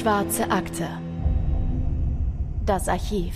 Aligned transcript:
Schwarze 0.00 0.50
Akte. 0.50 0.88
Das 2.64 2.88
Archiv. 2.88 3.34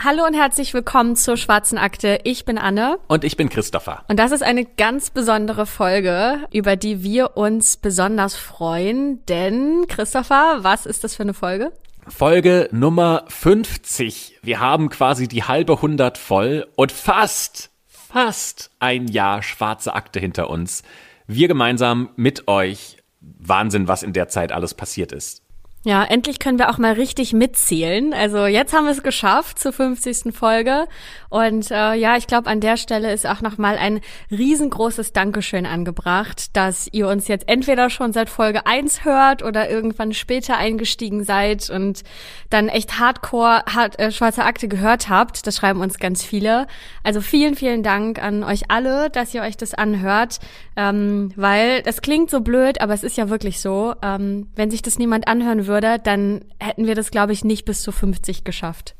Hallo 0.00 0.24
und 0.24 0.34
herzlich 0.34 0.72
willkommen 0.72 1.16
zur 1.16 1.36
Schwarzen 1.36 1.78
Akte. 1.78 2.20
Ich 2.22 2.44
bin 2.44 2.56
Anne. 2.56 3.00
Und 3.08 3.24
ich 3.24 3.36
bin 3.36 3.48
Christopher. 3.48 4.04
Und 4.06 4.20
das 4.20 4.30
ist 4.30 4.44
eine 4.44 4.64
ganz 4.64 5.10
besondere 5.10 5.66
Folge, 5.66 6.46
über 6.52 6.76
die 6.76 7.02
wir 7.02 7.36
uns 7.36 7.76
besonders 7.76 8.36
freuen. 8.36 9.26
Denn, 9.26 9.86
Christopher, 9.88 10.58
was 10.60 10.86
ist 10.86 11.02
das 11.02 11.16
für 11.16 11.24
eine 11.24 11.34
Folge? 11.34 11.72
Folge 12.06 12.68
Nummer 12.70 13.24
50. 13.26 14.38
Wir 14.44 14.60
haben 14.60 14.90
quasi 14.90 15.26
die 15.26 15.42
halbe 15.42 15.82
hundert 15.82 16.18
voll 16.18 16.68
und 16.76 16.92
fast, 16.92 17.70
fast 17.88 18.70
ein 18.78 19.08
Jahr 19.08 19.42
schwarze 19.42 19.92
Akte 19.92 20.20
hinter 20.20 20.50
uns. 20.50 20.84
Wir 21.26 21.48
gemeinsam 21.48 22.10
mit 22.14 22.46
euch. 22.46 22.98
Wahnsinn, 23.38 23.88
was 23.88 24.02
in 24.02 24.12
der 24.12 24.28
Zeit 24.28 24.52
alles 24.52 24.74
passiert 24.74 25.12
ist. 25.12 25.45
Ja, 25.86 26.02
endlich 26.02 26.40
können 26.40 26.58
wir 26.58 26.68
auch 26.68 26.78
mal 26.78 26.94
richtig 26.94 27.32
mitzählen. 27.32 28.12
Also 28.12 28.46
jetzt 28.46 28.72
haben 28.72 28.86
wir 28.86 28.90
es 28.90 29.04
geschafft 29.04 29.60
zur 29.60 29.72
50. 29.72 30.34
Folge. 30.36 30.88
Und 31.28 31.70
äh, 31.70 31.94
ja, 31.94 32.16
ich 32.16 32.26
glaube, 32.26 32.50
an 32.50 32.60
der 32.60 32.76
Stelle 32.76 33.12
ist 33.12 33.24
auch 33.24 33.40
nochmal 33.40 33.78
ein 33.78 34.00
riesengroßes 34.32 35.12
Dankeschön 35.12 35.64
angebracht, 35.64 36.56
dass 36.56 36.88
ihr 36.90 37.06
uns 37.06 37.28
jetzt 37.28 37.48
entweder 37.48 37.88
schon 37.88 38.12
seit 38.12 38.30
Folge 38.30 38.66
1 38.66 39.04
hört 39.04 39.44
oder 39.44 39.70
irgendwann 39.70 40.12
später 40.12 40.56
eingestiegen 40.56 41.22
seid 41.22 41.70
und 41.70 42.02
dann 42.50 42.68
echt 42.68 42.98
hardcore 42.98 43.62
hard, 43.72 43.96
äh, 44.00 44.10
schwarze 44.10 44.42
Akte 44.42 44.66
gehört 44.66 45.08
habt. 45.08 45.46
Das 45.46 45.54
schreiben 45.54 45.80
uns 45.82 46.00
ganz 46.00 46.24
viele. 46.24 46.66
Also 47.04 47.20
vielen, 47.20 47.54
vielen 47.54 47.84
Dank 47.84 48.20
an 48.20 48.42
euch 48.42 48.72
alle, 48.72 49.08
dass 49.08 49.32
ihr 49.34 49.42
euch 49.42 49.56
das 49.56 49.72
anhört. 49.72 50.40
Ähm, 50.74 51.32
weil 51.36 51.82
das 51.82 52.02
klingt 52.02 52.28
so 52.28 52.40
blöd, 52.40 52.80
aber 52.80 52.92
es 52.92 53.04
ist 53.04 53.16
ja 53.16 53.30
wirklich 53.30 53.60
so. 53.60 53.94
Ähm, 54.02 54.48
wenn 54.56 54.72
sich 54.72 54.82
das 54.82 54.98
niemand 54.98 55.28
anhören 55.28 55.68
würde, 55.68 55.75
würde, 55.76 55.98
dann 55.98 56.40
hätten 56.58 56.86
wir 56.86 56.94
das, 56.94 57.10
glaube 57.10 57.34
ich, 57.34 57.44
nicht 57.44 57.66
bis 57.66 57.82
zu 57.82 57.92
50 57.92 58.44
geschafft. 58.44 58.94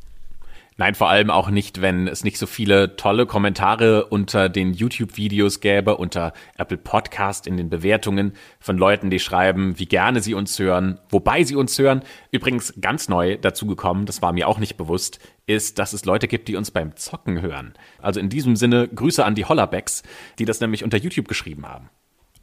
Nein, 0.79 0.95
vor 0.95 1.09
allem 1.09 1.31
auch 1.31 1.49
nicht, 1.49 1.81
wenn 1.81 2.07
es 2.07 2.23
nicht 2.23 2.37
so 2.37 2.45
viele 2.45 2.97
tolle 2.97 3.25
Kommentare 3.25 4.05
unter 4.05 4.51
den 4.51 4.75
YouTube-Videos 4.75 5.61
gäbe, 5.61 5.97
unter 5.97 6.35
Apple 6.59 6.77
Podcast 6.77 7.47
in 7.47 7.57
den 7.57 7.71
Bewertungen 7.71 8.35
von 8.61 8.77
Leuten, 8.77 9.09
die 9.09 9.19
schreiben, 9.19 9.79
wie 9.79 9.87
gerne 9.87 10.21
sie 10.21 10.35
uns 10.35 10.59
hören, 10.59 10.99
wobei 11.09 11.45
sie 11.45 11.57
uns 11.57 11.79
hören. 11.79 12.03
Übrigens 12.31 12.75
ganz 12.79 13.09
neu 13.09 13.39
dazugekommen, 13.39 14.05
das 14.05 14.21
war 14.21 14.35
mir 14.35 14.49
auch 14.49 14.59
nicht 14.59 14.77
bewusst, 14.77 15.19
ist, 15.47 15.79
dass 15.79 15.95
es 15.95 16.05
Leute 16.05 16.29
gibt, 16.29 16.47
die 16.47 16.57
uns 16.57 16.71
beim 16.71 16.95
Zocken 16.95 17.41
hören. 17.41 17.73
Also 18.03 18.21
in 18.21 18.29
diesem 18.29 18.55
Sinne 18.55 18.87
Grüße 18.87 19.25
an 19.25 19.35
die 19.35 19.47
Hollerbacks, 19.47 20.03
die 20.39 20.45
das 20.45 20.61
nämlich 20.61 20.85
unter 20.85 20.99
YouTube 20.99 21.27
geschrieben 21.27 21.67
haben. 21.67 21.89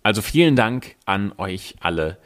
Also 0.02 0.24
vielen 0.24 0.56
Dank 0.56 0.96
an 1.06 1.34
euch 1.38 1.76
alle 1.82 2.18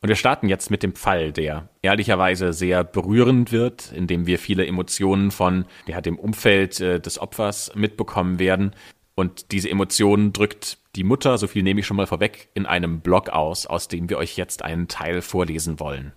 und 0.00 0.08
wir 0.08 0.16
starten 0.16 0.48
jetzt 0.48 0.70
mit 0.70 0.82
dem 0.82 0.94
Fall, 0.94 1.32
der 1.32 1.68
ehrlicherweise 1.82 2.52
sehr 2.52 2.84
berührend 2.84 3.50
wird, 3.50 3.92
indem 3.92 4.26
wir 4.26 4.38
viele 4.38 4.66
Emotionen 4.66 5.32
von 5.32 5.64
ja, 5.86 6.00
dem 6.00 6.18
Umfeld 6.18 6.80
äh, 6.80 7.00
des 7.00 7.18
Opfers 7.18 7.72
mitbekommen 7.74 8.38
werden. 8.38 8.72
Und 9.16 9.50
diese 9.50 9.68
Emotionen 9.68 10.32
drückt 10.32 10.78
die 10.94 11.02
Mutter, 11.02 11.36
so 11.38 11.48
viel 11.48 11.64
nehme 11.64 11.80
ich 11.80 11.86
schon 11.86 11.96
mal 11.96 12.06
vorweg, 12.06 12.48
in 12.54 12.66
einem 12.66 13.00
Blog 13.00 13.30
aus, 13.30 13.66
aus 13.66 13.88
dem 13.88 14.08
wir 14.08 14.18
euch 14.18 14.36
jetzt 14.36 14.62
einen 14.62 14.86
Teil 14.86 15.20
vorlesen 15.20 15.80
wollen. 15.80 16.12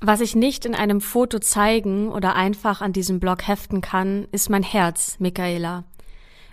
Was 0.00 0.20
ich 0.20 0.36
nicht 0.36 0.66
in 0.66 0.74
einem 0.74 1.00
Foto 1.00 1.38
zeigen 1.38 2.10
oder 2.10 2.36
einfach 2.36 2.82
an 2.82 2.92
diesem 2.92 3.20
Blog 3.20 3.48
heften 3.48 3.80
kann, 3.80 4.28
ist 4.32 4.50
mein 4.50 4.62
Herz, 4.62 5.16
Michaela. 5.18 5.84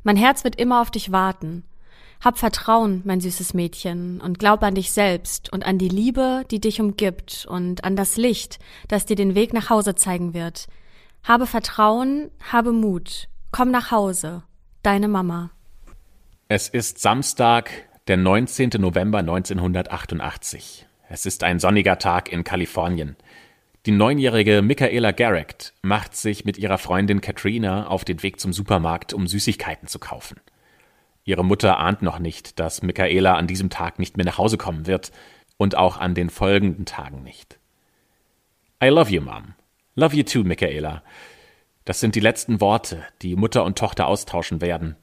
Mein 0.03 0.15
Herz 0.15 0.45
wird 0.45 0.55
immer 0.55 0.81
auf 0.81 0.89
dich 0.89 1.11
warten. 1.11 1.65
Hab 2.21 2.37
Vertrauen, 2.37 3.01
mein 3.03 3.19
süßes 3.19 3.55
Mädchen, 3.55 4.21
und 4.21 4.37
glaub 4.37 4.61
an 4.61 4.75
dich 4.75 4.91
selbst 4.91 5.51
und 5.51 5.65
an 5.65 5.79
die 5.79 5.89
Liebe, 5.89 6.43
die 6.51 6.61
dich 6.61 6.79
umgibt, 6.79 7.47
und 7.49 7.83
an 7.83 7.95
das 7.95 8.15
Licht, 8.15 8.59
das 8.87 9.07
dir 9.07 9.15
den 9.15 9.33
Weg 9.33 9.53
nach 9.53 9.71
Hause 9.71 9.95
zeigen 9.95 10.35
wird. 10.35 10.67
Habe 11.23 11.47
Vertrauen, 11.47 12.29
habe 12.51 12.73
Mut. 12.73 13.27
Komm 13.51 13.71
nach 13.71 13.89
Hause. 13.89 14.43
Deine 14.83 15.07
Mama. 15.07 15.49
Es 16.47 16.69
ist 16.69 16.99
Samstag, 16.99 17.71
der 18.07 18.17
19. 18.17 18.69
November 18.77 19.19
1988. 19.19 20.85
Es 21.09 21.25
ist 21.25 21.43
ein 21.43 21.59
sonniger 21.59 21.97
Tag 21.97 22.31
in 22.31 22.43
Kalifornien. 22.43 23.15
Die 23.87 23.91
neunjährige 23.91 24.61
Michaela 24.61 25.11
Garrett 25.11 25.73
macht 25.81 26.15
sich 26.15 26.45
mit 26.45 26.59
ihrer 26.59 26.77
Freundin 26.77 27.19
Katrina 27.19 27.87
auf 27.87 28.05
den 28.05 28.21
Weg 28.21 28.39
zum 28.39 28.53
Supermarkt, 28.53 29.11
um 29.11 29.25
Süßigkeiten 29.25 29.87
zu 29.87 29.97
kaufen. 29.97 30.39
Ihre 31.23 31.45
Mutter 31.45 31.77
ahnt 31.77 32.01
noch 32.01 32.19
nicht, 32.19 32.59
dass 32.59 32.81
Michaela 32.81 33.35
an 33.35 33.47
diesem 33.47 33.69
Tag 33.69 33.99
nicht 33.99 34.17
mehr 34.17 34.25
nach 34.25 34.37
Hause 34.37 34.57
kommen 34.57 34.87
wird 34.87 35.11
und 35.57 35.77
auch 35.77 35.97
an 35.97 36.15
den 36.15 36.29
folgenden 36.29 36.85
Tagen 36.85 37.23
nicht. 37.23 37.59
I 38.83 38.87
love 38.87 39.11
you, 39.11 39.21
Mom. 39.21 39.53
Love 39.95 40.15
you 40.15 40.23
too, 40.23 40.43
Michaela. 40.43 41.03
Das 41.85 41.99
sind 41.99 42.15
die 42.15 42.19
letzten 42.19 42.61
Worte, 42.61 43.03
die 43.21 43.35
Mutter 43.35 43.63
und 43.63 43.77
Tochter 43.77 44.07
austauschen 44.07 44.61
werden. 44.61 44.95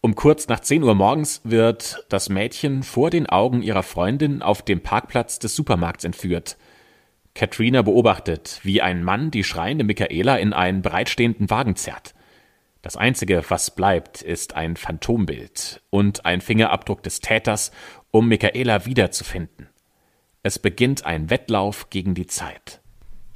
Um 0.00 0.14
kurz 0.14 0.48
nach 0.48 0.60
10 0.60 0.82
Uhr 0.82 0.94
morgens 0.94 1.42
wird 1.44 2.04
das 2.08 2.28
Mädchen 2.28 2.82
vor 2.82 3.10
den 3.10 3.28
Augen 3.28 3.62
ihrer 3.62 3.82
Freundin 3.82 4.42
auf 4.42 4.62
dem 4.62 4.82
Parkplatz 4.82 5.38
des 5.38 5.54
Supermarkts 5.54 6.04
entführt. 6.04 6.56
Katrina 7.34 7.82
beobachtet, 7.82 8.60
wie 8.62 8.82
ein 8.82 9.04
Mann 9.04 9.30
die 9.30 9.44
schreiende 9.44 9.84
Michaela 9.84 10.36
in 10.36 10.52
einen 10.52 10.82
bereitstehenden 10.82 11.50
Wagen 11.50 11.76
zerrt. 11.76 12.14
Das 12.82 12.96
Einzige, 12.96 13.44
was 13.48 13.70
bleibt, 13.70 14.22
ist 14.22 14.56
ein 14.56 14.76
Phantombild 14.76 15.82
und 15.90 16.26
ein 16.26 16.40
Fingerabdruck 16.40 17.04
des 17.04 17.20
Täters, 17.20 17.70
um 18.10 18.26
Michaela 18.26 18.84
wiederzufinden. 18.86 19.68
Es 20.42 20.58
beginnt 20.58 21.06
ein 21.06 21.30
Wettlauf 21.30 21.90
gegen 21.90 22.14
die 22.14 22.26
Zeit. 22.26 22.80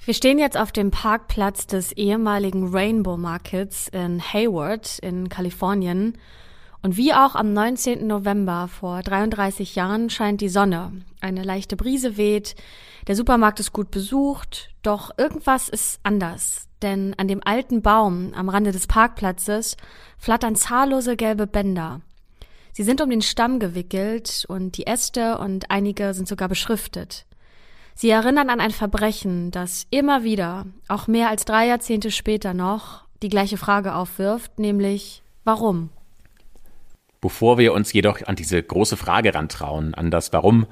Wir 0.05 0.15
stehen 0.15 0.41
jetzt 0.41 0.57
auf 0.57 0.73
dem 0.73 0.91
Parkplatz 0.91 1.69
des 1.69 1.93
ehemaligen 1.93 2.75
Rainbow 2.75 3.17
Markets 3.17 3.87
in 3.89 4.21
Hayward 4.21 4.99
in 4.99 5.29
Kalifornien. 5.29 6.19
Und 6.83 6.97
wie 6.97 7.13
auch 7.13 7.37
am 7.37 7.53
19. 7.53 8.05
November 8.05 8.69
vor 8.69 9.03
33 9.03 9.77
Jahren 9.77 10.11
scheint 10.11 10.41
die 10.41 10.49
Sonne. 10.49 10.93
Eine 11.21 11.45
leichte 11.45 11.77
Brise 11.77 12.17
weht. 12.17 12.57
Der 13.07 13.15
Supermarkt 13.15 13.61
ist 13.61 13.73
gut 13.73 13.93
besucht. 13.93 14.71
Doch 14.83 15.11
irgendwas 15.17 15.69
ist 15.69 16.01
anders 16.03 16.66
denn 16.83 17.15
an 17.17 17.29
dem 17.29 17.41
alten 17.45 17.83
Baum 17.83 18.33
am 18.35 18.49
Rande 18.49 18.73
des 18.73 18.87
Parkplatzes 18.87 19.77
flattern 20.19 20.57
zahllose 20.57 21.17
gelbe 21.17 21.47
Bänder. 21.47 22.01
Sie 22.73 22.83
sind 22.83 23.01
um 23.01 23.09
den 23.09 23.23
Stamm 23.23 23.59
gewickelt 23.59 24.45
und 24.49 24.77
die 24.77 24.87
Äste 24.87 25.39
und 25.39 25.71
einige 25.71 26.13
sind 26.13 26.29
sogar 26.29 26.49
beschriftet. 26.49 27.25
Sie 27.95 28.11
erinnern 28.11 28.51
an 28.51 28.61
ein 28.61 28.73
Verbrechen, 28.73 29.51
das 29.51 29.87
immer 29.91 30.23
wieder, 30.23 30.67
auch 30.87 31.07
mehr 31.07 31.31
als 31.31 31.47
drei 31.47 31.67
Jahrzehnte 31.67 32.11
später 32.11 32.53
noch, 32.53 33.05
die 33.23 33.31
gleiche 33.31 33.57
Frage 33.57 33.95
aufwirft, 33.95 34.59
nämlich 34.59 35.23
warum? 35.45 35.89
Bevor 37.23 37.57
wir 37.57 37.73
uns 37.73 37.95
jedoch 37.95 38.21
an 38.27 38.37
diese 38.37 38.63
große 38.63 38.99
Frage 38.99 39.35
rantrauen, 39.35 39.95
an 39.95 40.11
das 40.11 40.33
Warum, 40.35 40.67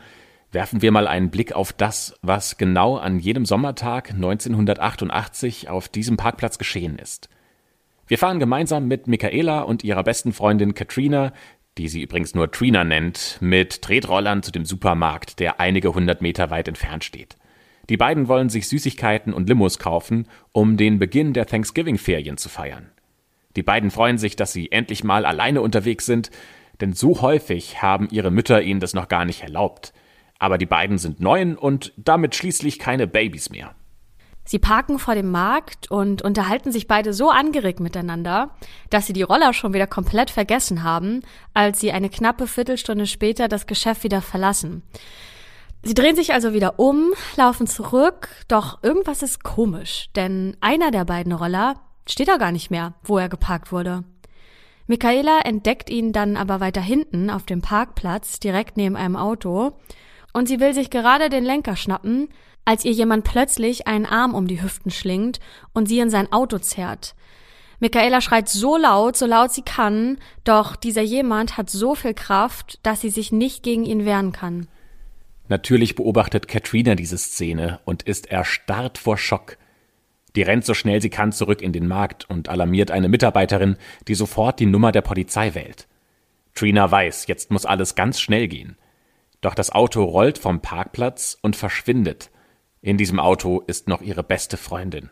werfen 0.55 0.81
wir 0.81 0.93
mal 0.93 1.09
einen 1.09 1.31
Blick 1.31 1.53
auf 1.53 1.73
das, 1.73 2.15
was 2.23 2.57
genau 2.57 2.97
an 2.97 3.19
jedem 3.19 3.45
Sommertag 3.45 4.11
1988 4.11 5.69
auf 5.69 5.89
diesem 5.89 6.17
Parkplatz 6.17 6.59
geschehen 6.59 6.97
ist. 6.99 7.29
Wir 8.07 8.19
fahren 8.19 8.39
gemeinsam 8.39 8.87
mit 8.87 9.09
Michaela 9.09 9.63
und 9.63 9.83
ihrer 9.83 10.05
besten 10.05 10.33
Freundin 10.33 10.75
Katrina, 10.75 11.33
die 11.77 11.89
sie 11.89 12.03
übrigens 12.03 12.35
nur 12.35 12.51
Trina 12.51 12.85
nennt, 12.85 13.39
mit 13.41 13.83
Tretrollern 13.83 14.43
zu 14.43 14.53
dem 14.53 14.65
Supermarkt, 14.65 15.41
der 15.41 15.59
einige 15.59 15.93
hundert 15.93 16.23
Meter 16.23 16.51
weit 16.51 16.69
entfernt 16.69 17.03
steht. 17.03 17.37
Die 17.89 17.97
beiden 17.97 18.29
wollen 18.29 18.49
sich 18.49 18.69
Süßigkeiten 18.69 19.35
und 19.35 19.49
Limos 19.49 19.79
kaufen, 19.79 20.29
um 20.53 20.77
den 20.77 20.99
Beginn 20.99 21.33
der 21.33 21.47
Thanksgiving-Ferien 21.47 22.37
zu 22.37 22.49
feiern. 22.49 22.91
Die 23.57 23.63
beiden 23.63 23.91
freuen 23.91 24.19
sich, 24.19 24.37
dass 24.37 24.53
sie 24.53 24.71
endlich 24.71 25.05
mal 25.05 25.27
alleine 25.27 25.61
unterwegs 25.61 26.07
sind, 26.07 26.31
denn 26.81 26.93
so 26.93 27.23
häufig 27.23 27.83
haben 27.83 28.09
ihre 28.11 28.31
Mütter 28.31 28.63
ihnen 28.63 28.81
das 28.81 28.95
noch 28.95 29.09
gar 29.09 29.25
nicht 29.25 29.43
erlaubt 29.43 29.93
aber 30.39 30.59
die 30.59 30.67
beiden 30.67 30.99
sind 30.99 31.21
neun 31.21 31.57
und 31.57 31.93
damit 31.97 32.35
schließlich 32.35 32.79
keine 32.79 33.07
Babys 33.07 33.51
mehr. 33.51 33.75
Sie 34.47 34.59
parken 34.59 34.99
vor 34.99 35.15
dem 35.15 35.31
Markt 35.31 35.91
und 35.91 36.21
unterhalten 36.21 36.71
sich 36.71 36.87
beide 36.87 37.15
so 37.15 37.31
angeregt 37.31 37.81
miteinander, 37.81 38.51
dass 38.91 39.07
sie 39.07 39.15
die 39.15 39.23
Roller 39.23 39.55
schon 39.55 39.73
wieder 39.73 39.87
komplett 39.87 40.31
vergessen 40.31 40.83
haben, 40.83 41.23
als 41.55 41.81
sie 41.81 41.93
eine 41.93 42.11
knappe 42.11 42.47
Viertelstunde 42.47 43.07
später 43.07 43.49
das 43.49 43.67
Geschäft 43.67 44.05
wieder 44.05 44.21
verlassen. 44.21 44.83
Sie 45.83 45.95
drehen 45.95 46.17
sich 46.17 46.35
also 46.35 46.53
wieder 46.53 46.79
um, 46.79 47.13
laufen 47.37 47.67
zurück, 47.67 48.29
doch 48.49 48.83
irgendwas 48.83 49.23
ist 49.23 49.45
komisch, 49.45 50.09
denn 50.15 50.57
einer 50.61 50.91
der 50.91 51.05
beiden 51.05 51.33
Roller 51.33 51.77
steht 52.07 52.29
da 52.29 52.37
gar 52.37 52.53
nicht 52.53 52.71
mehr, 52.71 52.95
wo 53.03 53.19
er 53.19 53.31
geparkt 53.31 53.73
wurde. 53.73 54.05
Michaela 54.87 55.41
entdeckt 55.41 55.89
ihn 55.89 56.13
dann 56.13 56.37
aber 56.37 56.61
weiter 56.61 56.83
hinten 56.83 57.31
auf 57.31 57.45
dem 57.45 57.63
Parkplatz, 57.63 58.41
direkt 58.41 58.77
neben 58.77 58.97
einem 58.97 59.17
Auto, 59.17 59.73
und 60.35 60.47
sie 60.47 60.61
will 60.61 60.75
sich 60.75 60.91
gerade 60.91 61.31
den 61.31 61.45
Lenker 61.45 61.77
schnappen, 61.77 62.29
als 62.67 62.85
ihr 62.85 62.93
jemand 62.93 63.25
plötzlich 63.25 63.87
einen 63.87 64.05
Arm 64.05 64.35
um 64.35 64.47
die 64.47 64.63
Hüften 64.63 64.91
schlingt 64.91 65.41
und 65.73 65.87
sie 65.87 66.01
in 66.01 66.11
sein 66.11 66.31
Auto 66.33 66.59
zerrt. 66.59 67.15
Michaela 67.81 68.21
schreit 68.21 68.49
so 68.49 68.77
laut, 68.77 69.17
so 69.17 69.27
laut 69.27 69.53
sie 69.53 69.63
kann, 69.63 70.19
doch 70.45 70.77
dieser 70.77 71.03
jemand 71.03 71.57
hat 71.57 71.71
so 71.71 71.95
viel 71.95 72.15
Kraft, 72.15 72.79
dass 72.83 73.01
sie 73.01 73.11
sich 73.11 73.33
nicht 73.33 73.63
gegen 73.63 73.85
ihn 73.85 74.05
wehren 74.05 74.33
kann. 74.33 74.69
Natürlich 75.49 75.95
beobachtet 75.95 76.49
Katrina 76.49 76.95
diese 76.95 77.19
Szene 77.19 77.81
und 77.85 78.03
ist 78.03 78.31
erstarrt 78.31 78.99
vor 78.99 79.19
Schock. 79.19 79.59
Die 80.37 80.43
rennt 80.43 80.65
so 80.65 80.75
schnell 80.75 81.01
sie 81.01 81.11
kann 81.11 81.33
zurück 81.33 81.61
in 81.61 81.73
den 81.73 81.87
Markt 81.87 82.29
und 82.29 82.49
alarmiert 82.49 82.91
eine 82.91 83.09
Mitarbeiterin, 83.09 83.77
die 84.09 84.15
sofort 84.15 84.59
die 84.59 84.67
Nummer 84.67 84.91
der 84.91 85.03
Polizei 85.03 85.55
wählt. 85.55 85.87
Trina 86.55 86.91
weiß, 86.91 87.27
jetzt 87.27 87.51
muss 87.51 87.67
alles 87.67 87.95
ganz 87.95 88.21
schnell 88.21 88.49
gehen. 88.49 88.77
Doch 89.45 89.55
das 89.55 89.69
Auto 89.69 90.03
rollt 90.05 90.39
vom 90.39 90.61
Parkplatz 90.61 91.37
und 91.43 91.55
verschwindet. 91.55 92.31
In 92.81 92.97
diesem 92.97 93.21
Auto 93.21 93.61
ist 93.67 93.89
noch 93.89 94.01
ihre 94.01 94.23
beste 94.23 94.57
Freundin. 94.57 95.11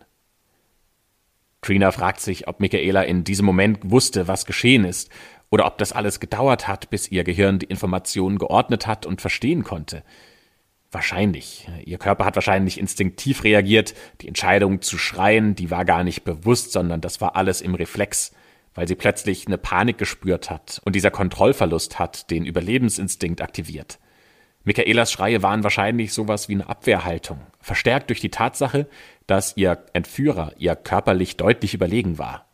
Trina 1.61 1.91
fragt 1.93 2.21
sich, 2.21 2.49
ob 2.49 2.59
Michaela 2.59 3.03
in 3.03 3.25
diesem 3.25 3.45
Moment 3.45 3.91
wusste, 3.91 4.29
was 4.29 4.47
geschehen 4.47 4.87
ist, 4.87 5.11
oder 5.51 5.67
ob 5.67 5.77
das 5.77 5.93
alles 5.93 6.19
gedauert 6.19 6.67
hat, 6.67 6.89
bis 6.89 7.11
ihr 7.11 7.25
Gehirn 7.25 7.59
die 7.59 7.67
Informationen 7.67 8.39
geordnet 8.39 8.87
hat 8.87 9.05
und 9.05 9.21
verstehen 9.21 9.65
konnte. 9.65 10.03
Wahrscheinlich. 10.91 11.69
Ihr 11.85 11.99
Körper 11.99 12.25
hat 12.25 12.35
wahrscheinlich 12.35 12.81
instinktiv 12.81 13.45
reagiert. 13.45 13.93
Die 14.23 14.29
Entscheidung 14.29 14.81
zu 14.81 14.97
schreien, 14.97 15.57
die 15.57 15.71
war 15.71 15.85
gar 15.85 16.05
nicht 16.05 16.25
bewusst, 16.25 16.73
sondern 16.73 17.03
das 17.03 17.21
war 17.21 17.37
alles 17.37 17.61
im 17.61 17.75
Reflex, 17.75 18.33
weil 18.73 18.89
sie 18.89 18.95
plötzlich 18.95 19.47
eine 19.47 19.59
Panik 19.59 19.99
gespürt 19.99 20.49
hat 20.49 20.81
und 20.87 20.97
dieser 20.97 21.11
Kontrollverlust 21.11 21.99
hat 21.99 22.31
den 22.31 22.47
Überlebensinstinkt 22.47 23.43
aktiviert. 23.43 23.99
Michaelas 24.65 25.11
Schreie 25.11 25.43
waren 25.43 25.65
wahrscheinlich 25.65 26.13
sowas 26.13 26.49
wie 26.49 26.55
eine 26.55 26.69
Abwehrhaltung, 26.69 27.41
verstärkt 27.61 28.11
durch 28.11 28.21
die 28.21 28.31
Tatsache, 28.31 28.87
dass 29.27 29.57
ihr 29.57 29.85
Entführer 29.93 30.53
ihr 30.57 30.77
körperlich 30.77 31.37
deutlich 31.37 31.75
überlegen 31.75 32.19
war. 32.19 32.47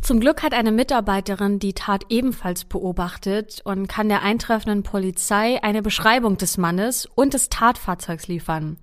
Zum 0.00 0.20
Glück 0.20 0.42
hat 0.42 0.52
eine 0.52 0.70
Mitarbeiterin 0.70 1.58
die 1.58 1.72
Tat 1.72 2.04
ebenfalls 2.10 2.64
beobachtet 2.64 3.62
und 3.64 3.88
kann 3.88 4.10
der 4.10 4.22
eintreffenden 4.22 4.82
Polizei 4.82 5.62
eine 5.62 5.80
Beschreibung 5.80 6.36
des 6.36 6.58
Mannes 6.58 7.06
und 7.14 7.32
des 7.32 7.48
Tatfahrzeugs 7.48 8.28
liefern. 8.28 8.76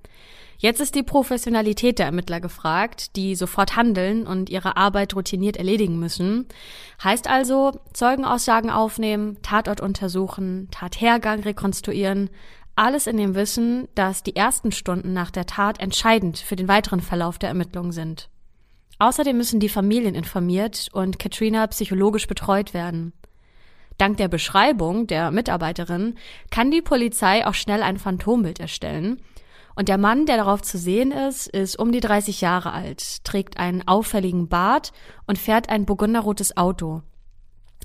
Jetzt 0.62 0.80
ist 0.80 0.94
die 0.94 1.02
Professionalität 1.02 1.98
der 1.98 2.06
Ermittler 2.06 2.40
gefragt, 2.40 3.16
die 3.16 3.34
sofort 3.34 3.75
handeln 3.75 4.28
und 4.28 4.48
ihre 4.48 4.78
Arbeit 4.78 5.16
routiniert 5.16 5.58
erledigen 5.58 5.98
müssen. 5.98 6.46
Heißt 7.04 7.28
also, 7.28 7.81
Zeugenaussagen 7.94 8.69
aufnehmen, 8.69 9.38
Tatort 9.42 9.81
untersuchen, 9.81 10.68
Tathergang 10.69 11.40
rekonstruieren, 11.40 12.30
alles 12.75 13.08
in 13.08 13.18
dem 13.18 13.34
Wissen, 13.34 13.88
dass 13.96 14.22
die 14.22 14.36
ersten 14.36 14.72
Stunden 14.72 15.13
nach 15.13 15.31
der 15.31 15.48
Tat 15.48 15.80
entscheidend 15.80 16.38
für 16.38 16.56
den 16.56 16.68
weiteren 16.68 17.02
Verlauf 17.02 17.40
der 17.40 17.50
Ermittlungen 17.50 17.92
sind. 17.92 18.30
Außerdem 19.00 19.36
müssen 19.36 19.60
die 19.60 19.68
Familien 19.68 20.13
informiert 20.13 20.90
und 20.94 21.18
Katrina 21.18 21.66
psychologisch 21.66 22.28
betreut 22.28 22.75
werden. 22.75 23.13
Dank 23.98 24.18
der 24.18 24.28
Beschreibung 24.28 25.08
der 25.08 25.31
Mitarbeiterin 25.31 26.19
kann 26.52 26.69
die 26.69 26.84
Polizei 26.84 27.48
auch 27.48 27.56
schnell 27.56 27.81
ein 27.81 27.98
Phantombild 27.98 28.60
erstellen. 28.60 29.19
Und 29.76 29.88
der 29.88 29.98
Mann, 29.98 30.26
der 30.26 30.38
darauf 30.38 30.62
zu 30.62 30.78
sehen 30.78 31.12
ist, 31.12 31.48
ist 31.48 31.78
um 31.78 31.92
die 31.92 32.00
30 32.00 32.42
Jahre 32.42 32.74
alt, 32.74 33.24
trägt 33.24 33.58
einen 33.58 33.88
auffälligen 33.88 34.48
Bart 34.48 34.92
und 35.28 35.38
fährt 35.38 35.70
ein 35.70 35.86
burgunderrotes 35.86 36.58
Auto. 36.58 37.02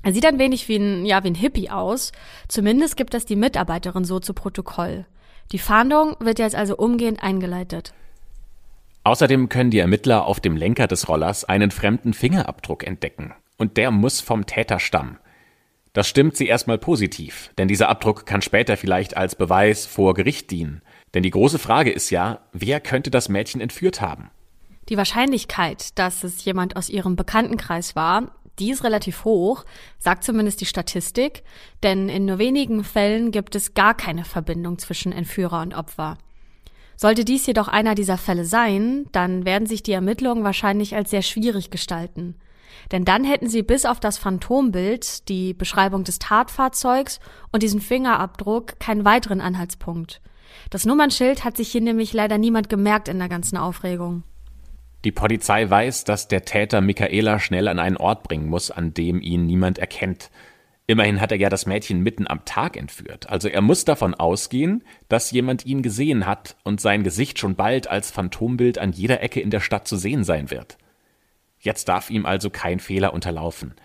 Er 0.03 0.13
sieht 0.13 0.25
ein 0.25 0.39
wenig 0.39 0.67
wie 0.67 0.77
ein, 0.77 1.05
ja, 1.05 1.23
wie 1.23 1.29
ein 1.29 1.35
Hippie 1.35 1.69
aus. 1.69 2.11
Zumindest 2.47 2.97
gibt 2.97 3.13
das 3.13 3.25
die 3.25 3.35
Mitarbeiterin 3.35 4.05
so 4.05 4.19
zu 4.19 4.33
Protokoll. 4.33 5.05
Die 5.51 5.59
Fahndung 5.59 6.15
wird 6.19 6.39
jetzt 6.39 6.55
also 6.55 6.75
umgehend 6.75 7.23
eingeleitet. 7.23 7.93
Außerdem 9.03 9.47
können 9.47 9.71
die 9.71 9.79
Ermittler 9.79 10.25
auf 10.25 10.41
dem 10.41 10.57
Lenker 10.57 10.87
des 10.87 11.07
Rollers 11.07 11.45
einen 11.45 11.71
fremden 11.71 12.13
Fingerabdruck 12.13 12.85
entdecken. 12.85 13.33
Und 13.57 13.77
der 13.77 13.89
muss 13.89 14.19
vom 14.19 14.45
Täter 14.45 14.79
stammen. 14.79 15.17
Das 15.93 16.07
stimmt 16.07 16.35
sie 16.35 16.45
erstmal 16.45 16.77
positiv, 16.77 17.49
denn 17.57 17.67
dieser 17.67 17.89
Abdruck 17.89 18.25
kann 18.25 18.41
später 18.41 18.77
vielleicht 18.77 19.17
als 19.17 19.35
Beweis 19.35 19.85
vor 19.85 20.13
Gericht 20.13 20.51
dienen. 20.51 20.81
Denn 21.13 21.23
die 21.23 21.31
große 21.31 21.59
Frage 21.59 21.91
ist 21.91 22.09
ja, 22.09 22.39
wer 22.53 22.79
könnte 22.79 23.11
das 23.11 23.29
Mädchen 23.29 23.61
entführt 23.61 24.01
haben? 24.01 24.29
Die 24.89 24.97
Wahrscheinlichkeit, 24.97 25.97
dass 25.97 26.23
es 26.23 26.45
jemand 26.45 26.75
aus 26.75 26.89
ihrem 26.89 27.15
Bekanntenkreis 27.15 27.95
war, 27.95 28.31
die 28.59 28.71
ist 28.71 28.83
relativ 28.83 29.25
hoch, 29.25 29.65
sagt 29.99 30.23
zumindest 30.23 30.61
die 30.61 30.65
Statistik, 30.65 31.43
denn 31.83 32.09
in 32.09 32.25
nur 32.25 32.39
wenigen 32.39 32.83
Fällen 32.83 33.31
gibt 33.31 33.55
es 33.55 33.73
gar 33.73 33.95
keine 33.95 34.25
Verbindung 34.25 34.79
zwischen 34.79 35.11
Entführer 35.11 35.61
und 35.61 35.75
Opfer. 35.75 36.17
Sollte 36.95 37.23
dies 37.23 37.45
jedoch 37.45 37.67
einer 37.67 37.93
dieser 37.93 38.17
Fälle 38.17 38.45
sein, 38.45 39.05
dann 39.11 39.45
werden 39.45 39.67
sich 39.67 39.83
die 39.83 39.91
Ermittlungen 39.91 40.43
wahrscheinlich 40.43 40.95
als 40.95 41.11
sehr 41.11 41.21
schwierig 41.21 41.69
gestalten. 41.69 42.35
Denn 42.91 43.05
dann 43.05 43.23
hätten 43.23 43.49
sie 43.49 43.63
bis 43.63 43.85
auf 43.85 43.99
das 43.99 44.17
Phantombild, 44.17 45.27
die 45.29 45.53
Beschreibung 45.53 46.03
des 46.03 46.19
Tatfahrzeugs 46.19 47.19
und 47.51 47.63
diesen 47.63 47.81
Fingerabdruck 47.81 48.79
keinen 48.79 49.05
weiteren 49.05 49.41
Anhaltspunkt. 49.41 50.21
Das 50.69 50.85
Nummernschild 50.85 51.43
hat 51.43 51.57
sich 51.57 51.69
hier 51.69 51.81
nämlich 51.81 52.13
leider 52.13 52.37
niemand 52.37 52.69
gemerkt 52.69 53.07
in 53.07 53.19
der 53.19 53.29
ganzen 53.29 53.57
Aufregung. 53.57 54.23
Die 55.03 55.11
Polizei 55.11 55.69
weiß, 55.69 56.05
dass 56.05 56.27
der 56.27 56.45
Täter 56.45 56.81
Michaela 56.81 57.39
schnell 57.39 57.67
an 57.67 57.79
einen 57.79 57.97
Ort 57.97 58.23
bringen 58.23 58.49
muss, 58.49 58.71
an 58.71 58.93
dem 58.93 59.21
ihn 59.21 59.45
niemand 59.45 59.77
erkennt. 59.77 60.31
Immerhin 60.87 61.19
hat 61.19 61.33
er 61.33 61.37
ja 61.37 61.49
das 61.49 61.65
Mädchen 61.65 62.01
mitten 62.01 62.27
am 62.27 62.45
Tag 62.45 62.77
entführt, 62.77 63.29
also 63.29 63.49
er 63.49 63.61
muss 63.61 63.83
davon 63.83 64.15
ausgehen, 64.15 64.85
dass 65.09 65.31
jemand 65.31 65.65
ihn 65.65 65.81
gesehen 65.81 66.25
hat 66.25 66.55
und 66.63 66.79
sein 66.79 67.03
Gesicht 67.03 67.39
schon 67.39 67.55
bald 67.55 67.89
als 67.89 68.09
Phantombild 68.09 68.77
an 68.77 68.93
jeder 68.93 69.21
Ecke 69.21 69.41
in 69.41 69.49
der 69.49 69.59
Stadt 69.59 69.85
zu 69.85 69.97
sehen 69.97 70.23
sein 70.23 70.49
wird. 70.49 70.77
Jetzt 71.59 71.89
darf 71.89 72.09
ihm 72.09 72.25
also 72.25 72.49
kein 72.49 72.79
Fehler 72.79 73.13
unterlaufen. 73.13 73.75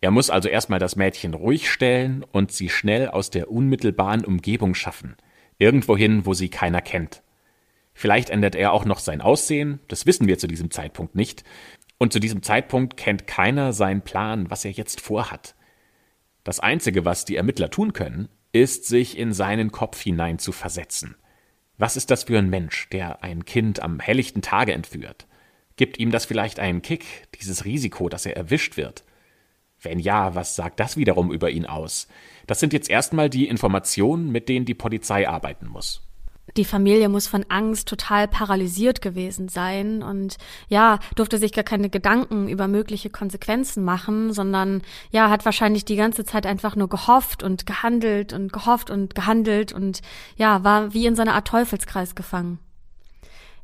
Er 0.00 0.10
muss 0.10 0.30
also 0.30 0.48
erstmal 0.48 0.78
das 0.78 0.96
Mädchen 0.96 1.34
ruhig 1.34 1.70
stellen 1.70 2.24
und 2.32 2.52
sie 2.52 2.68
schnell 2.68 3.08
aus 3.08 3.30
der 3.30 3.50
unmittelbaren 3.50 4.24
Umgebung 4.24 4.74
schaffen, 4.74 5.16
irgendwohin, 5.58 6.24
wo 6.24 6.34
sie 6.34 6.48
keiner 6.48 6.80
kennt. 6.80 7.22
Vielleicht 7.94 8.30
ändert 8.30 8.54
er 8.54 8.72
auch 8.72 8.84
noch 8.84 9.00
sein 9.00 9.20
Aussehen, 9.20 9.80
das 9.88 10.06
wissen 10.06 10.28
wir 10.28 10.38
zu 10.38 10.46
diesem 10.46 10.70
Zeitpunkt 10.70 11.16
nicht, 11.16 11.42
und 11.98 12.12
zu 12.12 12.20
diesem 12.20 12.44
Zeitpunkt 12.44 12.96
kennt 12.96 13.26
keiner 13.26 13.72
seinen 13.72 14.02
Plan, 14.02 14.50
was 14.50 14.64
er 14.64 14.70
jetzt 14.70 15.00
vorhat. 15.00 15.56
Das 16.44 16.60
Einzige, 16.60 17.04
was 17.04 17.24
die 17.24 17.36
Ermittler 17.36 17.70
tun 17.70 17.92
können, 17.92 18.28
ist, 18.52 18.86
sich 18.86 19.18
in 19.18 19.32
seinen 19.32 19.72
Kopf 19.72 20.00
hinein 20.00 20.38
zu 20.38 20.52
versetzen. 20.52 21.16
Was 21.76 21.96
ist 21.96 22.10
das 22.10 22.24
für 22.24 22.38
ein 22.38 22.50
Mensch, 22.50 22.88
der 22.90 23.22
ein 23.22 23.44
Kind 23.44 23.82
am 23.82 24.00
helllichten 24.00 24.42
Tage 24.42 24.72
entführt? 24.72 25.27
Gibt 25.78 25.98
ihm 25.98 26.10
das 26.10 26.26
vielleicht 26.26 26.58
einen 26.58 26.82
Kick, 26.82 27.06
dieses 27.40 27.64
Risiko, 27.64 28.10
dass 28.10 28.26
er 28.26 28.36
erwischt 28.36 28.76
wird? 28.76 29.04
Wenn 29.80 29.98
ja, 29.98 30.34
was 30.34 30.56
sagt 30.56 30.80
das 30.80 30.98
wiederum 30.98 31.32
über 31.32 31.50
ihn 31.50 31.64
aus? 31.64 32.08
Das 32.46 32.60
sind 32.60 32.74
jetzt 32.74 32.90
erstmal 32.90 33.30
die 33.30 33.48
Informationen, 33.48 34.30
mit 34.30 34.50
denen 34.50 34.66
die 34.66 34.74
Polizei 34.74 35.26
arbeiten 35.26 35.68
muss 35.68 36.02
die 36.56 36.64
Familie 36.64 37.08
muss 37.08 37.26
von 37.26 37.44
Angst 37.48 37.88
total 37.88 38.26
paralysiert 38.26 39.00
gewesen 39.02 39.48
sein 39.48 40.02
und 40.02 40.36
ja, 40.68 40.98
durfte 41.14 41.38
sich 41.38 41.52
gar 41.52 41.64
keine 41.64 41.90
Gedanken 41.90 42.48
über 42.48 42.68
mögliche 42.68 43.10
Konsequenzen 43.10 43.84
machen, 43.84 44.32
sondern 44.32 44.82
ja, 45.10 45.30
hat 45.30 45.44
wahrscheinlich 45.44 45.84
die 45.84 45.96
ganze 45.96 46.24
Zeit 46.24 46.46
einfach 46.46 46.76
nur 46.76 46.88
gehofft 46.88 47.42
und 47.42 47.66
gehandelt 47.66 48.32
und 48.32 48.52
gehofft 48.52 48.90
und 48.90 49.14
gehandelt 49.14 49.72
und 49.72 50.00
ja, 50.36 50.64
war 50.64 50.94
wie 50.94 51.06
in 51.06 51.16
so 51.16 51.22
einer 51.22 51.34
Art 51.34 51.48
Teufelskreis 51.48 52.14
gefangen. 52.14 52.58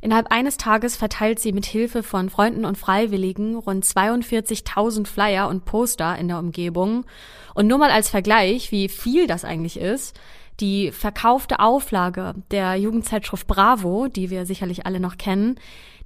Innerhalb 0.04 0.30
eines 0.30 0.58
Tages 0.58 0.96
verteilt 0.96 1.38
sie 1.38 1.54
mit 1.54 1.64
Hilfe 1.64 2.02
von 2.02 2.28
Freunden 2.28 2.66
und 2.66 2.76
Freiwilligen 2.76 3.56
rund 3.56 3.86
42.000 3.86 5.06
Flyer 5.06 5.48
und 5.48 5.64
Poster 5.64 6.18
in 6.18 6.28
der 6.28 6.38
Umgebung. 6.38 7.06
Und 7.54 7.68
nur 7.68 7.78
mal 7.78 7.90
als 7.90 8.10
Vergleich, 8.10 8.70
wie 8.70 8.90
viel 8.90 9.26
das 9.26 9.46
eigentlich 9.46 9.80
ist, 9.80 10.14
die 10.60 10.92
verkaufte 10.92 11.58
Auflage 11.58 12.34
der 12.50 12.74
Jugendzeitschrift 12.74 13.46
Bravo, 13.46 14.08
die 14.08 14.28
wir 14.28 14.44
sicherlich 14.44 14.84
alle 14.84 15.00
noch 15.00 15.16
kennen, 15.16 15.58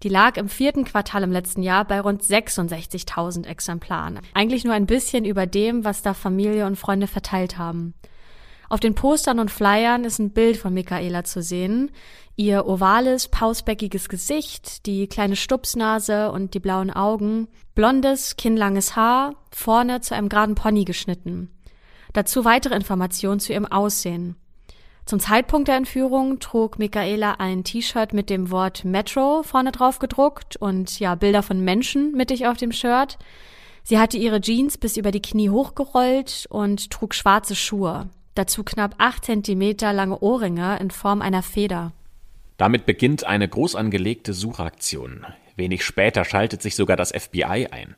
die 0.04 0.08
lag 0.08 0.36
im 0.36 0.48
vierten 0.48 0.84
Quartal 0.84 1.24
im 1.24 1.32
letzten 1.32 1.64
Jahr 1.64 1.84
bei 1.84 2.00
rund 2.00 2.22
66.000 2.22 3.48
Exemplaren. 3.48 4.20
Eigentlich 4.32 4.62
nur 4.62 4.74
ein 4.74 4.86
bisschen 4.86 5.24
über 5.24 5.46
dem, 5.46 5.84
was 5.84 6.02
da 6.02 6.14
Familie 6.14 6.66
und 6.66 6.76
Freunde 6.76 7.08
verteilt 7.08 7.58
haben. 7.58 7.94
Auf 8.68 8.80
den 8.80 8.94
Postern 8.94 9.38
und 9.38 9.50
Flyern 9.50 10.04
ist 10.04 10.18
ein 10.18 10.30
Bild 10.30 10.58
von 10.58 10.74
Michaela 10.74 11.24
zu 11.24 11.42
sehen. 11.42 11.90
Ihr 12.36 12.66
ovales, 12.66 13.28
pausbäckiges 13.28 14.08
Gesicht, 14.08 14.86
die 14.86 15.08
kleine 15.08 15.36
Stupsnase 15.36 16.30
und 16.30 16.54
die 16.54 16.60
blauen 16.60 16.90
Augen, 16.90 17.48
blondes, 17.74 18.36
kinnlanges 18.36 18.94
Haar, 18.94 19.34
vorne 19.50 20.00
zu 20.02 20.14
einem 20.14 20.28
geraden 20.28 20.54
Pony 20.54 20.84
geschnitten. 20.84 21.50
Dazu 22.12 22.44
weitere 22.44 22.74
Informationen 22.74 23.40
zu 23.40 23.52
ihrem 23.52 23.66
Aussehen. 23.66 24.36
Zum 25.06 25.20
Zeitpunkt 25.20 25.68
der 25.68 25.76
Entführung 25.76 26.38
trug 26.38 26.78
Michaela 26.78 27.36
ein 27.38 27.64
T-Shirt 27.64 28.12
mit 28.12 28.28
dem 28.28 28.50
Wort 28.50 28.84
Metro 28.84 29.42
vorne 29.42 29.72
drauf 29.72 29.98
gedruckt 29.98 30.56
und 30.56 31.00
ja, 31.00 31.14
Bilder 31.14 31.42
von 31.42 31.64
Menschen 31.64 32.12
mittig 32.12 32.46
auf 32.46 32.58
dem 32.58 32.72
Shirt. 32.72 33.16
Sie 33.82 33.98
hatte 33.98 34.18
ihre 34.18 34.42
Jeans 34.42 34.76
bis 34.76 34.98
über 34.98 35.10
die 35.10 35.22
Knie 35.22 35.48
hochgerollt 35.48 36.46
und 36.50 36.90
trug 36.90 37.14
schwarze 37.14 37.56
Schuhe. 37.56 38.10
Dazu 38.38 38.62
knapp 38.62 38.94
acht 38.98 39.24
Zentimeter 39.24 39.92
lange 39.92 40.20
Ohrringe 40.20 40.78
in 40.78 40.92
Form 40.92 41.22
einer 41.22 41.42
Feder. 41.42 41.90
Damit 42.56 42.86
beginnt 42.86 43.24
eine 43.24 43.48
groß 43.48 43.74
angelegte 43.74 44.32
Suchaktion. 44.32 45.26
Wenig 45.56 45.84
später 45.84 46.24
schaltet 46.24 46.62
sich 46.62 46.76
sogar 46.76 46.96
das 46.96 47.10
FBI 47.10 47.66
ein. 47.72 47.96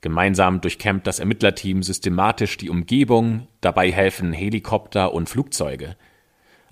Gemeinsam 0.00 0.60
durchkämmt 0.60 1.06
das 1.06 1.20
Ermittlerteam 1.20 1.84
systematisch 1.84 2.56
die 2.56 2.68
Umgebung, 2.68 3.46
dabei 3.60 3.92
helfen 3.92 4.32
Helikopter 4.32 5.14
und 5.14 5.28
Flugzeuge. 5.28 5.94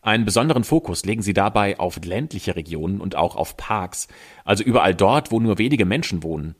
Einen 0.02 0.24
besonderen 0.24 0.64
Fokus 0.64 1.04
legen 1.04 1.22
sie 1.22 1.34
dabei 1.34 1.78
auf 1.78 2.04
ländliche 2.04 2.56
Regionen 2.56 3.00
und 3.00 3.14
auch 3.14 3.36
auf 3.36 3.56
Parks, 3.56 4.08
also 4.44 4.64
überall 4.64 4.96
dort, 4.96 5.30
wo 5.30 5.38
nur 5.38 5.58
wenige 5.58 5.84
Menschen 5.84 6.24
wohnen. 6.24 6.56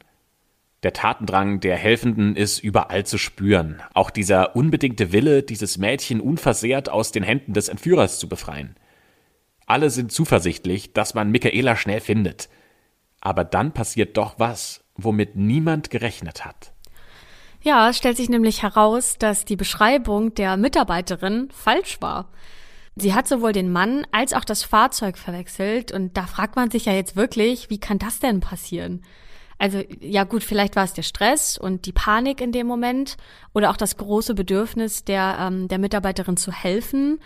Der 0.84 0.92
Tatendrang 0.92 1.58
der 1.58 1.76
Helfenden 1.76 2.36
ist 2.36 2.60
überall 2.60 3.04
zu 3.04 3.18
spüren, 3.18 3.82
auch 3.94 4.10
dieser 4.10 4.54
unbedingte 4.54 5.12
Wille, 5.12 5.42
dieses 5.42 5.76
Mädchen 5.76 6.20
unversehrt 6.20 6.88
aus 6.88 7.10
den 7.10 7.24
Händen 7.24 7.52
des 7.52 7.68
Entführers 7.68 8.20
zu 8.20 8.28
befreien. 8.28 8.76
Alle 9.66 9.90
sind 9.90 10.12
zuversichtlich, 10.12 10.92
dass 10.92 11.14
man 11.14 11.30
Michaela 11.30 11.74
schnell 11.74 12.00
findet. 12.00 12.48
Aber 13.20 13.44
dann 13.44 13.72
passiert 13.72 14.16
doch 14.16 14.38
was, 14.38 14.84
womit 14.94 15.34
niemand 15.34 15.90
gerechnet 15.90 16.44
hat. 16.44 16.72
Ja, 17.60 17.90
es 17.90 17.98
stellt 17.98 18.16
sich 18.16 18.28
nämlich 18.28 18.62
heraus, 18.62 19.16
dass 19.18 19.44
die 19.44 19.56
Beschreibung 19.56 20.32
der 20.34 20.56
Mitarbeiterin 20.56 21.48
falsch 21.50 22.00
war. 22.00 22.30
Sie 22.94 23.14
hat 23.14 23.26
sowohl 23.26 23.52
den 23.52 23.70
Mann 23.70 24.06
als 24.12 24.32
auch 24.32 24.44
das 24.44 24.62
Fahrzeug 24.62 25.18
verwechselt 25.18 25.90
und 25.90 26.16
da 26.16 26.26
fragt 26.26 26.54
man 26.54 26.70
sich 26.70 26.84
ja 26.84 26.92
jetzt 26.92 27.16
wirklich, 27.16 27.68
wie 27.68 27.78
kann 27.78 27.98
das 27.98 28.20
denn 28.20 28.40
passieren? 28.40 29.02
Also 29.58 29.82
ja 30.00 30.24
gut, 30.24 30.44
vielleicht 30.44 30.76
war 30.76 30.84
es 30.84 30.92
der 30.92 31.02
Stress 31.02 31.58
und 31.58 31.86
die 31.86 31.92
Panik 31.92 32.40
in 32.40 32.52
dem 32.52 32.66
Moment 32.66 33.16
oder 33.52 33.70
auch 33.70 33.76
das 33.76 33.96
große 33.96 34.34
Bedürfnis 34.34 35.04
der, 35.04 35.36
ähm, 35.40 35.68
der 35.68 35.78
Mitarbeiterin 35.78 36.36
zu 36.36 36.52
helfen. 36.52 37.18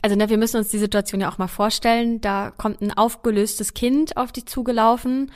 Also 0.00 0.16
ne, 0.16 0.28
wir 0.28 0.38
müssen 0.38 0.56
uns 0.58 0.68
die 0.68 0.78
Situation 0.78 1.20
ja 1.20 1.30
auch 1.30 1.38
mal 1.38 1.48
vorstellen. 1.48 2.20
Da 2.20 2.52
kommt 2.56 2.80
ein 2.80 2.92
aufgelöstes 2.92 3.74
Kind 3.74 4.16
auf 4.16 4.32
dich 4.32 4.46
zugelaufen 4.46 5.32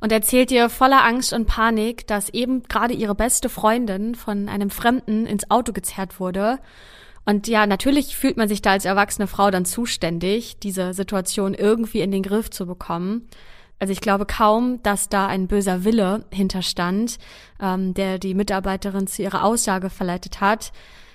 und 0.00 0.12
erzählt 0.12 0.50
ihr 0.50 0.70
voller 0.70 1.04
Angst 1.04 1.32
und 1.34 1.46
Panik, 1.46 2.06
dass 2.06 2.30
eben 2.30 2.62
gerade 2.64 2.94
ihre 2.94 3.14
beste 3.14 3.50
Freundin 3.50 4.14
von 4.14 4.48
einem 4.48 4.70
Fremden 4.70 5.26
ins 5.26 5.50
Auto 5.50 5.72
gezerrt 5.72 6.18
wurde. 6.18 6.58
Und 7.26 7.48
ja, 7.48 7.66
natürlich 7.66 8.16
fühlt 8.16 8.38
man 8.38 8.48
sich 8.48 8.62
da 8.62 8.70
als 8.70 8.86
erwachsene 8.86 9.26
Frau 9.26 9.50
dann 9.50 9.66
zuständig, 9.66 10.58
diese 10.58 10.94
Situation 10.94 11.52
irgendwie 11.52 12.00
in 12.00 12.10
den 12.10 12.22
Griff 12.22 12.50
zu 12.50 12.66
bekommen. 12.66 13.28
Also 13.80 13.92
ich 13.92 14.00
glaube 14.00 14.26
kaum, 14.26 14.82
dass 14.82 15.08
da 15.08 15.26
ein 15.26 15.48
böser 15.48 15.84
Wille 15.84 16.26
hinterstand, 16.30 17.18
ähm, 17.60 17.94
der 17.94 18.18
die 18.18 18.34
Mitarbeiterin 18.34 19.06
zu 19.06 19.22
ihrer 19.22 19.42
Aussage 19.42 19.88
verleitet 19.88 20.40
hat. 20.40 20.72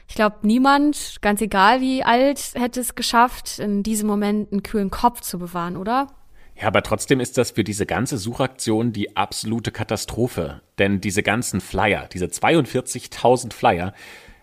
Ich 0.07 0.15
glaube, 0.15 0.37
niemand, 0.41 1.17
ganz 1.21 1.41
egal 1.41 1.79
wie 1.79 2.03
alt, 2.03 2.53
hätte 2.55 2.79
es 2.79 2.95
geschafft, 2.95 3.59
in 3.59 3.83
diesem 3.83 4.07
Moment 4.07 4.51
einen 4.51 4.63
kühlen 4.63 4.89
Kopf 4.89 5.21
zu 5.21 5.39
bewahren, 5.39 5.77
oder? 5.77 6.07
Ja, 6.59 6.67
aber 6.67 6.83
trotzdem 6.83 7.19
ist 7.19 7.37
das 7.37 7.51
für 7.51 7.63
diese 7.63 7.85
ganze 7.85 8.17
Suchaktion 8.17 8.93
die 8.93 9.15
absolute 9.15 9.71
Katastrophe. 9.71 10.61
Denn 10.79 11.01
diese 11.01 11.21
ganzen 11.21 11.61
Flyer, 11.61 12.07
diese 12.11 12.25
42.000 12.25 13.53
Flyer, 13.53 13.93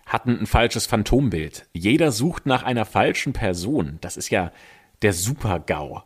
hatten 0.05 0.37
ein 0.37 0.45
falsches 0.45 0.85
Phantombild. 0.85 1.65
Jeder 1.73 2.11
sucht 2.11 2.45
nach 2.45 2.63
einer 2.63 2.85
falschen 2.85 3.33
Person. 3.33 3.97
Das 4.01 4.15
ist 4.15 4.29
ja 4.29 4.51
der 5.01 5.13
Super-GAU. 5.13 6.03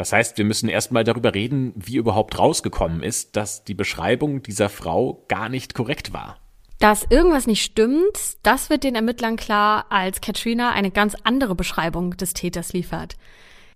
Das 0.00 0.14
heißt, 0.14 0.38
wir 0.38 0.46
müssen 0.46 0.70
erstmal 0.70 1.04
darüber 1.04 1.34
reden, 1.34 1.74
wie 1.76 1.96
überhaupt 1.96 2.38
rausgekommen 2.38 3.02
ist, 3.02 3.36
dass 3.36 3.64
die 3.64 3.74
Beschreibung 3.74 4.42
dieser 4.42 4.70
Frau 4.70 5.26
gar 5.28 5.50
nicht 5.50 5.74
korrekt 5.74 6.14
war. 6.14 6.38
Dass 6.78 7.04
irgendwas 7.10 7.46
nicht 7.46 7.62
stimmt, 7.62 8.16
das 8.42 8.70
wird 8.70 8.84
den 8.84 8.94
Ermittlern 8.94 9.36
klar, 9.36 9.84
als 9.90 10.22
Katrina 10.22 10.70
eine 10.70 10.90
ganz 10.90 11.16
andere 11.24 11.54
Beschreibung 11.54 12.16
des 12.16 12.32
Täters 12.32 12.72
liefert. 12.72 13.16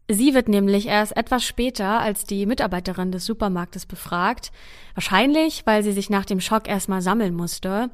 Sie 0.08 0.32
wird 0.32 0.48
nämlich 0.48 0.86
erst 0.86 1.14
etwas 1.14 1.44
später 1.44 2.00
als 2.00 2.24
die 2.24 2.46
Mitarbeiterin 2.46 3.12
des 3.12 3.26
Supermarktes 3.26 3.84
befragt, 3.84 4.50
wahrscheinlich, 4.94 5.66
weil 5.66 5.82
sie 5.82 5.92
sich 5.92 6.08
nach 6.08 6.24
dem 6.24 6.40
Schock 6.40 6.68
erstmal 6.68 7.02
sammeln 7.02 7.34
musste. 7.34 7.90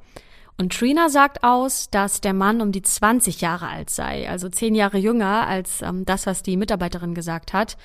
Und 0.56 0.72
Trina 0.72 1.08
sagt 1.08 1.42
aus, 1.42 1.90
dass 1.90 2.20
der 2.20 2.34
Mann 2.34 2.60
um 2.60 2.70
die 2.70 2.82
20 2.82 3.40
Jahre 3.40 3.66
alt 3.66 3.90
sei, 3.90 4.30
also 4.30 4.48
zehn 4.48 4.76
Jahre 4.76 4.98
jünger 4.98 5.48
als 5.48 5.82
ähm, 5.82 6.04
das, 6.04 6.26
was 6.26 6.44
die 6.44 6.56
Mitarbeiterin 6.56 7.16
gesagt 7.16 7.52
hat. 7.52 7.76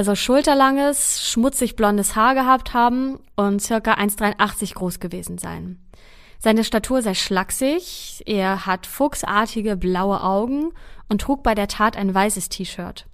Soll 0.00 0.16
schulterlanges, 0.16 1.28
schmutzig 1.28 1.74
blondes 1.74 2.14
Haar 2.14 2.34
gehabt 2.34 2.72
haben 2.72 3.18
und 3.36 3.60
circa 3.60 3.94
1,83 3.94 4.74
groß 4.74 5.00
gewesen 5.00 5.38
sein. 5.38 5.78
Seine 6.38 6.62
Statur 6.62 7.02
sei 7.02 7.14
schlaksig, 7.14 8.22
er 8.26 8.64
hat 8.64 8.86
fuchsartige 8.86 9.76
blaue 9.76 10.22
Augen 10.22 10.72
und 11.08 11.20
trug 11.20 11.42
bei 11.42 11.54
der 11.54 11.66
Tat 11.66 11.96
ein 11.96 12.14
weißes 12.14 12.48
T-Shirt. 12.48 13.06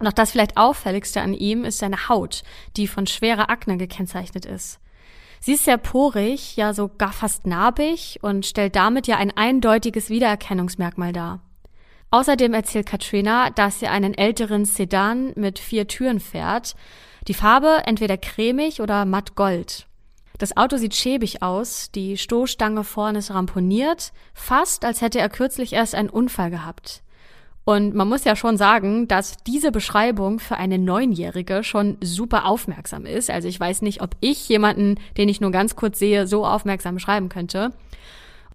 Und 0.00 0.08
auch 0.08 0.12
das 0.12 0.32
vielleicht 0.32 0.56
auffälligste 0.56 1.20
an 1.20 1.34
ihm 1.34 1.64
ist 1.64 1.78
seine 1.78 2.08
Haut, 2.08 2.42
die 2.76 2.88
von 2.88 3.06
schwerer 3.06 3.48
Akne 3.48 3.76
gekennzeichnet 3.76 4.44
ist. 4.44 4.80
Sie 5.40 5.52
ist 5.52 5.64
sehr 5.64 5.78
porig, 5.78 6.56
ja 6.56 6.74
sogar 6.74 7.12
fast 7.12 7.46
narbig 7.46 8.18
und 8.22 8.44
stellt 8.44 8.74
damit 8.74 9.06
ja 9.06 9.16
ein 9.16 9.36
eindeutiges 9.36 10.10
Wiedererkennungsmerkmal 10.10 11.12
dar. 11.12 11.40
Außerdem 12.10 12.54
erzählt 12.54 12.86
Katrina, 12.86 13.50
dass 13.50 13.80
sie 13.80 13.88
einen 13.88 14.14
älteren 14.14 14.64
Sedan 14.64 15.32
mit 15.36 15.58
vier 15.58 15.86
Türen 15.86 16.20
fährt. 16.20 16.74
Die 17.26 17.34
Farbe 17.34 17.82
entweder 17.84 18.16
cremig 18.16 18.80
oder 18.80 19.04
matt 19.04 19.34
gold. 19.34 19.86
Das 20.38 20.56
Auto 20.56 20.76
sieht 20.76 20.94
schäbig 20.94 21.42
aus, 21.42 21.90
die 21.90 22.16
Stoßstange 22.16 22.84
vorne 22.84 23.18
ist 23.18 23.32
ramponiert, 23.32 24.12
fast 24.32 24.84
als 24.84 25.02
hätte 25.02 25.18
er 25.18 25.28
kürzlich 25.28 25.72
erst 25.72 25.96
einen 25.96 26.08
Unfall 26.08 26.50
gehabt. 26.50 27.02
Und 27.64 27.94
man 27.94 28.08
muss 28.08 28.24
ja 28.24 28.34
schon 28.34 28.56
sagen, 28.56 29.08
dass 29.08 29.36
diese 29.46 29.72
Beschreibung 29.72 30.38
für 30.38 30.56
eine 30.56 30.78
Neunjährige 30.78 31.62
schon 31.64 31.98
super 32.00 32.46
aufmerksam 32.46 33.04
ist. 33.04 33.28
Also 33.28 33.46
ich 33.46 33.60
weiß 33.60 33.82
nicht, 33.82 34.00
ob 34.00 34.16
ich 34.20 34.48
jemanden, 34.48 34.94
den 35.18 35.28
ich 35.28 35.42
nur 35.42 35.50
ganz 35.50 35.76
kurz 35.76 35.98
sehe, 35.98 36.26
so 36.26 36.46
aufmerksam 36.46 36.94
beschreiben 36.94 37.28
könnte. 37.28 37.72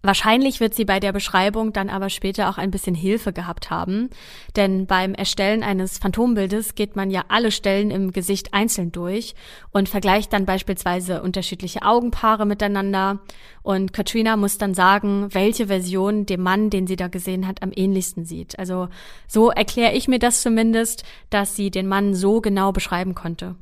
Wahrscheinlich 0.06 0.60
wird 0.60 0.74
sie 0.74 0.84
bei 0.84 1.00
der 1.00 1.14
Beschreibung 1.14 1.72
dann 1.72 1.90
aber 1.90 2.10
später 2.10 2.50
auch 2.50 2.58
ein 2.58 2.72
bisschen 2.72 2.94
Hilfe 2.94 3.32
gehabt 3.32 3.70
haben, 3.70 4.10
denn 4.58 4.86
beim 4.86 5.14
Erstellen 5.14 5.64
eines 5.64 5.98
Phantombildes 5.98 6.76
geht 6.76 6.98
man 6.98 7.10
ja 7.10 7.24
alle 7.30 7.52
Stellen 7.52 7.90
im 7.90 8.12
Gesicht 8.12 8.54
einzeln 8.54 8.92
durch 8.92 9.34
und 9.72 9.88
vergleicht 9.88 10.34
dann 10.34 10.46
beispielsweise 10.46 11.22
unterschiedliche 11.22 11.84
Augenpaare 11.84 12.46
miteinander 12.46 13.22
und 13.62 13.94
Katrina 13.94 14.36
muss 14.36 14.58
dann 14.58 14.74
sagen, 14.74 15.34
welche 15.34 15.68
Version 15.68 16.26
dem 16.26 16.42
Mann, 16.42 16.70
den 16.70 16.86
sie 16.86 16.98
da 16.98 17.08
gesehen 17.08 17.48
hat, 17.48 17.64
am 17.64 17.72
ähnlichsten 17.74 18.26
sieht. 18.26 18.60
Also 18.60 18.90
so 19.30 19.52
erkläre 19.52 19.94
ich 19.94 20.10
mir 20.10 20.20
das 20.20 20.42
zumindest, 20.42 21.06
dass 21.30 21.56
sie 21.56 21.72
den 21.72 21.88
Mann 21.88 22.14
so 22.14 22.42
genau 22.42 22.74
beschreiben 22.74 23.16
konnte. 23.16 23.56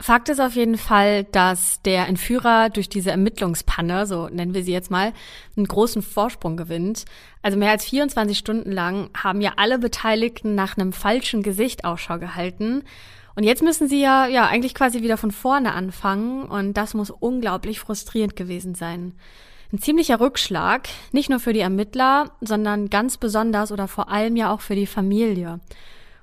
Fakt 0.00 0.28
ist 0.28 0.40
auf 0.40 0.54
jeden 0.54 0.76
Fall, 0.76 1.24
dass 1.24 1.80
der 1.82 2.08
Entführer 2.08 2.68
durch 2.68 2.88
diese 2.88 3.10
Ermittlungspanne, 3.10 4.06
so 4.06 4.28
nennen 4.28 4.52
wir 4.52 4.64
sie 4.64 4.72
jetzt 4.72 4.90
mal, 4.90 5.12
einen 5.56 5.66
großen 5.66 6.02
Vorsprung 6.02 6.56
gewinnt. 6.56 7.04
Also 7.42 7.56
mehr 7.56 7.70
als 7.70 7.84
24 7.84 8.36
Stunden 8.36 8.72
lang 8.72 9.10
haben 9.16 9.40
ja 9.40 9.52
alle 9.56 9.78
Beteiligten 9.78 10.54
nach 10.54 10.76
einem 10.76 10.92
falschen 10.92 11.42
Gesicht 11.42 11.84
Ausschau 11.84 12.18
gehalten. 12.18 12.82
Und 13.36 13.44
jetzt 13.44 13.62
müssen 13.62 13.88
sie 13.88 14.00
ja, 14.00 14.26
ja, 14.26 14.46
eigentlich 14.46 14.74
quasi 14.74 15.02
wieder 15.02 15.16
von 15.16 15.30
vorne 15.30 15.72
anfangen 15.72 16.44
und 16.44 16.74
das 16.74 16.94
muss 16.94 17.10
unglaublich 17.10 17.80
frustrierend 17.80 18.36
gewesen 18.36 18.74
sein. 18.74 19.14
Ein 19.72 19.78
ziemlicher 19.78 20.20
Rückschlag, 20.20 20.88
nicht 21.12 21.30
nur 21.30 21.40
für 21.40 21.52
die 21.52 21.60
Ermittler, 21.60 22.32
sondern 22.40 22.90
ganz 22.90 23.16
besonders 23.16 23.72
oder 23.72 23.88
vor 23.88 24.08
allem 24.08 24.36
ja 24.36 24.52
auch 24.52 24.60
für 24.60 24.76
die 24.76 24.86
Familie. 24.86 25.60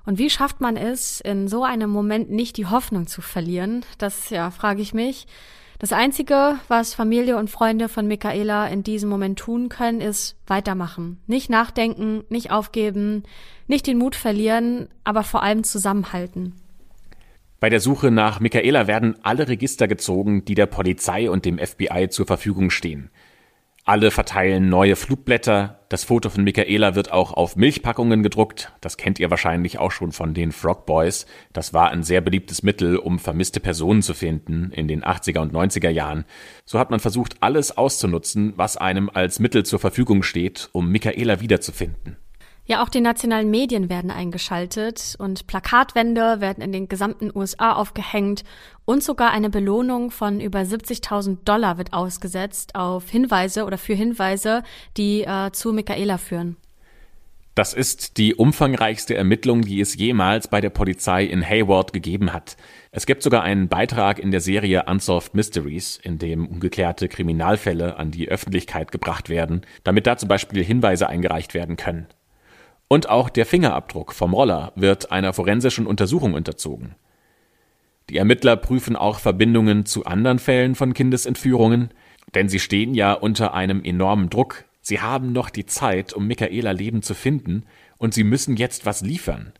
Und 0.04 0.18
wie 0.18 0.30
schafft 0.30 0.60
man 0.60 0.76
es, 0.76 1.20
in 1.20 1.48
so 1.48 1.64
einem 1.64 1.90
Moment 1.90 2.30
nicht 2.30 2.56
die 2.56 2.66
Hoffnung 2.66 3.06
zu 3.06 3.22
verlieren? 3.22 3.84
Das, 3.98 4.30
ja, 4.30 4.50
frage 4.50 4.82
ich 4.82 4.94
mich. 4.94 5.26
Das 5.78 5.92
Einzige, 5.92 6.60
was 6.68 6.94
Familie 6.94 7.36
und 7.36 7.50
Freunde 7.50 7.88
von 7.88 8.06
Michaela 8.06 8.68
in 8.68 8.84
diesem 8.84 9.10
Moment 9.10 9.38
tun 9.38 9.68
können, 9.68 10.00
ist 10.00 10.36
weitermachen. 10.46 11.20
Nicht 11.26 11.50
nachdenken, 11.50 12.22
nicht 12.28 12.52
aufgeben, 12.52 13.24
nicht 13.66 13.88
den 13.88 13.98
Mut 13.98 14.14
verlieren, 14.14 14.88
aber 15.02 15.24
vor 15.24 15.42
allem 15.42 15.64
zusammenhalten. 15.64 16.54
Bei 17.58 17.68
der 17.68 17.80
Suche 17.80 18.10
nach 18.10 18.40
Michaela 18.40 18.86
werden 18.86 19.16
alle 19.22 19.48
Register 19.48 19.88
gezogen, 19.88 20.44
die 20.44 20.54
der 20.54 20.66
Polizei 20.66 21.30
und 21.30 21.44
dem 21.44 21.58
FBI 21.58 22.08
zur 22.10 22.26
Verfügung 22.26 22.70
stehen. 22.70 23.10
Alle 23.84 24.12
verteilen 24.12 24.68
neue 24.68 24.94
Flugblätter. 24.94 25.80
Das 25.88 26.04
Foto 26.04 26.30
von 26.30 26.44
Michaela 26.44 26.94
wird 26.94 27.10
auch 27.10 27.32
auf 27.32 27.56
Milchpackungen 27.56 28.22
gedruckt. 28.22 28.72
Das 28.80 28.96
kennt 28.96 29.18
ihr 29.18 29.28
wahrscheinlich 29.28 29.78
auch 29.78 29.90
schon 29.90 30.12
von 30.12 30.34
den 30.34 30.52
Frog 30.52 30.86
Boys. 30.86 31.26
Das 31.52 31.74
war 31.74 31.90
ein 31.90 32.04
sehr 32.04 32.20
beliebtes 32.20 32.62
Mittel, 32.62 32.96
um 32.96 33.18
vermisste 33.18 33.58
Personen 33.58 34.00
zu 34.02 34.14
finden 34.14 34.70
in 34.70 34.86
den 34.86 35.02
80er 35.02 35.40
und 35.40 35.52
90er 35.52 35.90
Jahren. 35.90 36.26
So 36.64 36.78
hat 36.78 36.92
man 36.92 37.00
versucht, 37.00 37.38
alles 37.40 37.76
auszunutzen, 37.76 38.52
was 38.54 38.76
einem 38.76 39.10
als 39.12 39.40
Mittel 39.40 39.66
zur 39.66 39.80
Verfügung 39.80 40.22
steht, 40.22 40.68
um 40.70 40.88
Michaela 40.88 41.40
wiederzufinden. 41.40 42.18
Ja, 42.72 42.82
auch 42.82 42.88
die 42.88 43.02
nationalen 43.02 43.50
Medien 43.50 43.90
werden 43.90 44.10
eingeschaltet 44.10 45.14
und 45.18 45.46
Plakatwände 45.46 46.40
werden 46.40 46.64
in 46.64 46.72
den 46.72 46.88
gesamten 46.88 47.30
USA 47.34 47.74
aufgehängt 47.74 48.44
und 48.86 49.02
sogar 49.02 49.30
eine 49.30 49.50
Belohnung 49.50 50.10
von 50.10 50.40
über 50.40 50.60
70.000 50.60 51.44
Dollar 51.44 51.76
wird 51.76 51.92
ausgesetzt 51.92 52.74
auf 52.74 53.10
Hinweise 53.10 53.66
oder 53.66 53.76
für 53.76 53.92
Hinweise, 53.92 54.62
die 54.96 55.20
äh, 55.20 55.52
zu 55.52 55.74
Michaela 55.74 56.16
führen. 56.16 56.56
Das 57.54 57.74
ist 57.74 58.16
die 58.16 58.36
umfangreichste 58.36 59.16
Ermittlung, 59.16 59.60
die 59.60 59.82
es 59.82 59.94
jemals 59.94 60.48
bei 60.48 60.62
der 60.62 60.70
Polizei 60.70 61.24
in 61.24 61.46
Hayward 61.46 61.92
gegeben 61.92 62.32
hat. 62.32 62.56
Es 62.90 63.04
gibt 63.04 63.22
sogar 63.22 63.42
einen 63.42 63.68
Beitrag 63.68 64.18
in 64.18 64.30
der 64.30 64.40
Serie 64.40 64.84
Unsolved 64.86 65.34
Mysteries, 65.34 66.00
in 66.02 66.16
dem 66.16 66.46
ungeklärte 66.46 67.08
Kriminalfälle 67.08 67.98
an 67.98 68.12
die 68.12 68.30
Öffentlichkeit 68.30 68.92
gebracht 68.92 69.28
werden, 69.28 69.60
damit 69.84 70.06
da 70.06 70.16
zum 70.16 70.30
Beispiel 70.30 70.64
Hinweise 70.64 71.10
eingereicht 71.10 71.52
werden 71.52 71.76
können. 71.76 72.06
Und 72.92 73.08
auch 73.08 73.30
der 73.30 73.46
Fingerabdruck 73.46 74.12
vom 74.12 74.34
Roller 74.34 74.70
wird 74.74 75.12
einer 75.12 75.32
forensischen 75.32 75.86
Untersuchung 75.86 76.34
unterzogen. 76.34 76.94
Die 78.10 78.18
Ermittler 78.18 78.54
prüfen 78.54 78.96
auch 78.96 79.18
Verbindungen 79.18 79.86
zu 79.86 80.04
anderen 80.04 80.38
Fällen 80.38 80.74
von 80.74 80.92
Kindesentführungen, 80.92 81.88
denn 82.34 82.50
sie 82.50 82.58
stehen 82.58 82.92
ja 82.92 83.14
unter 83.14 83.54
einem 83.54 83.82
enormen 83.82 84.28
Druck. 84.28 84.66
Sie 84.82 85.00
haben 85.00 85.32
noch 85.32 85.48
die 85.48 85.64
Zeit, 85.64 86.12
um 86.12 86.26
Michaela 86.26 86.72
Leben 86.72 87.00
zu 87.00 87.14
finden, 87.14 87.64
und 87.96 88.12
sie 88.12 88.24
müssen 88.24 88.58
jetzt 88.58 88.84
was 88.84 89.00
liefern. 89.00 89.54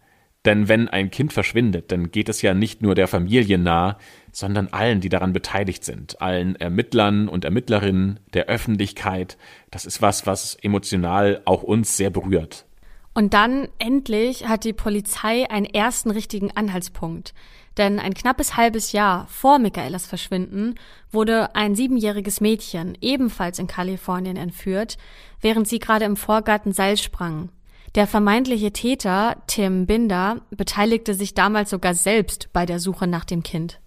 Denn 0.44 0.68
wenn 0.68 0.90
ein 0.90 1.10
Kind 1.10 1.32
verschwindet, 1.32 1.90
dann 1.90 2.10
geht 2.10 2.28
es 2.28 2.42
ja 2.42 2.52
nicht 2.52 2.82
nur 2.82 2.94
der 2.94 3.08
Familie 3.08 3.56
nahe, 3.56 3.96
sondern 4.30 4.68
allen, 4.72 5.00
die 5.00 5.08
daran 5.08 5.32
beteiligt 5.32 5.86
sind, 5.86 6.20
allen 6.20 6.54
Ermittlern 6.56 7.28
und 7.28 7.46
Ermittlerinnen, 7.46 8.20
der 8.34 8.48
Öffentlichkeit. 8.48 9.38
Das 9.70 9.86
ist 9.86 10.02
was, 10.02 10.26
was 10.26 10.54
emotional 10.56 11.40
auch 11.46 11.62
uns 11.62 11.96
sehr 11.96 12.10
berührt. 12.10 12.66
Und 13.14 13.34
dann 13.34 13.68
endlich 13.78 14.48
hat 14.48 14.64
die 14.64 14.72
Polizei 14.72 15.48
einen 15.50 15.66
ersten 15.66 16.10
richtigen 16.10 16.50
Anhaltspunkt. 16.50 17.34
Denn 17.76 17.98
ein 17.98 18.14
knappes 18.14 18.56
halbes 18.56 18.92
Jahr 18.92 19.26
vor 19.28 19.58
Michaelas 19.58 20.06
Verschwinden 20.06 20.74
wurde 21.10 21.54
ein 21.54 21.74
siebenjähriges 21.74 22.40
Mädchen 22.40 22.96
ebenfalls 23.00 23.58
in 23.58 23.66
Kalifornien 23.66 24.36
entführt, 24.36 24.98
während 25.40 25.68
sie 25.68 25.78
gerade 25.78 26.04
im 26.04 26.16
Vorgarten 26.16 26.72
Seil 26.72 26.96
sprang. 26.96 27.50
Der 27.94 28.06
vermeintliche 28.06 28.72
Täter, 28.72 29.36
Tim 29.46 29.86
Binder, 29.86 30.40
beteiligte 30.50 31.14
sich 31.14 31.34
damals 31.34 31.70
sogar 31.70 31.94
selbst 31.94 32.50
bei 32.52 32.64
der 32.64 32.78
Suche 32.78 33.06
nach 33.06 33.24
dem 33.24 33.42
Kind. 33.42 33.80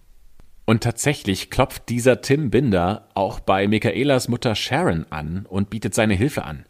Und 0.64 0.82
tatsächlich 0.82 1.50
klopft 1.50 1.88
dieser 1.88 2.20
Tim 2.20 2.50
Binder 2.50 3.08
auch 3.14 3.40
bei 3.40 3.66
Michaelas 3.68 4.28
Mutter 4.28 4.54
Sharon 4.54 5.06
an 5.10 5.46
und 5.46 5.70
bietet 5.70 5.94
seine 5.94 6.14
Hilfe 6.14 6.44
an. 6.44 6.66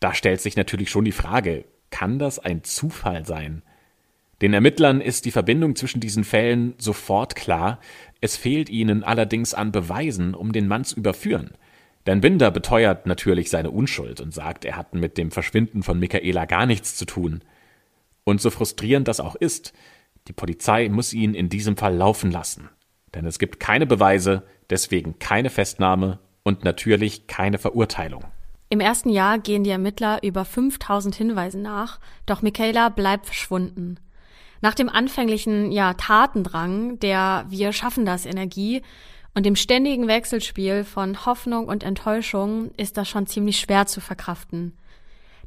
Da 0.00 0.14
stellt 0.14 0.40
sich 0.40 0.56
natürlich 0.56 0.90
schon 0.90 1.04
die 1.04 1.12
Frage, 1.12 1.64
kann 1.90 2.18
das 2.18 2.38
ein 2.38 2.64
Zufall 2.64 3.26
sein? 3.26 3.62
Den 4.42 4.52
Ermittlern 4.52 5.00
ist 5.00 5.24
die 5.24 5.30
Verbindung 5.30 5.76
zwischen 5.76 6.00
diesen 6.00 6.24
Fällen 6.24 6.74
sofort 6.78 7.36
klar, 7.36 7.80
es 8.20 8.36
fehlt 8.36 8.68
ihnen 8.68 9.02
allerdings 9.02 9.54
an 9.54 9.72
Beweisen, 9.72 10.34
um 10.34 10.52
den 10.52 10.68
Mann 10.68 10.84
zu 10.84 10.96
überführen. 10.96 11.52
Denn 12.06 12.20
Binder 12.20 12.50
beteuert 12.50 13.06
natürlich 13.06 13.50
seine 13.50 13.70
Unschuld 13.70 14.20
und 14.20 14.32
sagt, 14.32 14.64
er 14.64 14.76
hat 14.76 14.94
mit 14.94 15.18
dem 15.18 15.30
Verschwinden 15.30 15.82
von 15.82 15.98
Michaela 15.98 16.44
gar 16.44 16.66
nichts 16.66 16.96
zu 16.96 17.04
tun. 17.04 17.42
Und 18.24 18.40
so 18.40 18.50
frustrierend 18.50 19.08
das 19.08 19.20
auch 19.20 19.36
ist, 19.36 19.72
die 20.28 20.32
Polizei 20.32 20.88
muss 20.88 21.12
ihn 21.12 21.34
in 21.34 21.48
diesem 21.48 21.76
Fall 21.76 21.94
laufen 21.94 22.30
lassen. 22.30 22.68
Denn 23.14 23.24
es 23.24 23.38
gibt 23.38 23.58
keine 23.58 23.86
Beweise, 23.86 24.44
deswegen 24.70 25.18
keine 25.18 25.50
Festnahme 25.50 26.18
und 26.42 26.64
natürlich 26.64 27.26
keine 27.26 27.58
Verurteilung. 27.58 28.24
Im 28.68 28.80
ersten 28.80 29.10
Jahr 29.10 29.38
gehen 29.38 29.62
die 29.62 29.70
Ermittler 29.70 30.22
über 30.22 30.44
5000 30.44 31.14
Hinweisen 31.14 31.62
nach, 31.62 32.00
doch 32.26 32.42
Michaela 32.42 32.88
bleibt 32.88 33.26
verschwunden. 33.26 33.98
Nach 34.60 34.74
dem 34.74 34.88
anfänglichen 34.88 35.70
ja, 35.70 35.94
Tatendrang 35.94 36.98
der 36.98 37.44
Wir 37.48 37.72
schaffen 37.72 38.04
das 38.04 38.26
Energie 38.26 38.82
und 39.34 39.46
dem 39.46 39.54
ständigen 39.54 40.08
Wechselspiel 40.08 40.82
von 40.82 41.26
Hoffnung 41.26 41.68
und 41.68 41.84
Enttäuschung 41.84 42.70
ist 42.76 42.96
das 42.96 43.08
schon 43.08 43.26
ziemlich 43.26 43.60
schwer 43.60 43.86
zu 43.86 44.00
verkraften. 44.00 44.72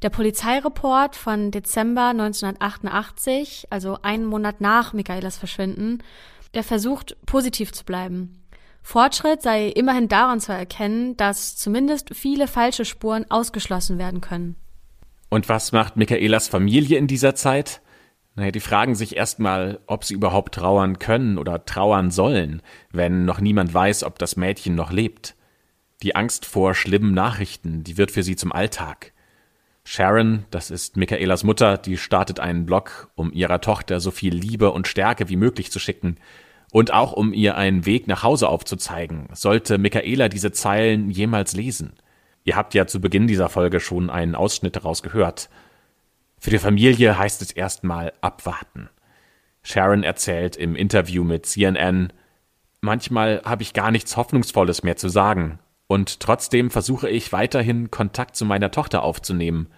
Der 0.01 0.09
Polizeireport 0.09 1.17
von 1.17 1.51
Dezember 1.51 2.09
1988, 2.09 3.67
also 3.69 3.97
einen 4.01 4.25
Monat 4.25 4.61
nach 4.61 4.93
Michaelas 4.93 5.37
Verschwinden, 5.37 6.01
der 6.53 6.63
versucht, 6.63 7.17
positiv 7.25 7.73
zu 7.73 7.83
bleiben. 7.83 8.39
Fortschritt 8.89 9.43
sei 9.43 9.67
immerhin 9.67 10.07
daran 10.07 10.39
zu 10.39 10.51
erkennen, 10.51 11.15
dass 11.15 11.55
zumindest 11.55 12.15
viele 12.15 12.47
falsche 12.47 12.85
Spuren 12.85 13.29
ausgeschlossen 13.29 13.99
werden 13.99 14.19
können. 14.19 14.55
Und 15.29 15.47
was 15.47 15.71
macht 15.71 15.95
Michaelas 15.95 16.47
Familie 16.47 16.97
in 16.97 17.05
dieser 17.05 17.35
Zeit? 17.35 17.81
Naja, 18.33 18.49
die 18.49 18.59
fragen 18.59 18.95
sich 18.95 19.15
erstmal, 19.15 19.79
ob 19.85 20.05
sie 20.05 20.15
überhaupt 20.15 20.55
trauern 20.55 20.97
können 20.97 21.37
oder 21.37 21.65
trauern 21.65 22.09
sollen, 22.09 22.63
wenn 22.91 23.25
noch 23.25 23.39
niemand 23.39 23.71
weiß, 23.71 24.05
ob 24.05 24.17
das 24.17 24.37
Mädchen 24.37 24.73
noch 24.73 24.91
lebt. 24.91 25.35
Die 26.01 26.15
Angst 26.15 26.47
vor 26.47 26.73
schlimmen 26.73 27.13
Nachrichten, 27.13 27.83
die 27.83 27.95
wird 27.95 28.09
für 28.09 28.23
sie 28.23 28.37
zum 28.37 28.51
Alltag. 28.51 29.13
Sharon, 29.83 30.45
das 30.49 30.71
ist 30.71 30.97
Michaelas 30.97 31.43
Mutter, 31.43 31.77
die 31.77 31.97
startet 31.97 32.39
einen 32.39 32.65
Blog, 32.65 33.11
um 33.13 33.31
ihrer 33.33 33.61
Tochter 33.61 33.99
so 33.99 34.09
viel 34.09 34.33
Liebe 34.33 34.71
und 34.71 34.87
Stärke 34.87 35.29
wie 35.29 35.35
möglich 35.35 35.71
zu 35.71 35.77
schicken 35.77 36.17
und 36.71 36.93
auch 36.93 37.13
um 37.13 37.33
ihr 37.33 37.55
einen 37.57 37.85
Weg 37.85 38.07
nach 38.07 38.23
Hause 38.23 38.49
aufzuzeigen, 38.49 39.27
sollte 39.33 39.77
Michaela 39.77 40.29
diese 40.29 40.51
Zeilen 40.51 41.09
jemals 41.09 41.53
lesen. 41.53 41.93
Ihr 42.43 42.55
habt 42.55 42.73
ja 42.73 42.87
zu 42.87 43.01
Beginn 43.01 43.27
dieser 43.27 43.49
Folge 43.49 43.79
schon 43.79 44.09
einen 44.09 44.35
Ausschnitt 44.35 44.75
daraus 44.75 45.03
gehört. 45.03 45.49
Für 46.37 46.51
die 46.51 46.59
Familie 46.59 47.17
heißt 47.17 47.41
es 47.41 47.51
erstmal 47.51 48.13
abwarten. 48.21 48.89
Sharon 49.61 50.03
erzählt 50.03 50.55
im 50.55 50.75
Interview 50.75 51.23
mit 51.23 51.45
CNN, 51.45 52.13
manchmal 52.81 53.41
habe 53.43 53.63
ich 53.63 53.73
gar 53.73 53.91
nichts 53.91 54.15
Hoffnungsvolles 54.15 54.83
mehr 54.83 54.95
zu 54.95 55.09
sagen, 55.09 55.59
und 55.87 56.19
trotzdem 56.19 56.69
versuche 56.69 57.09
ich 57.09 57.33
weiterhin 57.33 57.89
Kontakt 57.89 58.35
zu 58.35 58.45
meiner 58.45 58.69
Tochter 58.69 59.01
aufzunehmen. 59.01 59.69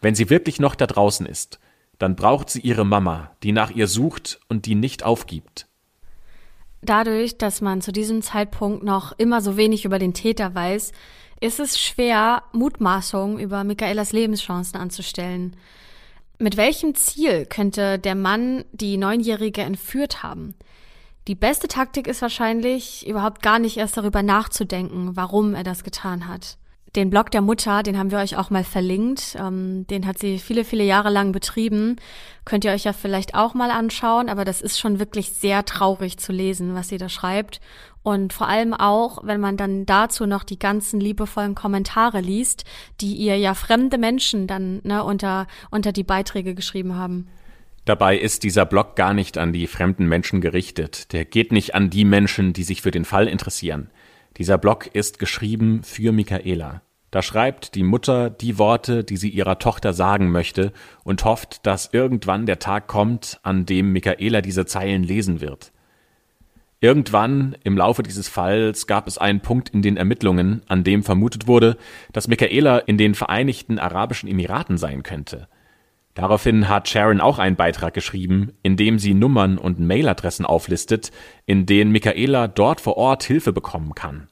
Wenn 0.00 0.16
sie 0.16 0.28
wirklich 0.28 0.58
noch 0.58 0.74
da 0.74 0.86
draußen 0.86 1.26
ist, 1.26 1.60
dann 1.98 2.16
braucht 2.16 2.50
sie 2.50 2.60
ihre 2.60 2.84
Mama, 2.84 3.30
die 3.44 3.52
nach 3.52 3.70
ihr 3.70 3.86
sucht 3.86 4.40
und 4.48 4.66
die 4.66 4.74
nicht 4.74 5.04
aufgibt. 5.04 5.68
Dadurch, 6.84 7.38
dass 7.38 7.62
man 7.62 7.80
zu 7.80 7.92
diesem 7.92 8.20
Zeitpunkt 8.20 8.84
noch 8.84 9.12
immer 9.16 9.40
so 9.40 9.56
wenig 9.56 9.86
über 9.86 9.98
den 9.98 10.12
Täter 10.12 10.54
weiß, 10.54 10.92
ist 11.40 11.60
es 11.60 11.80
schwer, 11.80 12.42
Mutmaßungen 12.52 13.38
über 13.38 13.64
Michaelas 13.64 14.12
Lebenschancen 14.12 14.78
anzustellen. 14.78 15.56
Mit 16.38 16.56
welchem 16.56 16.94
Ziel 16.94 17.46
könnte 17.46 17.98
der 17.98 18.14
Mann 18.14 18.64
die 18.72 18.98
Neunjährige 18.98 19.62
entführt 19.62 20.22
haben? 20.22 20.54
Die 21.26 21.34
beste 21.34 21.68
Taktik 21.68 22.06
ist 22.06 22.20
wahrscheinlich, 22.20 23.06
überhaupt 23.06 23.40
gar 23.40 23.58
nicht 23.58 23.78
erst 23.78 23.96
darüber 23.96 24.22
nachzudenken, 24.22 25.16
warum 25.16 25.54
er 25.54 25.64
das 25.64 25.84
getan 25.84 26.28
hat. 26.28 26.58
Den 26.96 27.10
Blog 27.10 27.32
der 27.32 27.40
Mutter, 27.40 27.82
den 27.82 27.98
haben 27.98 28.12
wir 28.12 28.18
euch 28.18 28.36
auch 28.36 28.50
mal 28.50 28.62
verlinkt. 28.62 29.36
Ähm, 29.38 29.84
den 29.88 30.06
hat 30.06 30.18
sie 30.18 30.38
viele, 30.38 30.64
viele 30.64 30.84
Jahre 30.84 31.10
lang 31.10 31.32
betrieben. 31.32 31.96
Könnt 32.44 32.64
ihr 32.64 32.70
euch 32.70 32.84
ja 32.84 32.92
vielleicht 32.92 33.34
auch 33.34 33.54
mal 33.54 33.72
anschauen, 33.72 34.28
aber 34.28 34.44
das 34.44 34.62
ist 34.62 34.78
schon 34.78 35.00
wirklich 35.00 35.30
sehr 35.30 35.64
traurig 35.64 36.18
zu 36.18 36.32
lesen, 36.32 36.74
was 36.74 36.88
sie 36.88 36.98
da 36.98 37.08
schreibt. 37.08 37.60
Und 38.04 38.32
vor 38.32 38.48
allem 38.48 38.74
auch, 38.74 39.24
wenn 39.24 39.40
man 39.40 39.56
dann 39.56 39.86
dazu 39.86 40.26
noch 40.26 40.44
die 40.44 40.58
ganzen 40.58 41.00
liebevollen 41.00 41.56
Kommentare 41.56 42.20
liest, 42.20 42.64
die 43.00 43.14
ihr 43.14 43.38
ja 43.38 43.54
fremde 43.54 43.98
Menschen 43.98 44.46
dann 44.46 44.80
ne, 44.84 45.02
unter, 45.02 45.48
unter 45.70 45.90
die 45.90 46.04
Beiträge 46.04 46.54
geschrieben 46.54 46.94
haben. 46.94 47.26
Dabei 47.86 48.16
ist 48.16 48.44
dieser 48.44 48.66
Blog 48.66 48.94
gar 48.94 49.14
nicht 49.14 49.36
an 49.36 49.52
die 49.52 49.66
fremden 49.66 50.06
Menschen 50.06 50.40
gerichtet. 50.40 51.12
Der 51.12 51.24
geht 51.24 51.50
nicht 51.50 51.74
an 51.74 51.90
die 51.90 52.04
Menschen, 52.04 52.52
die 52.52 52.62
sich 52.62 52.82
für 52.82 52.90
den 52.90 53.04
Fall 53.04 53.26
interessieren. 53.26 53.90
Dieser 54.36 54.58
Blog 54.58 54.88
ist 54.92 55.18
geschrieben 55.18 55.82
für 55.84 56.12
Michaela. 56.12 56.82
Da 57.12 57.22
schreibt 57.22 57.76
die 57.76 57.84
Mutter 57.84 58.28
die 58.28 58.58
Worte, 58.58 59.04
die 59.04 59.16
sie 59.16 59.28
ihrer 59.28 59.60
Tochter 59.60 59.92
sagen 59.92 60.32
möchte 60.32 60.72
und 61.04 61.24
hofft, 61.24 61.64
dass 61.64 61.90
irgendwann 61.92 62.44
der 62.44 62.58
Tag 62.58 62.88
kommt, 62.88 63.38
an 63.44 63.66
dem 63.66 63.92
Michaela 63.92 64.40
diese 64.40 64.66
Zeilen 64.66 65.04
lesen 65.04 65.40
wird. 65.40 65.70
Irgendwann 66.80 67.56
im 67.62 67.76
Laufe 67.76 68.02
dieses 68.02 68.28
Falls 68.28 68.88
gab 68.88 69.06
es 69.06 69.16
einen 69.16 69.40
Punkt 69.40 69.68
in 69.68 69.80
den 69.80 69.96
Ermittlungen, 69.96 70.62
an 70.66 70.82
dem 70.82 71.04
vermutet 71.04 71.46
wurde, 71.46 71.76
dass 72.12 72.26
Michaela 72.26 72.78
in 72.78 72.98
den 72.98 73.14
Vereinigten 73.14 73.78
Arabischen 73.78 74.28
Emiraten 74.28 74.76
sein 74.76 75.04
könnte. 75.04 75.46
Daraufhin 76.14 76.68
hat 76.68 76.88
Sharon 76.88 77.20
auch 77.20 77.38
einen 77.38 77.56
Beitrag 77.56 77.92
geschrieben, 77.92 78.52
in 78.62 78.76
dem 78.76 79.00
sie 79.00 79.14
Nummern 79.14 79.58
und 79.58 79.80
Mailadressen 79.80 80.46
auflistet, 80.46 81.10
in 81.44 81.66
denen 81.66 81.90
Michaela 81.90 82.46
dort 82.46 82.80
vor 82.80 82.96
Ort 82.96 83.24
Hilfe 83.24 83.52
bekommen 83.52 83.94
kann. 83.94 84.28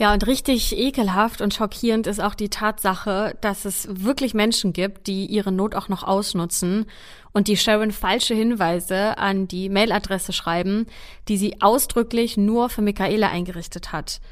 Ja, 0.00 0.14
und 0.14 0.26
richtig 0.26 0.78
ekelhaft 0.78 1.42
und 1.42 1.52
schockierend 1.52 2.06
ist 2.06 2.20
auch 2.20 2.34
die 2.34 2.48
Tatsache, 2.48 3.36
dass 3.42 3.66
es 3.66 3.86
wirklich 3.90 4.32
Menschen 4.32 4.72
gibt, 4.72 5.06
die 5.06 5.26
ihre 5.26 5.52
Not 5.52 5.74
auch 5.74 5.90
noch 5.90 6.04
ausnutzen 6.04 6.86
und 7.32 7.48
die 7.48 7.56
Sharon 7.58 7.90
falsche 7.90 8.34
Hinweise 8.34 9.18
an 9.18 9.46
die 9.46 9.68
Mailadresse 9.68 10.32
schreiben, 10.32 10.86
die 11.28 11.36
sie 11.36 11.60
ausdrücklich 11.60 12.38
nur 12.38 12.70
für 12.70 12.80
Michaela 12.80 13.28
eingerichtet 13.28 13.92
hat. 13.92 14.22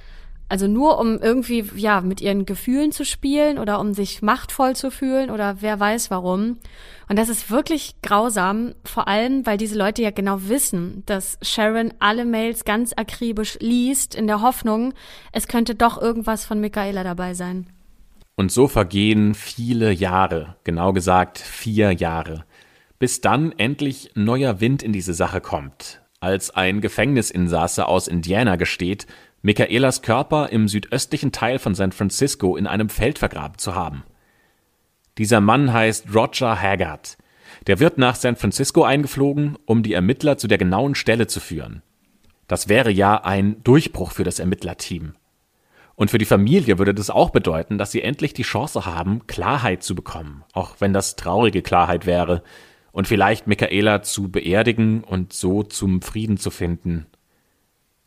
Also 0.51 0.67
nur 0.67 0.99
um 0.99 1.19
irgendwie, 1.19 1.65
ja, 1.77 2.01
mit 2.01 2.23
ihren 2.23 2.47
Gefühlen 2.47 2.91
zu 2.91 3.05
spielen 3.05 3.59
oder 3.59 3.81
um 3.81 3.93
sich 3.93 4.23
machtvoll 4.23 4.75
zu 4.75 4.91
fühlen 4.91 5.31
oder 5.31 5.57
wer 5.61 5.79
weiß 5.79 6.11
warum. 6.11 6.57
Und 7.09 7.19
das 7.19 7.29
ist 7.29 7.51
wirklich 7.51 7.97
grausam, 8.03 8.75
vor 8.85 9.09
allem, 9.09 9.45
weil 9.45 9.59
diese 9.59 9.77
Leute 9.77 10.03
ja 10.03 10.11
genau 10.11 10.49
wissen, 10.49 11.03
dass 11.07 11.39
Sharon 11.43 11.93
alle 11.99 12.25
Mails 12.25 12.65
ganz 12.65 12.95
akribisch 12.97 13.59
liest, 13.61 14.15
in 14.15 14.27
der 14.27 14.41
Hoffnung, 14.41 14.95
es 15.33 15.49
könnte 15.49 15.75
doch 15.75 16.01
irgendwas 16.01 16.47
von 16.47 16.61
Michaela 16.61 17.05
dabei 17.05 17.35
sein. 17.35 17.67
Und 18.37 18.53
so 18.53 18.69
vergehen 18.69 19.35
viele 19.35 19.91
Jahre, 19.91 20.57
genau 20.65 20.93
gesagt 20.93 21.39
vier 21.39 21.93
Jahre, 21.93 22.45
bis 22.99 23.21
dann 23.21 23.53
endlich 23.59 24.13
neuer 24.15 24.61
Wind 24.61 24.83
in 24.83 24.93
diese 24.93 25.13
Sache 25.13 25.41
kommt, 25.41 26.01
als 26.21 26.51
ein 26.51 26.81
Gefängnisinsasse 26.81 27.87
aus 27.87 28.07
Indiana 28.07 28.57
gesteht, 28.57 29.07
Michaelas 29.41 30.03
Körper 30.03 30.49
im 30.51 30.67
südöstlichen 30.67 31.31
Teil 31.31 31.59
von 31.59 31.75
San 31.75 31.93
Francisco 31.93 32.57
in 32.57 32.67
einem 32.67 32.89
Feld 32.89 33.19
vergraben 33.19 33.59
zu 33.59 33.75
haben. 33.75 34.03
Dieser 35.17 35.41
Mann 35.41 35.73
heißt 35.73 36.15
Roger 36.15 36.61
Haggard. 36.61 37.17
Der 37.67 37.79
wird 37.79 37.99
nach 37.99 38.17
San 38.17 38.37
Francisco 38.37 38.83
eingeflogen, 38.83 39.57
um 39.65 39.83
die 39.83 39.93
Ermittler 39.93 40.39
zu 40.39 40.49
der 40.49 40.59
genauen 40.59 40.95
Stelle 40.95 41.29
zu 41.29 41.41
führen. 41.41 41.83
Das 42.49 42.69
wäre 42.69 42.91
ja 42.91 43.23
ein 43.23 43.63
Durchbruch 43.63 44.11
für 44.11 44.25
das 44.25 44.39
Ermittlerteam. 44.39 45.15
Und 45.95 46.11
für 46.11 46.19
die 46.19 46.25
Familie 46.25 46.79
würde 46.79 46.95
das 46.95 47.11
auch 47.11 47.31
bedeuten, 47.31 47.79
dass 47.79 47.93
sie 47.93 48.03
endlich 48.03 48.33
die 48.33 48.43
Chance 48.43 48.87
haben, 48.87 49.27
Klarheit 49.27 49.83
zu 49.83 49.95
bekommen, 49.95 50.45
auch 50.53 50.77
wenn 50.79 50.93
das 50.93 51.17
traurige 51.17 51.63
Klarheit 51.63 52.07
wäre, 52.07 52.43
und 52.91 53.07
vielleicht 53.07 53.47
Michaela 53.47 54.03
zu 54.03 54.31
beerdigen 54.31 55.05
und 55.05 55.33
so 55.33 55.63
zum 55.63 56.03
Frieden 56.03 56.39
zu 56.39 56.51
finden. 56.51 57.07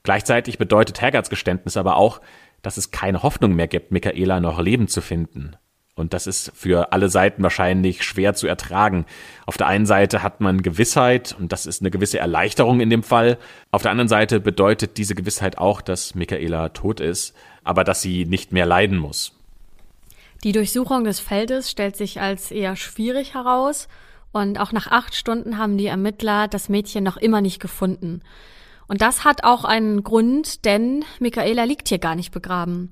Gleichzeitig 0.03 0.57
bedeutet 0.57 1.01
Haggards 1.01 1.29
Geständnis 1.29 1.77
aber 1.77 1.97
auch, 1.97 2.21
dass 2.61 2.77
es 2.77 2.91
keine 2.91 3.23
Hoffnung 3.23 3.53
mehr 3.53 3.67
gibt, 3.67 3.91
Michaela 3.91 4.39
noch 4.39 4.59
leben 4.59 4.87
zu 4.87 5.01
finden. 5.01 5.55
Und 5.95 6.13
das 6.13 6.25
ist 6.25 6.51
für 6.55 6.93
alle 6.93 7.09
Seiten 7.09 7.43
wahrscheinlich 7.43 8.03
schwer 8.03 8.33
zu 8.33 8.47
ertragen. 8.47 9.05
Auf 9.45 9.57
der 9.57 9.67
einen 9.67 9.85
Seite 9.85 10.23
hat 10.23 10.39
man 10.39 10.63
Gewissheit 10.63 11.35
und 11.37 11.51
das 11.51 11.65
ist 11.65 11.81
eine 11.81 11.91
gewisse 11.91 12.17
Erleichterung 12.17 12.79
in 12.79 12.89
dem 12.89 13.03
Fall. 13.03 13.37
Auf 13.71 13.81
der 13.81 13.91
anderen 13.91 14.07
Seite 14.07 14.39
bedeutet 14.39 14.97
diese 14.97 15.15
Gewissheit 15.15 15.57
auch, 15.57 15.81
dass 15.81 16.15
Michaela 16.15 16.69
tot 16.69 17.01
ist, 17.01 17.35
aber 17.63 17.83
dass 17.83 18.01
sie 18.01 18.25
nicht 18.25 18.51
mehr 18.51 18.65
leiden 18.65 18.97
muss. 18.97 19.33
Die 20.43 20.53
Durchsuchung 20.53 21.03
des 21.03 21.19
Feldes 21.19 21.69
stellt 21.69 21.95
sich 21.95 22.19
als 22.19 22.51
eher 22.51 22.75
schwierig 22.75 23.35
heraus 23.35 23.87
und 24.31 24.59
auch 24.59 24.71
nach 24.71 24.87
acht 24.87 25.13
Stunden 25.13 25.57
haben 25.57 25.77
die 25.77 25.87
Ermittler 25.87 26.47
das 26.47 26.69
Mädchen 26.69 27.03
noch 27.03 27.17
immer 27.17 27.41
nicht 27.41 27.59
gefunden. 27.59 28.21
Und 28.91 29.01
das 29.01 29.23
hat 29.23 29.45
auch 29.45 29.63
einen 29.63 30.03
Grund, 30.03 30.65
denn 30.65 31.05
Michaela 31.21 31.63
liegt 31.63 31.87
hier 31.87 31.97
gar 31.97 32.13
nicht 32.13 32.33
begraben. 32.33 32.91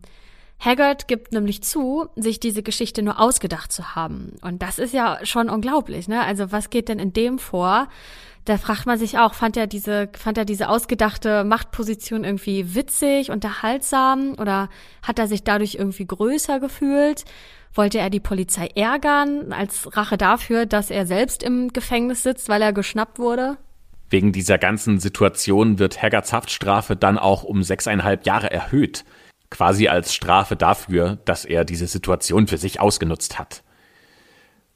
Haggard 0.58 1.10
gibt 1.10 1.34
nämlich 1.34 1.62
zu, 1.62 2.08
sich 2.16 2.40
diese 2.40 2.64
Geschichte 2.64 3.02
nur 3.02 3.20
ausgedacht 3.20 3.74
zu 3.74 3.96
haben. 3.96 4.38
Und 4.42 4.62
das 4.62 4.80
ist 4.80 4.94
ja 4.94 5.20
schon 5.24 5.50
unglaublich, 5.50 6.08
ne? 6.08 6.24
Also 6.24 6.54
was 6.54 6.70
geht 6.70 6.88
denn 6.88 7.00
in 7.00 7.12
dem 7.12 7.38
vor? 7.38 7.90
Da 8.46 8.58
fragt 8.58 8.86
man 8.86 8.98
sich 8.98 9.18
auch, 9.18 9.34
fand 9.34 9.58
er 9.58 9.68
diese, 9.68 10.08
fand 10.18 10.38
er 10.38 10.46
diese 10.46 10.70
ausgedachte 10.70 11.44
Machtposition 11.44 12.24
irgendwie 12.24 12.76
witzig, 12.76 13.30
unterhaltsam 13.30 14.36
oder 14.40 14.70
hat 15.04 15.20
er 15.20 15.28
sich 15.28 15.44
dadurch 15.44 15.76
irgendwie 15.76 16.08
größer 16.08 16.62
gefühlt? 16.62 17.26
Wollte 17.74 18.00
er 18.00 18.10
die 18.10 18.22
Polizei 18.22 18.70
ärgern 18.74 19.52
als 19.52 19.98
Rache 19.98 20.16
dafür, 20.16 20.66
dass 20.66 20.92
er 20.92 21.06
selbst 21.06 21.44
im 21.44 21.74
Gefängnis 21.74 22.24
sitzt, 22.24 22.48
weil 22.48 22.62
er 22.62 22.72
geschnappt 22.72 23.20
wurde? 23.20 23.58
Wegen 24.10 24.32
dieser 24.32 24.58
ganzen 24.58 25.00
Situation 25.00 25.80
wird 25.80 26.02
Haggards 26.02 26.34
Haftstrafe 26.34 26.96
dann 26.96 27.18
auch 27.18 27.44
um 27.44 27.64
sechseinhalb 27.64 28.26
Jahre 28.26 28.52
erhöht 28.52 29.06
quasi 29.50 29.88
als 29.88 30.14
Strafe 30.14 30.56
dafür, 30.56 31.18
dass 31.26 31.46
er 31.46 31.66
diese 31.66 31.88
Situation 31.88 32.48
für 32.48 32.58
sich 32.58 32.80
ausgenutzt 32.80 33.40
hat. 33.40 33.64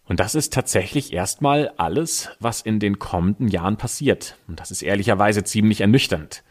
Und 0.06 0.20
das 0.20 0.36
ist 0.36 0.54
tatsächlich 0.54 1.14
erstmal 1.14 1.72
alles, 1.78 2.30
was 2.40 2.62
in 2.62 2.80
den 2.80 3.00
kommenden 3.00 3.48
Jahren 3.48 3.78
passiert. 3.78 4.38
Und 4.48 4.60
das 4.60 4.70
ist 4.70 4.82
ehrlicherweise 4.82 5.44
ziemlich 5.44 5.82
ernüchternd. 5.82 6.44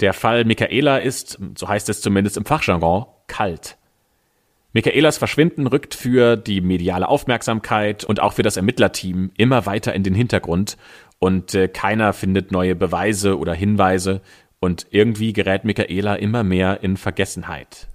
Der 0.00 0.12
Fall 0.12 0.44
Michaela 0.44 0.98
ist, 0.98 1.38
so 1.56 1.68
heißt 1.68 1.88
es 1.88 2.02
zumindest 2.02 2.36
im 2.36 2.44
Fachjargon, 2.44 3.06
kalt. 3.26 3.78
Michaelas 4.72 5.18
Verschwinden 5.18 5.68
rückt 5.68 5.94
für 5.94 6.36
die 6.36 6.60
mediale 6.60 7.08
Aufmerksamkeit 7.08 8.04
und 8.04 8.20
auch 8.20 8.32
für 8.32 8.42
das 8.42 8.56
Ermittlerteam 8.56 9.30
immer 9.36 9.66
weiter 9.66 9.94
in 9.94 10.02
den 10.02 10.14
Hintergrund 10.14 10.76
und 11.24 11.54
äh, 11.54 11.68
keiner 11.68 12.12
findet 12.12 12.52
neue 12.52 12.74
Beweise 12.74 13.38
oder 13.38 13.54
Hinweise 13.54 14.20
und 14.60 14.88
irgendwie 14.90 15.32
gerät 15.32 15.64
Michaela 15.64 16.16
immer 16.16 16.44
mehr 16.44 16.82
in 16.82 16.98
Vergessenheit. 16.98 17.88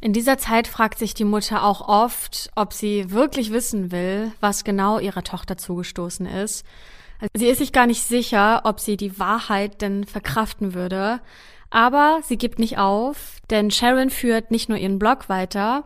In 0.00 0.12
dieser 0.12 0.38
Zeit 0.38 0.68
fragt 0.68 1.00
sich 1.00 1.14
die 1.14 1.24
Mutter 1.24 1.64
auch 1.64 1.88
oft, 1.88 2.48
ob 2.54 2.72
sie 2.72 3.10
wirklich 3.10 3.50
wissen 3.50 3.90
will, 3.90 4.30
was 4.38 4.62
genau 4.62 5.00
ihrer 5.00 5.24
Tochter 5.24 5.56
zugestoßen 5.56 6.26
ist. 6.26 6.64
Also 7.18 7.32
sie 7.34 7.46
ist 7.48 7.58
sich 7.58 7.72
gar 7.72 7.88
nicht 7.88 8.04
sicher, 8.04 8.60
ob 8.62 8.78
sie 8.78 8.96
die 8.96 9.18
Wahrheit 9.18 9.82
denn 9.82 10.04
verkraften 10.04 10.74
würde. 10.74 11.18
Aber 11.70 12.20
sie 12.22 12.38
gibt 12.38 12.60
nicht 12.60 12.78
auf, 12.78 13.40
denn 13.50 13.72
Sharon 13.72 14.10
führt 14.10 14.52
nicht 14.52 14.68
nur 14.68 14.78
ihren 14.78 15.00
Blog 15.00 15.28
weiter, 15.28 15.82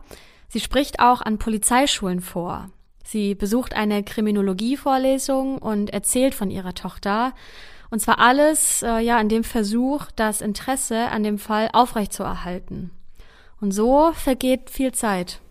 sie 0.49 0.59
spricht 0.59 0.99
auch 0.99 1.21
an 1.21 1.39
Polizeischulen 1.39 2.21
vor. 2.21 2.69
Sie 3.03 3.35
besucht 3.35 3.75
eine 3.75 4.03
Kriminologievorlesung 4.03 5.57
und 5.57 5.91
erzählt 5.91 6.33
von 6.33 6.49
ihrer 6.49 6.73
Tochter 6.73 7.33
und 7.93 7.99
zwar 7.99 8.17
alles 8.17 8.81
äh, 8.81 9.01
ja 9.01 9.21
in 9.21 9.29
dem 9.29 9.43
Versuch, 9.43 10.07
das 10.15 10.41
Interesse 10.41 11.09
an 11.09 11.21
dem 11.21 11.37
Fall 11.37 11.69
aufrechtzuerhalten. 11.73 12.89
Und 13.61 13.71
so 13.71 14.11
vergeht 14.13 14.71
viel 14.71 14.93
Zeit. 14.93 15.41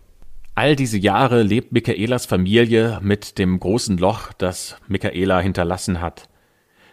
All 0.53 0.75
diese 0.75 0.97
Jahre 0.97 1.41
lebt 1.41 1.71
Michaelas 1.71 2.25
Familie 2.25 2.99
mit 3.01 3.37
dem 3.37 3.57
großen 3.61 3.97
Loch, 3.97 4.33
das 4.33 4.75
Michaela 4.89 5.39
hinterlassen 5.39 6.01
hat. 6.01 6.27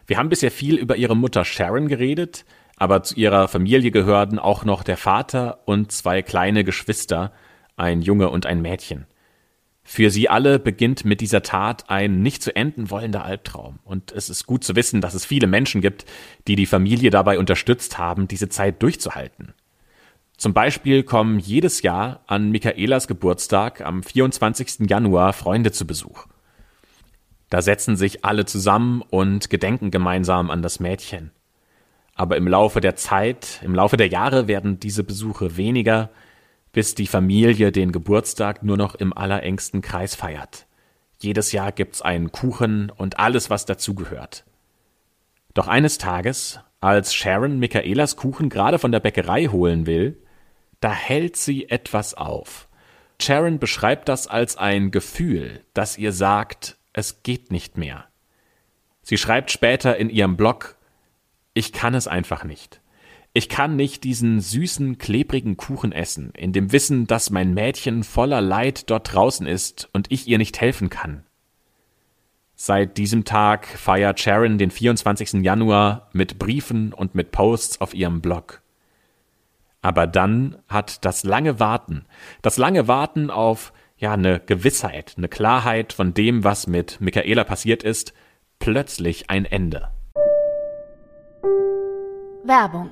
Wir 0.07 0.19
haben 0.19 0.29
bisher 0.29 0.53
viel 0.53 0.77
über 0.77 0.95
ihre 0.95 1.17
Mutter 1.17 1.45
Sharon 1.45 1.89
geredet, 1.89 2.45
aber 2.77 3.03
zu 3.03 3.17
ihrer 3.17 3.49
Familie 3.49 3.91
gehörten 3.91 4.39
auch 4.39 4.65
noch 4.65 4.85
der 4.85 4.97
Vater 4.97 5.63
und 5.65 5.91
zwei 5.91 6.23
kleine 6.23 6.63
Geschwister, 6.63 7.33
ein 7.77 8.03
Junge 8.03 8.31
und 8.31 8.47
ein 8.47 8.63
Mädchen. 8.63 9.07
Für 9.93 10.13
sie 10.13 10.29
alle 10.29 10.61
beginnt 10.61 11.05
mit 11.05 11.21
dieser 11.21 11.43
Tat 11.43 11.91
ein 11.91 12.23
nicht 12.23 12.45
zu 12.45 12.55
enden 12.55 12.91
wollender 12.91 13.25
Albtraum. 13.25 13.81
Und 13.83 14.13
es 14.13 14.31
ist 14.31 14.47
gut 14.47 14.63
zu 14.63 14.77
wissen, 14.77 15.01
dass 15.01 15.15
es 15.15 15.25
viele 15.25 15.49
Menschen 15.49 15.81
gibt, 15.81 16.05
die 16.47 16.55
die 16.55 16.67
Familie 16.67 17.11
dabei 17.11 17.41
unterstützt 17.41 17.99
haben, 17.99 18.29
diese 18.29 18.49
Zeit 18.49 18.85
durchzuhalten. 18.85 19.53
Zum 20.37 20.55
Beispiel 20.55 21.03
kommen 21.03 21.41
jedes 21.41 21.83
Jahr 21.83 22.23
an 22.29 22.53
Michaelas 22.53 23.09
Geburtstag 23.09 23.81
am 23.81 24.05
24. 24.05 24.89
Januar 24.89 25.33
Freunde 25.33 25.73
zu 25.73 25.89
Besuch. 25.89 26.27
Da 27.49 27.61
setzen 27.61 27.97
sich 27.97 28.25
alle 28.25 28.45
zusammen 28.45 29.03
und 29.03 29.51
gedenken 29.51 29.91
gemeinsam 29.91 30.51
an 30.51 30.63
das 30.63 30.79
Mädchen. 30.79 31.33
Aber 32.15 32.37
im 32.37 32.47
Laufe 32.47 32.81
der 32.81 32.95
Zeit, 32.95 33.61
im 33.65 33.75
Laufe 33.75 33.97
der 33.97 34.07
Jahre 34.07 34.47
werden 34.47 34.79
diese 34.79 35.03
Besuche 35.03 35.57
weniger, 35.57 36.11
bis 36.73 36.95
die 36.95 37.07
Familie 37.07 37.73
den 37.73 37.93
Geburtstag 37.93 38.63
nur 38.63 38.77
noch 38.77 38.95
im 38.95 39.17
allerengsten 39.17 39.83
Kreis 39.83 40.15
feiert. 40.15 40.67
Jedes 41.21 41.53
Jahr 41.53 41.73
gibt's 41.73 42.01
einen 42.03 42.33
Kuchen 42.33 42.91
und 42.91 43.19
alles, 43.19 43.51
was 43.51 43.67
dazugehört. 43.67 44.45
Doch 45.55 45.69
eines 45.69 45.99
Tages, 45.99 46.61
als 46.81 47.15
Sharon 47.15 47.59
Michaelas 47.59 48.17
Kuchen 48.17 48.49
gerade 48.49 48.79
von 48.79 48.93
der 48.93 49.01
Bäckerei 49.01 49.47
holen 49.47 49.87
will, 49.87 50.17
da 50.81 50.93
hält 50.93 51.37
sie 51.37 51.69
etwas 51.69 52.15
auf. 52.15 52.69
Sharon 53.21 53.59
beschreibt 53.59 54.09
das 54.09 54.27
als 54.29 54.57
ein 54.57 54.91
Gefühl, 54.91 55.61
das 55.75 55.99
ihr 55.99 56.13
sagt, 56.13 56.79
es 56.95 57.23
geht 57.23 57.53
nicht 57.53 57.77
mehr. 57.77 58.07
Sie 59.03 59.19
schreibt 59.19 59.51
später 59.51 59.97
in 59.97 60.09
ihrem 60.09 60.37
Blog, 60.37 60.77
ich 61.53 61.73
kann 61.73 61.95
es 61.95 62.09
einfach 62.09 62.45
nicht. 62.45 62.81
Ich 63.33 63.49
kann 63.49 63.77
nicht 63.77 64.03
diesen 64.03 64.41
süßen, 64.41 64.99
klebrigen 64.99 65.57
Kuchen 65.57 65.93
essen, 65.93 66.33
in 66.37 66.53
dem 66.53 66.73
Wissen, 66.73 67.07
dass 67.07 67.31
mein 67.31 67.55
Mädchen 67.55 68.03
voller 68.03 68.41
Leid 68.41 68.91
dort 68.91 69.15
draußen 69.15 69.47
ist 69.47 69.89
und 69.93 70.11
ich 70.11 70.27
ihr 70.27 70.39
nicht 70.39 70.61
helfen 70.61 70.91
kann. 70.91 71.25
Seit 72.57 72.99
diesem 72.99 73.25
Tag 73.25 73.69
feiert 73.69 74.19
Sharon 74.19 74.59
den 74.59 74.73
24. 74.73 75.45
Januar 75.45 76.11
mit 76.13 76.41
Briefen 76.41 76.93
und 76.93 77.15
mit 77.15 77.31
Posts 77.31 77.81
auf 77.81 77.95
ihrem 77.95 78.21
Blog. 78.21 78.63
Aber 79.81 80.09
dann 80.09 80.59
hat 80.69 81.05
das 81.05 81.23
lange 81.23 81.61
Warten, 81.61 82.07
das 82.43 82.59
lange 82.59 82.89
Warten 82.89 83.31
auf 83.31 83.73
ja 83.97 84.13
eine 84.13 84.41
Gewissheit, 84.41 85.15
eine 85.17 85.29
Klarheit 85.29 85.93
von 85.93 86.15
dem, 86.15 86.43
was 86.43 86.67
mit 86.67 87.01
Michaela 87.01 87.45
passiert 87.45 87.85
ist, 87.85 88.13
plötzlich 88.59 89.31
ein 89.31 89.45
Ende. 89.45 89.89
Werbung 92.45 92.91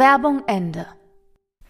Werbung 0.00 0.42
Ende. 0.46 0.86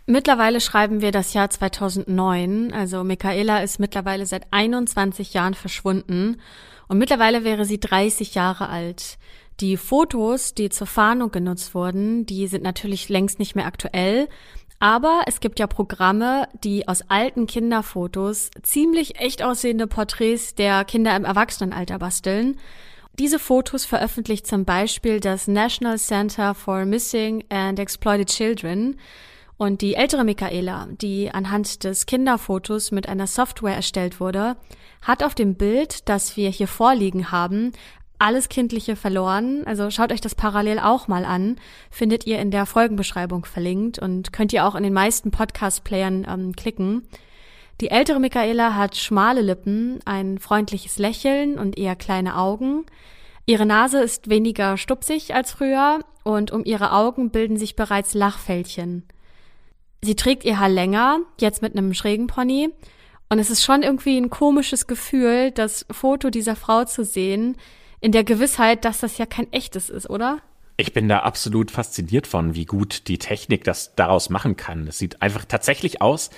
Mittlerweile 0.07 0.61
schreiben 0.61 1.01
wir 1.01 1.11
das 1.11 1.35
Jahr 1.35 1.51
2009, 1.51 2.73
also 2.73 3.03
Michaela 3.03 3.61
ist 3.64 3.81
mittlerweile 3.81 4.25
seit 4.25 4.47
21 4.53 5.35
Jahren 5.35 5.55
verschwunden 5.55 6.40
und 6.87 6.99
mittlerweile 6.99 7.43
wäre 7.43 7.64
sie 7.64 7.81
30 7.81 8.37
Jahre 8.37 8.69
alt. 8.69 9.19
Die 9.59 9.77
Fotos, 9.77 10.55
die 10.55 10.69
zur 10.69 10.87
Fahndung 10.87 11.33
genutzt 11.33 11.75
wurden, 11.75 12.25
die 12.25 12.47
sind 12.47 12.62
natürlich 12.62 13.09
längst 13.09 13.40
nicht 13.40 13.57
mehr 13.57 13.66
aktuell, 13.66 14.29
aber 14.79 15.23
es 15.27 15.40
gibt 15.40 15.59
ja 15.59 15.66
Programme, 15.66 16.47
die 16.62 16.87
aus 16.87 17.03
alten 17.09 17.49
Kinderfotos 17.49 18.53
ziemlich 18.62 19.19
echt 19.19 19.43
aussehende 19.43 19.88
Porträts 19.88 20.55
der 20.55 20.85
Kinder 20.85 21.16
im 21.16 21.25
Erwachsenenalter 21.25 21.99
basteln. 21.99 22.59
Diese 23.18 23.38
Fotos 23.38 23.85
veröffentlicht 23.85 24.46
zum 24.46 24.64
Beispiel 24.64 25.20
das 25.20 25.46
National 25.46 25.99
Center 25.99 26.55
for 26.55 26.85
Missing 26.85 27.44
and 27.51 27.79
Exploited 27.79 28.29
Children. 28.29 28.96
Und 29.59 29.83
die 29.83 29.94
ältere 29.94 30.25
Michaela, 30.25 30.88
die 30.90 31.31
anhand 31.31 31.85
des 31.85 32.07
Kinderfotos 32.07 32.92
mit 32.92 33.09
einer 33.11 33.27
Software 33.27 33.75
erstellt 33.75 34.18
wurde, 34.18 34.57
hat 35.03 35.23
auf 35.23 35.35
dem 35.35 35.55
Bild, 35.55 36.09
das 36.09 36.37
wir 36.38 36.49
hier 36.49 36.66
vorliegen 36.66 37.31
haben, 37.31 37.73
alles 38.18 38.49
Kindliche 38.49 38.96
verloren. 38.96 39.66
Also 39.66 39.90
schaut 39.90 40.12
euch 40.12 40.20
das 40.20 40.35
parallel 40.35 40.79
auch 40.79 41.09
mal 41.09 41.25
an. 41.25 41.57
Findet 41.90 42.27
ihr 42.27 42.38
in 42.38 42.51
der 42.51 42.66
Folgenbeschreibung 42.66 43.44
verlinkt 43.44 43.99
und 43.99 44.33
könnt 44.33 44.53
ihr 44.53 44.66
auch 44.66 44.75
in 44.75 44.83
den 44.83 44.92
meisten 44.92 45.31
Podcast-Playern 45.31 46.27
ähm, 46.29 46.57
klicken. 46.57 47.09
Die 47.81 47.90
ältere 47.90 48.21
Michaela 48.21 48.75
hat 48.75 48.97
schmale 48.97 49.40
Lippen, 49.40 50.01
ein 50.05 50.38
freundliches 50.38 50.99
Lächeln 50.99 51.59
und 51.59 51.79
eher 51.79 51.97
kleine 51.97 52.37
Augen. 52.37 52.85
Ihre 53.47 53.64
Nase 53.64 54.03
ist 54.03 54.29
weniger 54.29 54.77
stupsig 54.77 55.35
als 55.35 55.53
früher 55.53 56.01
und 56.23 56.51
um 56.51 56.64
ihre 56.66 56.93
Augen 56.93 57.31
bilden 57.31 57.57
sich 57.57 57.77
bereits 57.77 58.12
Lachfältchen. 58.12 59.05
Sie 60.03 60.14
trägt 60.14 60.45
ihr 60.45 60.61
Haar 60.61 60.69
länger, 60.69 61.21
jetzt 61.40 61.62
mit 61.62 61.75
einem 61.75 61.95
schrägen 61.95 62.27
Pony. 62.27 62.69
Und 63.31 63.38
es 63.38 63.49
ist 63.49 63.64
schon 63.64 63.83
irgendwie 63.83 64.19
ein 64.19 64.29
komisches 64.29 64.87
Gefühl, 64.87 65.51
das 65.51 65.87
Foto 65.90 66.29
dieser 66.29 66.57
Frau 66.57 66.85
zu 66.85 67.05
sehen, 67.05 67.57
in 68.01 68.12
der 68.12 68.25
Gewissheit, 68.25 68.85
dass 68.85 69.01
das 69.01 69.16
ja 69.16 69.25
kein 69.25 69.51
echtes 69.53 69.88
ist, 69.88 70.09
oder? 70.11 70.40
Ich 70.77 70.93
bin 70.93 71.09
da 71.09 71.21
absolut 71.21 71.71
fasziniert 71.71 72.27
von, 72.27 72.55
wie 72.55 72.64
gut 72.64 73.09
die 73.09 73.19
Technik 73.19 73.64
das 73.64 73.95
daraus 73.95 74.31
machen 74.31 74.57
kann. 74.57 74.87
Es 74.87 74.99
sieht 74.99 75.21
einfach 75.21 75.45
tatsächlich 75.45 76.01
aus 76.01 76.31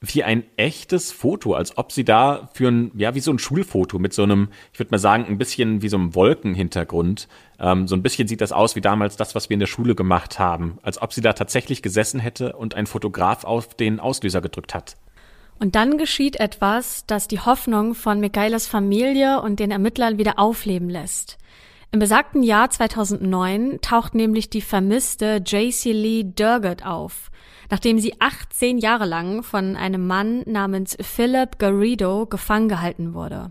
wie 0.00 0.22
ein 0.22 0.44
echtes 0.56 1.10
Foto, 1.10 1.54
als 1.54 1.78
ob 1.78 1.90
sie 1.90 2.04
da 2.04 2.50
für 2.52 2.68
ein, 2.68 2.90
ja, 2.96 3.14
wie 3.14 3.20
so 3.20 3.30
ein 3.30 3.38
Schulfoto 3.38 3.98
mit 3.98 4.12
so 4.12 4.24
einem, 4.24 4.48
ich 4.72 4.78
würde 4.78 4.90
mal 4.90 4.98
sagen, 4.98 5.24
ein 5.26 5.38
bisschen 5.38 5.80
wie 5.80 5.88
so 5.88 5.96
einem 5.96 6.14
Wolkenhintergrund. 6.14 7.28
Ähm, 7.58 7.88
so 7.88 7.96
ein 7.96 8.02
bisschen 8.02 8.28
sieht 8.28 8.42
das 8.42 8.52
aus 8.52 8.76
wie 8.76 8.82
damals 8.82 9.16
das, 9.16 9.34
was 9.34 9.48
wir 9.48 9.54
in 9.54 9.60
der 9.60 9.66
Schule 9.66 9.94
gemacht 9.94 10.38
haben. 10.38 10.78
Als 10.82 11.00
ob 11.00 11.14
sie 11.14 11.22
da 11.22 11.32
tatsächlich 11.32 11.80
gesessen 11.80 12.20
hätte 12.20 12.52
und 12.52 12.74
ein 12.74 12.86
Fotograf 12.86 13.44
auf 13.44 13.74
den 13.74 13.98
Auslöser 13.98 14.42
gedrückt 14.42 14.74
hat. 14.74 14.96
Und 15.58 15.74
dann 15.74 15.96
geschieht 15.96 16.36
etwas, 16.36 17.06
das 17.06 17.26
die 17.26 17.40
Hoffnung 17.40 17.94
von 17.94 18.20
Michaelas 18.20 18.66
Familie 18.66 19.40
und 19.40 19.58
den 19.58 19.70
Ermittlern 19.70 20.18
wieder 20.18 20.38
aufleben 20.38 20.90
lässt. 20.90 21.38
Im 21.90 22.00
besagten 22.00 22.42
Jahr 22.42 22.68
2009 22.68 23.78
taucht 23.80 24.14
nämlich 24.14 24.50
die 24.50 24.60
vermisste 24.60 25.42
JC 25.46 25.92
Lee 25.92 26.24
Durgott 26.24 26.84
auf 26.84 27.30
nachdem 27.70 27.98
sie 27.98 28.14
18 28.20 28.78
Jahre 28.78 29.06
lang 29.06 29.42
von 29.42 29.76
einem 29.76 30.06
Mann 30.06 30.42
namens 30.46 30.96
Philip 31.00 31.58
Garrido 31.58 32.26
gefangen 32.26 32.68
gehalten 32.68 33.14
wurde. 33.14 33.50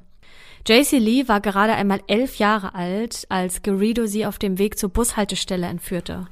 JC 0.67 0.93
Lee 0.93 1.27
war 1.27 1.41
gerade 1.41 1.73
einmal 1.73 2.01
elf 2.07 2.37
Jahre 2.37 2.73
alt, 2.73 3.25
als 3.29 3.61
Garrido 3.61 4.07
sie 4.07 4.25
auf 4.25 4.39
dem 4.39 4.57
Weg 4.57 4.79
zur 4.79 4.89
Bushaltestelle 4.89 5.67
entführte. 5.67 6.27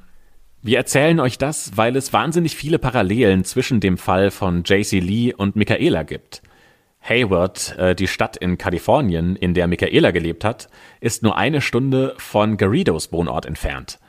Wir 0.64 0.78
erzählen 0.78 1.20
euch 1.20 1.38
das, 1.38 1.76
weil 1.76 1.96
es 1.96 2.14
wahnsinnig 2.14 2.56
viele 2.56 2.80
Parallelen 2.80 3.44
zwischen 3.44 3.80
dem 3.80 3.98
Fall 3.98 4.32
von 4.32 4.64
JC 4.64 5.00
Lee 5.00 5.34
und 5.34 5.56
Michaela 5.56 6.04
gibt. 6.04 6.42
Hayward, 7.02 7.78
äh, 7.78 7.96
die 7.96 8.08
Stadt 8.08 8.38
in 8.38 8.58
Kalifornien, 8.58 9.36
in 9.36 9.54
der 9.54 9.68
Michaela 9.68 10.12
gelebt 10.12 10.46
hat, 10.46 10.70
ist 11.02 11.22
nur 11.22 11.38
eine 11.38 11.60
Stunde 11.60 12.16
von 12.18 12.56
Garridos 12.56 13.12
Wohnort 13.12 13.46
entfernt. 13.46 14.00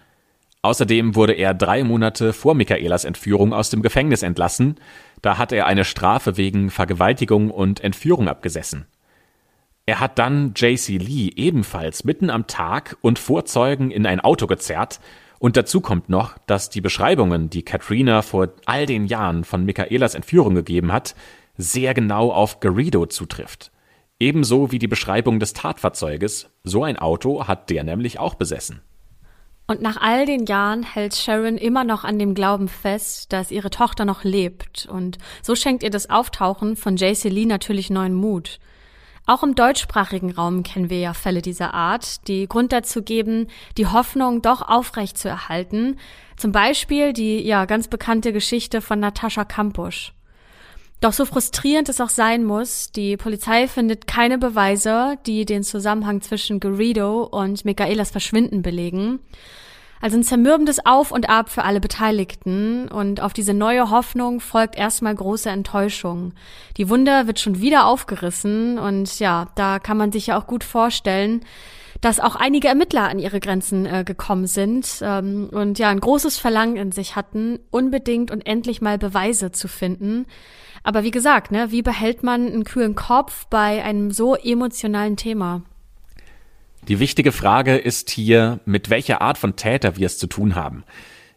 Außerdem 0.65 1.15
wurde 1.15 1.35
er 1.35 1.53
drei 1.53 1.85
Monate 1.85 2.33
vor 2.33 2.55
Michaelas 2.55 3.05
Entführung 3.05 3.53
aus 3.53 3.69
dem 3.69 3.83
Gefängnis 3.83 4.23
entlassen. 4.23 4.77
Da 5.21 5.37
hat 5.37 5.53
er 5.53 5.67
eine 5.67 5.85
Strafe 5.85 6.39
wegen 6.39 6.71
Vergewaltigung 6.71 7.51
und 7.51 7.85
Entführung 7.85 8.29
abgesessen. 8.29 8.87
Er 9.85 10.01
hat 10.01 10.19
dann 10.19 10.55
JC 10.57 10.97
Lee 10.97 11.31
ebenfalls 11.37 12.05
mitten 12.05 12.31
am 12.31 12.47
Tag 12.47 12.97
und 13.03 13.19
vor 13.19 13.45
Zeugen 13.45 13.91
in 13.91 14.07
ein 14.07 14.21
Auto 14.21 14.47
gezerrt. 14.47 15.01
Und 15.39 15.59
dazu 15.59 15.83
kommt 15.83 16.09
noch, 16.09 16.39
dass 16.47 16.71
die 16.71 16.81
Beschreibungen, 16.81 17.51
die 17.51 17.63
Katrina 17.63 18.23
vor 18.23 18.49
all 18.65 18.87
den 18.87 19.05
Jahren 19.05 19.45
von 19.45 19.67
Michaelas 19.67 20.15
Entführung 20.15 20.55
gegeben 20.55 20.93
hat, 20.93 21.15
sehr 21.59 21.93
genau 21.93 22.33
auf 22.33 22.61
Garrido 22.61 23.05
zutrifft. 23.05 23.71
Ebenso 24.19 24.73
wie 24.73 24.79
die 24.79 24.89
Beschreibung 24.89 25.41
des 25.41 25.53
Tatfahrzeuges. 25.53 26.49
So 26.63 26.85
ein 26.85 26.99
Auto 26.99 27.47
hat 27.47 27.69
der 27.69 27.85
nämlich 27.85 28.19
auch 28.19 28.33
besessen. 28.33 28.81
Und 29.67 29.81
nach 29.81 29.97
all 29.97 30.27
den 30.27 30.45
Jahren 30.45 30.83
hält 30.83 31.15
Sharon 31.15 31.57
immer 31.57 31.85
noch 31.85 32.05
an 32.05 32.19
dem 32.19 32.35
Glauben 32.35 32.69
fest, 32.69 33.33
dass 33.33 33.51
ihre 33.51 33.71
Tochter 33.71 34.05
noch 34.05 34.23
lebt. 34.23 34.87
Und 34.87 35.17
so 35.43 35.55
schenkt 35.55 35.83
ihr 35.83 35.91
das 35.91 36.11
Auftauchen 36.11 36.77
von 36.77 36.97
JC 36.97 37.25
Lee 37.25 37.47
natürlich 37.47 37.89
neuen 37.89 38.15
Mut. 38.15 38.59
Auch 39.27 39.43
im 39.43 39.55
deutschsprachigen 39.55 40.33
Raum 40.33 40.63
kennen 40.65 40.91
wir 40.91 41.01
ja 41.01 41.15
Fälle 41.15 41.41
dieser 41.41 41.73
Art, 41.73 42.29
die 42.29 42.47
Grund 42.47 42.73
dazu 42.73 43.03
geben, 43.03 43.47
die 43.79 43.87
Hoffnung 43.87 44.43
doch 44.43 44.61
aufrecht 44.61 45.17
zu 45.17 45.31
erhalten. 45.31 45.99
Zum 46.37 46.53
Beispiel 46.53 47.15
die 47.15 47.41
ja 47.41 47.65
ganz 47.65 47.89
bekannte 47.89 48.35
Geschichte 48.35 48.83
von 48.83 49.01
Natascha 49.01 49.47
Kampusch. 49.47 50.13
Doch 51.05 51.13
so 51.13 51.27
frustrierend 51.27 51.91
es 51.91 52.01
auch 52.01 52.09
sein 52.09 52.45
muss, 52.45 52.91
die 52.91 53.19
Polizei 53.19 53.69
findet 53.69 54.07
keine 54.07 54.39
Beweise, 54.39 55.19
die 55.27 55.45
den 55.45 55.63
Zusammenhang 55.63 56.23
zwischen 56.23 56.61
Garrido 56.61 57.25
und 57.25 57.67
Michaelas 57.67 58.11
Verschwinden 58.11 58.63
belegen. 58.63 59.19
Also 60.01 60.17
ein 60.17 60.23
zermürbendes 60.23 60.87
Auf 60.87 61.11
und 61.11 61.29
Ab 61.29 61.51
für 61.51 61.65
alle 61.65 61.81
Beteiligten 61.81 62.89
und 62.89 63.21
auf 63.21 63.35
diese 63.35 63.53
neue 63.53 63.91
Hoffnung 63.91 64.41
folgt 64.41 64.77
erstmal 64.77 65.15
große 65.15 65.51
Enttäuschung. 65.51 66.33
Die 66.79 66.89
Wunder 66.89 67.27
wird 67.27 67.39
schon 67.39 67.61
wieder 67.61 67.85
aufgerissen 67.85 68.79
und 68.79 69.19
ja, 69.19 69.49
da 69.57 69.81
kann 69.81 69.99
man 69.99 70.11
sich 70.11 70.29
ja 70.29 70.39
auch 70.39 70.47
gut 70.47 70.65
vorstellen, 70.65 71.45
dass 72.05 72.21
auch 72.21 72.37
einige 72.37 72.69
Ermittler 72.69 73.09
an 73.09 73.19
ihre 73.19 73.41
Grenzen 73.41 73.87
äh, 73.87 74.05
gekommen 74.05 74.47
sind 74.47 74.99
ähm, 75.01 75.49
und 75.51 75.79
ja 75.79 75.89
ein 75.89 76.01
großes 76.01 76.37
Verlangen 76.37 76.77
in 76.77 76.93
sich 76.93 77.17
hatten, 77.17 77.61
unbedingt 77.71 78.31
und 78.31 78.47
endlich 78.47 78.83
mal 78.83 78.99
Beweise 78.99 79.53
zu 79.53 79.69
finden. 79.69 80.27
Aber 80.83 81.03
wie 81.03 81.11
gesagt, 81.11 81.51
ne, 81.51 81.71
wie 81.71 81.81
behält 81.81 82.23
man 82.23 82.47
einen 82.47 82.65
kühlen 82.65 82.95
Kopf 82.95 83.47
bei 83.47 83.83
einem 83.83 84.11
so 84.11 84.35
emotionalen 84.35 85.17
Thema? 85.17 85.63
Die 86.89 87.01
wichtige 87.01 87.33
Frage 87.33 87.77
ist 87.79 88.11
hier, 88.11 88.61
mit 88.67 88.91
welcher 88.91 89.23
Art 89.23 89.39
von 89.39 89.57
Täter 89.57 89.97
wir 89.97 90.05
es 90.05 90.19
zu 90.19 90.27
tun 90.27 90.55
haben. 90.55 90.85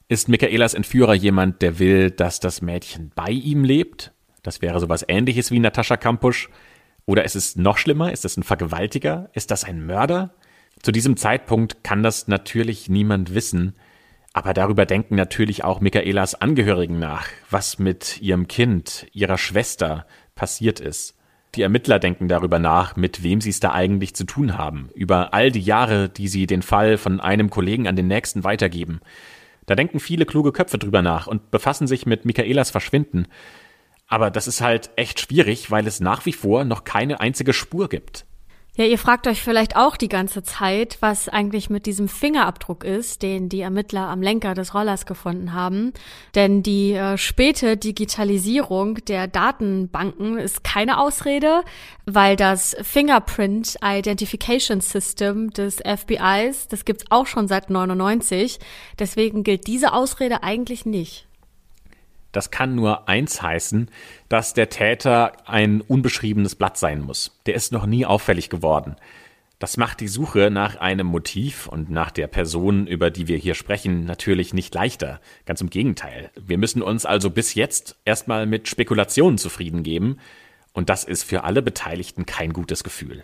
Ist 0.10 0.28
Michaelas 0.28 0.74
Entführer 0.74 1.14
jemand, 1.14 1.62
der 1.62 1.80
will, 1.80 2.12
dass 2.12 2.42
das 2.42 2.62
Mädchen 2.62 3.14
bei 3.16 3.30
ihm 3.30 3.64
lebt? 3.64 4.12
Das 4.44 4.62
wäre 4.62 4.82
sowas 4.82 5.06
ähnliches 5.08 5.50
wie 5.50 5.60
Natascha 5.60 5.96
Kampusch. 5.96 6.50
Oder 7.06 7.24
ist 7.24 7.38
es 7.38 7.56
noch 7.56 7.78
schlimmer? 7.78 8.12
Ist 8.12 8.26
es 8.26 8.36
ein 8.36 8.44
Vergewaltiger? 8.44 9.30
Ist 9.34 9.50
das 9.50 9.64
ein 9.64 9.86
Mörder? 9.86 10.34
Zu 10.82 10.92
diesem 10.92 11.18
Zeitpunkt 11.18 11.84
kann 11.84 12.04
das 12.04 12.28
natürlich 12.28 12.90
niemand 12.90 13.34
wissen. 13.34 13.74
Aber 14.34 14.54
darüber 14.54 14.86
denken 14.86 15.16
natürlich 15.16 15.64
auch 15.64 15.82
Michaelas 15.82 16.36
Angehörigen 16.36 17.00
nach, 17.00 17.28
was 17.50 17.80
mit 17.80 18.22
ihrem 18.22 18.48
Kind, 18.48 19.08
ihrer 19.12 19.38
Schwester 19.40 20.06
passiert 20.36 20.80
ist. 20.80 21.18
Die 21.56 21.64
Ermittler 21.64 21.98
denken 21.98 22.28
darüber 22.28 22.60
nach, 22.60 22.96
mit 22.96 23.24
wem 23.24 23.42
sie 23.42 23.50
es 23.50 23.60
da 23.60 23.72
eigentlich 23.72 24.14
zu 24.14 24.26
tun 24.26 24.56
haben, 24.56 24.92
über 24.94 25.34
all 25.34 25.52
die 25.52 25.62
Jahre, 25.62 26.08
die 26.08 26.28
sie 26.28 26.46
den 26.46 26.62
Fall 26.62 26.98
von 26.98 27.20
einem 27.20 27.50
Kollegen 27.50 27.88
an 27.88 27.96
den 27.96 28.08
nächsten 28.08 28.44
weitergeben. 28.44 29.00
Da 29.66 29.74
denken 29.74 30.00
viele 30.00 30.28
kluge 30.28 30.52
Köpfe 30.52 30.78
drüber 30.78 31.02
nach 31.02 31.26
und 31.26 31.50
befassen 31.50 31.88
sich 31.88 32.06
mit 32.06 32.26
Michaelas 32.26 32.70
Verschwinden. 32.70 33.26
Aber 34.08 34.30
das 34.30 34.48
ist 34.48 34.62
halt 34.62 34.92
echt 34.98 35.20
schwierig, 35.20 35.72
weil 35.72 35.88
es 35.88 36.00
nach 36.00 36.28
wie 36.28 36.34
vor 36.34 36.64
noch 36.64 36.84
keine 36.84 37.20
einzige 37.22 37.54
Spur 37.54 37.90
gibt. 37.90 38.27
Ja, 38.78 38.86
ihr 38.86 39.00
fragt 39.00 39.26
euch 39.26 39.42
vielleicht 39.42 39.76
auch 39.76 39.98
die 39.98 40.08
ganze 40.08 40.44
Zeit, 40.44 40.98
was 41.00 41.30
eigentlich 41.30 41.72
mit 41.72 41.88
diesem 41.88 42.08
Fingerabdruck 42.08 42.84
ist, 42.84 43.24
den 43.24 43.50
die 43.50 43.62
Ermittler 43.62 44.08
am 44.08 44.22
Lenker 44.22 44.54
des 44.54 44.76
Rollers 44.76 45.08
gefunden 45.08 45.54
haben. 45.54 45.94
Denn 46.36 46.62
die 46.62 46.94
äh, 46.94 47.18
späte 47.18 47.76
Digitalisierung 47.76 49.04
der 49.06 49.28
Datenbanken 49.28 50.38
ist 50.38 50.64
keine 50.64 51.00
Ausrede, 51.00 51.64
weil 52.06 52.36
das 52.36 52.78
Fingerprint 52.84 53.78
Identification 53.84 54.80
System 54.80 55.50
des 55.50 55.78
FBIs, 55.78 56.68
das 56.68 56.86
gibt's 56.86 57.06
auch 57.10 57.26
schon 57.26 57.48
seit 57.48 57.72
99. 57.72 58.60
Deswegen 59.00 59.44
gilt 59.44 59.66
diese 59.66 59.92
Ausrede 59.92 60.44
eigentlich 60.44 60.86
nicht. 60.86 61.28
Das 62.32 62.52
kann 62.52 62.76
nur 62.76 63.08
eins 63.08 63.42
heißen, 63.42 63.90
dass 64.30 64.54
der 64.54 64.70
Täter 64.70 65.34
ein 65.48 65.82
unbeschriebenes 65.82 66.56
Blatt 66.56 66.78
sein 66.78 67.02
muss. 67.02 67.40
Der 67.46 67.56
ist 67.56 67.72
noch 67.72 67.86
nie 67.86 68.06
auffällig 68.06 68.50
geworden. 68.50 68.96
Das 69.60 69.76
macht 69.76 70.02
die 70.02 70.08
Suche 70.08 70.52
nach 70.52 70.76
einem 70.76 71.08
Motiv 71.08 71.68
und 71.68 71.90
nach 71.90 72.12
der 72.12 72.28
Person, 72.28 72.86
über 72.86 73.10
die 73.10 73.28
wir 73.28 73.38
hier 73.38 73.56
sprechen, 73.56 74.06
natürlich 74.06 74.54
nicht 74.54 74.74
leichter. 74.76 75.20
Ganz 75.46 75.62
im 75.62 75.72
Gegenteil. 75.72 76.30
Wir 76.36 76.60
müssen 76.60 76.84
uns 76.84 77.08
also 77.08 77.32
bis 77.32 77.56
jetzt 77.56 77.96
erstmal 78.06 78.46
mit 78.46 78.68
Spekulationen 78.68 79.40
zufrieden 79.40 79.82
geben. 79.82 80.20
Und 80.74 80.90
das 80.90 81.04
ist 81.04 81.24
für 81.24 81.44
alle 81.44 81.64
Beteiligten 81.64 82.28
kein 82.28 82.54
gutes 82.54 82.84
Gefühl. 82.84 83.24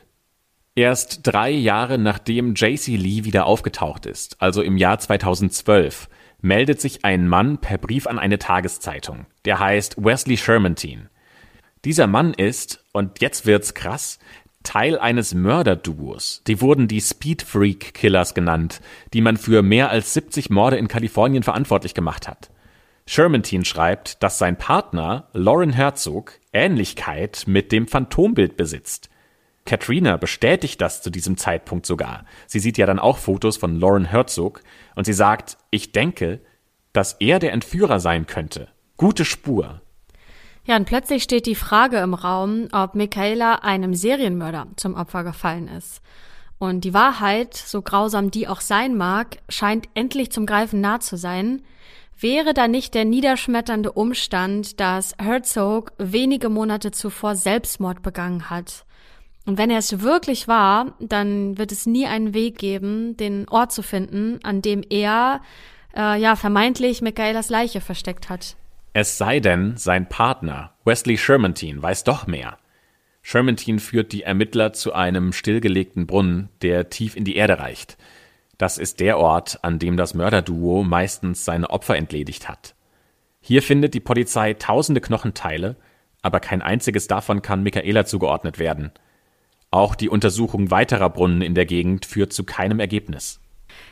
Erst 0.73 1.19
drei 1.21 1.51
Jahre 1.51 1.99
nachdem 1.99 2.55
JC 2.55 2.97
Lee 2.97 3.25
wieder 3.25 3.45
aufgetaucht 3.45 4.07
ist, 4.07 4.41
also 4.41 4.63
im 4.63 4.75
Jahr 4.75 4.97
2012, 4.97 6.09
meldet 6.43 6.79
sich 6.79 7.03
ein 7.05 7.27
Mann 7.27 7.57
per 7.57 7.79
Brief 7.79 8.05
an 8.05 8.19
eine 8.19 8.37
Tageszeitung. 8.37 9.25
Der 9.45 9.59
heißt 9.59 9.95
Wesley 9.97 10.37
Shermantine. 10.37 11.09
Dieser 11.85 12.05
Mann 12.05 12.33
ist, 12.33 12.83
und 12.91 13.21
jetzt 13.21 13.45
wird's 13.45 13.73
krass, 13.73 14.19
Teil 14.61 14.99
eines 14.99 15.33
Mörderduos. 15.33 16.41
Die 16.47 16.61
wurden 16.61 16.87
die 16.87 17.01
Speed 17.01 17.41
Freak 17.41 17.93
Killers 17.93 18.33
genannt, 18.33 18.81
die 19.13 19.21
man 19.21 19.37
für 19.37 19.61
mehr 19.61 19.89
als 19.89 20.13
70 20.13 20.49
Morde 20.49 20.77
in 20.77 20.87
Kalifornien 20.87 21.43
verantwortlich 21.43 21.93
gemacht 21.93 22.27
hat. 22.27 22.49
Shermantine 23.05 23.65
schreibt, 23.65 24.23
dass 24.23 24.37
sein 24.37 24.57
Partner, 24.57 25.27
Lauren 25.33 25.73
Herzog, 25.73 26.39
Ähnlichkeit 26.53 27.43
mit 27.47 27.71
dem 27.71 27.87
Phantombild 27.87 28.55
besitzt. 28.55 29.09
Katrina 29.65 30.17
bestätigt 30.17 30.81
das 30.81 31.01
zu 31.01 31.09
diesem 31.09 31.37
Zeitpunkt 31.37 31.85
sogar. 31.85 32.25
Sie 32.47 32.59
sieht 32.59 32.77
ja 32.77 32.85
dann 32.85 32.99
auch 32.99 33.17
Fotos 33.17 33.57
von 33.57 33.79
Lauren 33.79 34.05
Herzog 34.05 34.61
und 34.95 35.05
sie 35.05 35.13
sagt, 35.13 35.57
ich 35.71 35.91
denke, 35.91 36.41
dass 36.91 37.13
er 37.19 37.39
der 37.39 37.53
Entführer 37.53 37.99
sein 37.99 38.27
könnte. 38.27 38.67
Gute 38.97 39.25
Spur. 39.25 39.81
Ja, 40.65 40.77
und 40.77 40.85
plötzlich 40.85 41.23
steht 41.23 41.45
die 41.45 41.55
Frage 41.55 41.97
im 41.97 42.13
Raum, 42.13 42.67
ob 42.71 42.95
Michaela 42.95 43.55
einem 43.55 43.93
Serienmörder 43.93 44.67
zum 44.77 44.95
Opfer 44.95 45.23
gefallen 45.23 45.67
ist. 45.67 46.01
Und 46.57 46.85
die 46.85 46.93
Wahrheit, 46.93 47.55
so 47.55 47.81
grausam 47.81 48.31
die 48.31 48.47
auch 48.47 48.61
sein 48.61 48.95
mag, 48.95 49.37
scheint 49.49 49.89
endlich 49.93 50.31
zum 50.31 50.45
Greifen 50.45 50.79
nah 50.79 51.01
zu 51.01 51.17
sein. 51.17 51.61
Wäre 52.17 52.53
da 52.53 52.69
nicht 52.69 52.93
der 52.93 53.03
niederschmetternde 53.03 53.91
Umstand, 53.91 54.79
dass 54.79 55.15
Herzog 55.19 55.91
wenige 55.97 56.47
Monate 56.47 56.91
zuvor 56.91 57.35
Selbstmord 57.35 58.01
begangen 58.01 58.49
hat? 58.49 58.85
Und 59.45 59.57
wenn 59.57 59.69
er 59.69 59.79
es 59.79 60.01
wirklich 60.01 60.47
war, 60.47 60.93
dann 60.99 61.57
wird 61.57 61.71
es 61.71 61.85
nie 61.85 62.07
einen 62.07 62.33
Weg 62.33 62.57
geben, 62.57 63.17
den 63.17 63.47
Ort 63.49 63.71
zu 63.71 63.81
finden, 63.81 64.39
an 64.43 64.61
dem 64.61 64.83
er 64.89 65.41
äh, 65.95 66.19
ja 66.19 66.35
vermeintlich 66.35 67.01
Michaelas 67.01 67.49
Leiche 67.49 67.81
versteckt 67.81 68.29
hat. 68.29 68.55
Es 68.93 69.17
sei 69.17 69.39
denn, 69.39 69.75
sein 69.75 70.07
Partner, 70.07 70.73
Wesley 70.85 71.17
Shermantine, 71.17 71.81
weiß 71.81 72.03
doch 72.03 72.27
mehr. 72.27 72.57
Shermantine 73.21 73.79
führt 73.79 74.11
die 74.11 74.23
Ermittler 74.23 74.73
zu 74.73 74.93
einem 74.93 75.33
stillgelegten 75.33 76.07
Brunnen, 76.07 76.49
der 76.61 76.89
tief 76.89 77.15
in 77.15 77.23
die 77.23 77.35
Erde 77.35 77.59
reicht. 77.59 77.97
Das 78.57 78.77
ist 78.77 78.99
der 78.99 79.17
Ort, 79.17 79.59
an 79.63 79.79
dem 79.79 79.97
das 79.97 80.13
Mörderduo 80.13 80.83
meistens 80.83 81.43
seine 81.43 81.69
Opfer 81.69 81.97
entledigt 81.97 82.47
hat. 82.47 82.75
Hier 83.41 83.61
findet 83.61 83.93
die 83.93 83.99
Polizei 83.99 84.53
tausende 84.53 85.01
Knochenteile, 85.01 85.75
aber 86.21 86.39
kein 86.39 86.61
einziges 86.61 87.07
davon 87.07 87.41
kann 87.41 87.63
Michaela 87.63 88.05
zugeordnet 88.05 88.59
werden. 88.59 88.91
Auch 89.73 89.95
die 89.95 90.07
Untersuchung 90.07 90.69
weiterer 90.69 91.09
Brunnen 91.09 91.41
in 91.41 91.55
der 91.55 91.65
Gegend 91.65 92.05
führt 92.05 92.31
zu 92.31 92.43
keinem 92.43 92.79
Ergebnis. 92.79 93.39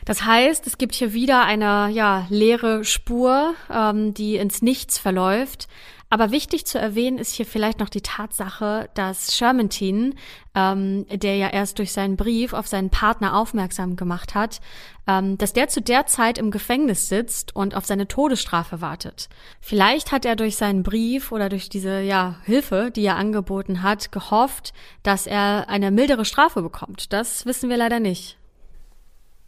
Das 0.04 0.24
heißt, 0.24 0.64
es 0.68 0.78
gibt 0.78 0.94
hier 0.94 1.12
wieder 1.12 1.44
eine 1.44 1.90
ja, 1.92 2.24
leere 2.30 2.84
Spur, 2.84 3.54
ähm, 3.68 4.14
die 4.14 4.36
ins 4.36 4.62
Nichts 4.62 4.98
verläuft. 4.98 5.66
Aber 6.12 6.30
wichtig 6.30 6.66
zu 6.66 6.78
erwähnen 6.78 7.16
ist 7.16 7.32
hier 7.32 7.46
vielleicht 7.46 7.78
noch 7.78 7.88
die 7.88 8.02
Tatsache, 8.02 8.90
dass 8.92 9.34
Shermantine, 9.34 10.12
ähm, 10.54 11.06
der 11.08 11.36
ja 11.36 11.48
erst 11.48 11.78
durch 11.78 11.90
seinen 11.90 12.18
Brief 12.18 12.52
auf 12.52 12.66
seinen 12.66 12.90
Partner 12.90 13.34
aufmerksam 13.34 13.96
gemacht 13.96 14.34
hat, 14.34 14.60
ähm, 15.06 15.38
dass 15.38 15.54
der 15.54 15.68
zu 15.68 15.80
der 15.80 16.04
Zeit 16.04 16.36
im 16.36 16.50
Gefängnis 16.50 17.08
sitzt 17.08 17.56
und 17.56 17.74
auf 17.74 17.86
seine 17.86 18.08
Todesstrafe 18.08 18.82
wartet. 18.82 19.30
Vielleicht 19.62 20.12
hat 20.12 20.26
er 20.26 20.36
durch 20.36 20.56
seinen 20.56 20.82
Brief 20.82 21.32
oder 21.32 21.48
durch 21.48 21.70
diese 21.70 22.02
ja, 22.02 22.36
Hilfe, 22.44 22.90
die 22.94 23.06
er 23.06 23.16
angeboten 23.16 23.82
hat, 23.82 24.12
gehofft, 24.12 24.74
dass 25.02 25.26
er 25.26 25.70
eine 25.70 25.90
mildere 25.90 26.26
Strafe 26.26 26.60
bekommt. 26.60 27.14
Das 27.14 27.46
wissen 27.46 27.70
wir 27.70 27.78
leider 27.78 28.00
nicht. 28.00 28.36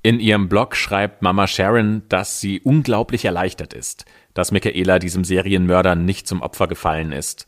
In 0.04 0.20
ihrem 0.20 0.50
Blog 0.50 0.76
schreibt 0.76 1.22
Mama 1.22 1.46
Sharon, 1.46 2.02
dass 2.10 2.38
sie 2.38 2.60
unglaublich 2.60 3.24
erleichtert 3.24 3.72
ist, 3.72 4.04
dass 4.34 4.52
Michaela 4.52 4.98
diesem 4.98 5.24
Serienmörder 5.24 5.94
nicht 5.94 6.28
zum 6.28 6.42
Opfer 6.42 6.68
gefallen 6.68 7.10
ist. 7.10 7.46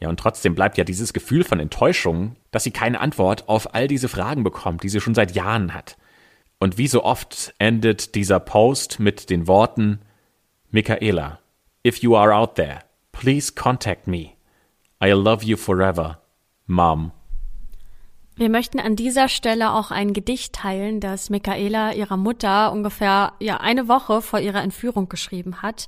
Ja, 0.00 0.08
und 0.08 0.18
trotzdem 0.18 0.54
bleibt 0.54 0.78
ja 0.78 0.84
dieses 0.84 1.12
Gefühl 1.12 1.44
von 1.44 1.60
Enttäuschung, 1.60 2.36
dass 2.50 2.64
sie 2.64 2.70
keine 2.70 2.98
Antwort 2.98 3.46
auf 3.46 3.74
all 3.74 3.88
diese 3.88 4.08
Fragen 4.08 4.42
bekommt, 4.42 4.82
die 4.82 4.88
sie 4.88 5.02
schon 5.02 5.14
seit 5.14 5.34
Jahren 5.34 5.74
hat. 5.74 5.98
Und 6.58 6.78
wie 6.78 6.88
so 6.88 7.04
oft 7.04 7.52
endet 7.58 8.14
dieser 8.14 8.40
Post 8.40 8.98
mit 8.98 9.28
den 9.28 9.46
Worten 9.46 10.00
Michaela, 10.70 11.40
if 11.86 11.98
you 11.98 12.16
are 12.16 12.34
out 12.34 12.54
there, 12.54 12.78
please 13.12 13.52
contact 13.54 14.06
me. 14.06 14.30
I 15.04 15.10
love 15.10 15.44
you 15.44 15.58
forever. 15.58 16.22
Mom. 16.66 17.12
Wir 18.34 18.48
möchten 18.48 18.80
an 18.80 18.96
dieser 18.96 19.28
Stelle 19.28 19.72
auch 19.72 19.90
ein 19.90 20.14
Gedicht 20.14 20.54
teilen, 20.54 21.00
das 21.00 21.28
Michaela 21.28 21.92
ihrer 21.92 22.16
Mutter 22.16 22.72
ungefähr 22.72 23.34
ja 23.40 23.58
eine 23.58 23.88
Woche 23.88 24.22
vor 24.22 24.40
ihrer 24.40 24.62
Entführung 24.62 25.08
geschrieben 25.08 25.60
hat. 25.60 25.86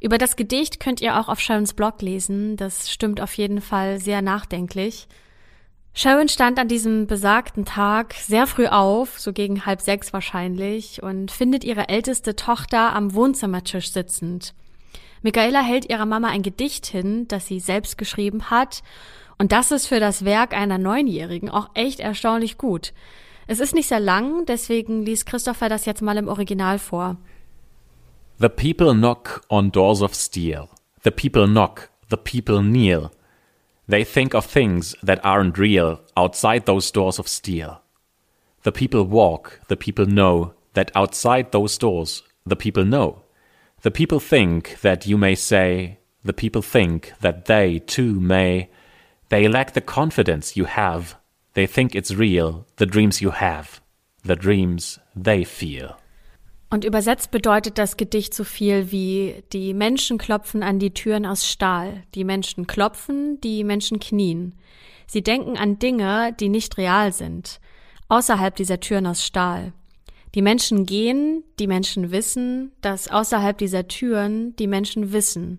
Über 0.00 0.16
das 0.16 0.36
Gedicht 0.36 0.78
könnt 0.78 1.00
ihr 1.00 1.18
auch 1.18 1.28
auf 1.28 1.40
Sharons 1.40 1.74
Blog 1.74 2.00
lesen. 2.00 2.56
Das 2.56 2.90
stimmt 2.90 3.20
auf 3.20 3.34
jeden 3.34 3.60
Fall 3.60 4.00
sehr 4.00 4.22
nachdenklich. 4.22 5.08
Sharon 5.94 6.28
stand 6.28 6.58
an 6.58 6.68
diesem 6.68 7.06
besagten 7.06 7.64
Tag 7.64 8.14
sehr 8.14 8.46
früh 8.46 8.66
auf, 8.66 9.18
so 9.18 9.32
gegen 9.32 9.66
halb 9.66 9.80
sechs 9.80 10.12
wahrscheinlich, 10.12 11.02
und 11.02 11.30
findet 11.30 11.64
ihre 11.64 11.88
älteste 11.88 12.34
Tochter 12.34 12.94
am 12.94 13.12
Wohnzimmertisch 13.12 13.92
sitzend. 13.92 14.54
Michaela 15.20 15.60
hält 15.60 15.90
ihrer 15.90 16.06
Mama 16.06 16.28
ein 16.28 16.42
Gedicht 16.42 16.86
hin, 16.86 17.28
das 17.28 17.46
sie 17.46 17.60
selbst 17.60 17.98
geschrieben 17.98 18.50
hat 18.50 18.82
und 19.42 19.50
das 19.50 19.72
ist 19.72 19.88
für 19.88 19.98
das 19.98 20.24
Werk 20.24 20.56
einer 20.56 20.78
Neunjährigen 20.78 21.50
auch 21.50 21.70
echt 21.74 21.98
erstaunlich 21.98 22.58
gut. 22.58 22.92
Es 23.48 23.58
ist 23.58 23.74
nicht 23.74 23.88
sehr 23.88 23.98
lang, 23.98 24.46
deswegen 24.46 25.04
liest 25.04 25.26
Christopher 25.26 25.68
das 25.68 25.84
jetzt 25.84 26.00
mal 26.00 26.16
im 26.16 26.28
Original 26.28 26.78
vor. 26.78 27.16
The 28.38 28.48
people 28.48 28.94
knock 28.94 29.42
on 29.48 29.72
doors 29.72 30.00
of 30.00 30.14
steel. 30.14 30.68
The 31.02 31.10
people 31.10 31.48
knock, 31.48 31.90
the 32.08 32.16
people 32.16 32.60
kneel. 32.60 33.10
They 33.90 34.04
think 34.04 34.32
of 34.32 34.46
things 34.46 34.96
that 35.04 35.24
aren't 35.24 35.58
real 35.58 35.98
outside 36.14 36.66
those 36.66 36.92
doors 36.92 37.18
of 37.18 37.26
steel. 37.26 37.80
The 38.62 38.70
people 38.70 39.10
walk, 39.10 39.58
the 39.68 39.74
people 39.74 40.06
know 40.06 40.52
that 40.74 40.94
outside 40.94 41.50
those 41.50 41.76
doors 41.78 42.22
the 42.46 42.54
people 42.54 42.84
know. 42.84 43.24
The 43.82 43.90
people 43.90 44.20
think 44.20 44.82
that 44.82 45.04
you 45.04 45.18
may 45.18 45.34
say, 45.34 45.98
the 46.24 46.32
people 46.32 46.62
think 46.62 47.12
that 47.22 47.46
they 47.46 47.80
too 47.80 48.20
may 48.20 48.68
They 49.32 49.48
lack 49.48 49.72
the 49.72 49.80
confidence 49.80 50.56
you 50.56 50.66
have. 50.66 51.16
They 51.54 51.66
think 51.66 51.94
it's 51.94 52.18
real, 52.18 52.66
the 52.76 52.84
dreams 52.84 53.22
you 53.22 53.30
have, 53.30 53.80
the 54.22 54.36
dreams 54.36 55.00
they 55.16 55.46
feel. 55.46 55.96
Und 56.68 56.84
übersetzt 56.84 57.30
bedeutet 57.30 57.78
das 57.78 57.96
Gedicht 57.96 58.34
so 58.34 58.44
viel 58.44 58.92
wie 58.92 59.42
die 59.54 59.72
Menschen 59.72 60.18
klopfen 60.18 60.62
an 60.62 60.78
die 60.78 60.92
Türen 60.92 61.24
aus 61.24 61.48
Stahl, 61.48 62.02
die 62.14 62.24
Menschen 62.24 62.66
klopfen, 62.66 63.40
die 63.40 63.64
Menschen 63.64 64.00
knien. 64.00 64.52
Sie 65.06 65.22
denken 65.22 65.56
an 65.56 65.78
Dinge, 65.78 66.36
die 66.38 66.50
nicht 66.50 66.76
real 66.76 67.10
sind, 67.10 67.58
außerhalb 68.08 68.54
dieser 68.54 68.80
Türen 68.80 69.06
aus 69.06 69.24
Stahl. 69.24 69.72
Die 70.34 70.42
Menschen 70.42 70.84
gehen, 70.84 71.42
die 71.58 71.68
Menschen 71.68 72.10
wissen, 72.10 72.72
dass 72.82 73.08
außerhalb 73.08 73.56
dieser 73.56 73.88
Türen 73.88 74.54
die 74.56 74.66
Menschen 74.66 75.14
wissen. 75.14 75.58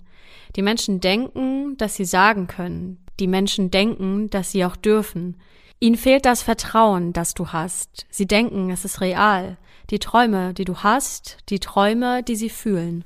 Die 0.55 0.61
Menschen 0.61 0.99
denken, 0.99 1.77
dass 1.77 1.95
sie 1.95 2.05
sagen 2.05 2.47
können, 2.47 3.03
die 3.19 3.27
Menschen 3.27 3.71
denken, 3.71 4.29
dass 4.29 4.51
sie 4.51 4.65
auch 4.65 4.75
dürfen. 4.75 5.37
Ihnen 5.79 5.97
fehlt 5.97 6.25
das 6.25 6.41
Vertrauen, 6.41 7.13
das 7.13 7.33
du 7.33 7.49
hast. 7.49 8.05
Sie 8.09 8.25
denken, 8.25 8.69
es 8.69 8.85
ist 8.85 9.01
real. 9.01 9.57
Die 9.89 9.99
Träume, 9.99 10.53
die 10.53 10.65
du 10.65 10.77
hast, 10.77 11.37
die 11.49 11.59
Träume, 11.59 12.23
die 12.23 12.35
sie 12.35 12.49
fühlen. 12.49 13.03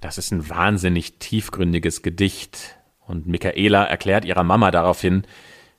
Das 0.00 0.18
ist 0.18 0.32
ein 0.32 0.48
wahnsinnig 0.48 1.18
tiefgründiges 1.18 2.02
Gedicht. 2.02 2.76
Und 3.06 3.26
Michaela 3.26 3.84
erklärt 3.84 4.24
ihrer 4.24 4.44
Mama 4.44 4.70
daraufhin, 4.70 5.22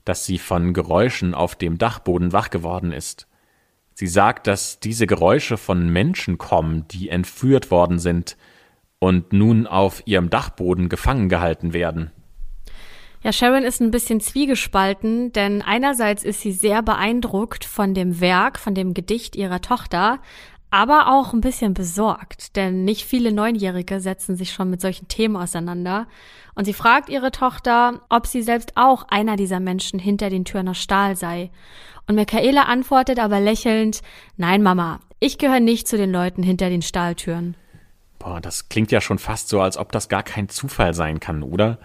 dass 0.06 0.26
sie 0.26 0.40
von 0.40 0.74
Geräuschen 0.74 1.34
auf 1.34 1.56
dem 1.56 1.78
Dachboden 1.78 2.34
wach 2.34 2.50
geworden 2.50 2.92
ist. 2.92 3.28
Sie 3.94 4.08
sagt, 4.08 4.48
dass 4.48 4.80
diese 4.80 5.08
Geräusche 5.08 5.58
von 5.58 5.90
Menschen 5.90 6.38
kommen, 6.38 6.88
die 6.88 7.10
entführt 7.10 7.70
worden 7.70 8.00
sind 8.00 8.38
und 9.00 9.34
nun 9.34 9.66
auf 9.66 10.04
ihrem 10.06 10.30
Dachboden 10.30 10.90
gefangen 10.90 11.30
gehalten 11.30 11.74
werden. 11.74 12.12
Ja, 13.22 13.34
Sharon 13.34 13.64
ist 13.64 13.82
ein 13.82 13.92
bisschen 13.92 14.22
zwiegespalten, 14.22 15.34
denn 15.34 15.62
einerseits 15.62 16.24
ist 16.24 16.40
sie 16.40 16.54
sehr 16.54 16.82
beeindruckt 16.82 17.66
von 17.66 17.94
dem 17.94 18.22
Werk, 18.22 18.58
von 18.58 18.76
dem 18.76 18.94
Gedicht 18.94 19.36
ihrer 19.36 19.60
Tochter, 19.60 20.20
aber 20.72 21.12
auch 21.12 21.34
ein 21.34 21.42
bisschen 21.42 21.74
besorgt, 21.74 22.56
denn 22.56 22.86
nicht 22.86 23.04
viele 23.04 23.34
Neunjährige 23.34 24.00
setzen 24.00 24.36
sich 24.36 24.52
schon 24.52 24.70
mit 24.70 24.80
solchen 24.80 25.08
Themen 25.08 25.36
auseinander. 25.36 26.08
Und 26.54 26.66
sie 26.66 26.74
fragt 26.74 27.10
ihre 27.10 27.32
Tochter, 27.32 28.02
ob 28.10 28.28
sie 28.28 28.44
selbst 28.44 28.74
auch 28.76 29.04
einer 29.10 29.36
dieser 29.36 29.60
Menschen 29.60 30.00
hinter 30.00 30.30
den 30.30 30.46
Türen 30.46 30.70
aus 30.70 30.78
Stahl 30.78 31.16
sei. 31.16 31.50
Und 32.08 32.16
Michaela 32.16 32.64
antwortet 32.64 33.20
aber 33.20 33.40
lächelnd, 33.40 34.02
nein, 34.38 34.62
Mama, 34.62 35.00
ich 35.20 35.40
gehöre 35.40 35.60
nicht 35.60 35.88
zu 35.88 35.98
den 35.98 36.12
Leuten 36.12 36.44
hinter 36.44 36.70
den 36.70 36.84
Stahltüren. 36.84 37.56
Boah, 38.20 38.42
das 38.42 38.70
klingt 38.70 38.92
ja 38.92 39.02
schon 39.02 39.18
fast 39.18 39.50
so, 39.50 39.62
als 39.62 39.78
ob 39.78 39.92
das 39.92 40.10
gar 40.10 40.24
kein 40.24 40.50
Zufall 40.50 40.94
sein 40.94 41.20
kann, 41.20 41.42
oder? 41.42 41.80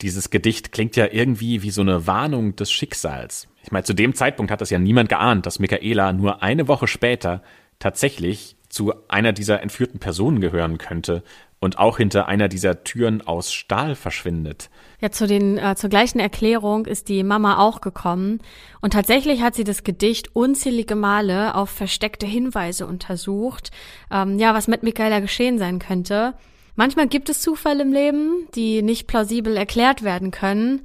dieses 0.00 0.30
Gedicht 0.30 0.72
klingt 0.72 0.96
ja 0.96 1.08
irgendwie 1.10 1.62
wie 1.62 1.70
so 1.70 1.80
eine 1.80 2.06
Warnung 2.06 2.56
des 2.56 2.70
Schicksals. 2.70 3.48
Ich 3.62 3.72
meine, 3.72 3.84
zu 3.84 3.94
dem 3.94 4.14
Zeitpunkt 4.14 4.50
hat 4.50 4.60
das 4.60 4.70
ja 4.70 4.78
niemand 4.78 5.08
geahnt, 5.08 5.46
dass 5.46 5.58
Michaela 5.58 6.12
nur 6.12 6.42
eine 6.42 6.68
Woche 6.68 6.86
später 6.86 7.42
tatsächlich 7.78 8.56
zu 8.74 8.92
einer 9.06 9.32
dieser 9.32 9.62
entführten 9.62 10.00
Personen 10.00 10.40
gehören 10.40 10.78
könnte 10.78 11.22
und 11.60 11.78
auch 11.78 11.96
hinter 11.96 12.26
einer 12.26 12.48
dieser 12.48 12.82
Türen 12.82 13.22
aus 13.22 13.52
Stahl 13.52 13.94
verschwindet. 13.94 14.68
Ja, 15.00 15.12
zu 15.12 15.28
den 15.28 15.58
äh, 15.58 15.76
zur 15.76 15.90
gleichen 15.90 16.18
Erklärung 16.18 16.84
ist 16.84 17.08
die 17.08 17.22
Mama 17.22 17.58
auch 17.58 17.80
gekommen 17.80 18.40
und 18.80 18.92
tatsächlich 18.92 19.42
hat 19.42 19.54
sie 19.54 19.62
das 19.62 19.84
Gedicht 19.84 20.34
unzählige 20.34 20.96
Male 20.96 21.54
auf 21.54 21.70
versteckte 21.70 22.26
Hinweise 22.26 22.84
untersucht, 22.86 23.70
ähm, 24.10 24.40
ja, 24.40 24.54
was 24.54 24.66
mit 24.66 24.82
Michaela 24.82 25.20
geschehen 25.20 25.58
sein 25.58 25.78
könnte. 25.78 26.34
Manchmal 26.74 27.06
gibt 27.06 27.28
es 27.28 27.40
Zufälle 27.40 27.82
im 27.82 27.92
Leben, 27.92 28.48
die 28.56 28.82
nicht 28.82 29.06
plausibel 29.06 29.56
erklärt 29.56 30.02
werden 30.02 30.32
können. 30.32 30.82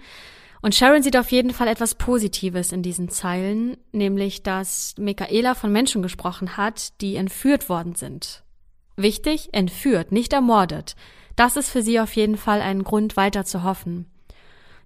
Und 0.62 0.76
Sharon 0.76 1.04
sieht 1.04 1.18
auf 1.18 1.32
jeden 1.32 1.52
Fall 1.52 1.68
etwas 1.68 1.96
Positives 1.96 2.72
in 2.72 2.84
diesen 2.84 3.10
Zeilen, 3.10 3.78
nämlich, 3.92 4.44
dass 4.44 4.94
Michaela 4.98 5.56
von 5.56 5.72
Menschen 5.72 6.02
gesprochen 6.02 6.58
hat, 6.58 7.00
die 7.02 7.16
entführt 7.16 7.70
worden 7.70 7.96
sind. 7.96 8.44
Wichtig, 8.98 9.50
entführt, 9.54 10.12
nicht 10.12 10.34
ermordet. 10.34 10.96
Das 11.38 11.56
ist 11.56 11.70
für 11.70 11.82
sie 11.82 12.02
auf 12.02 12.16
jeden 12.18 12.36
Fall 12.36 12.62
ein 12.62 12.84
Grund 12.84 13.16
weiter 13.16 13.46
zu 13.46 13.64
hoffen. 13.64 14.08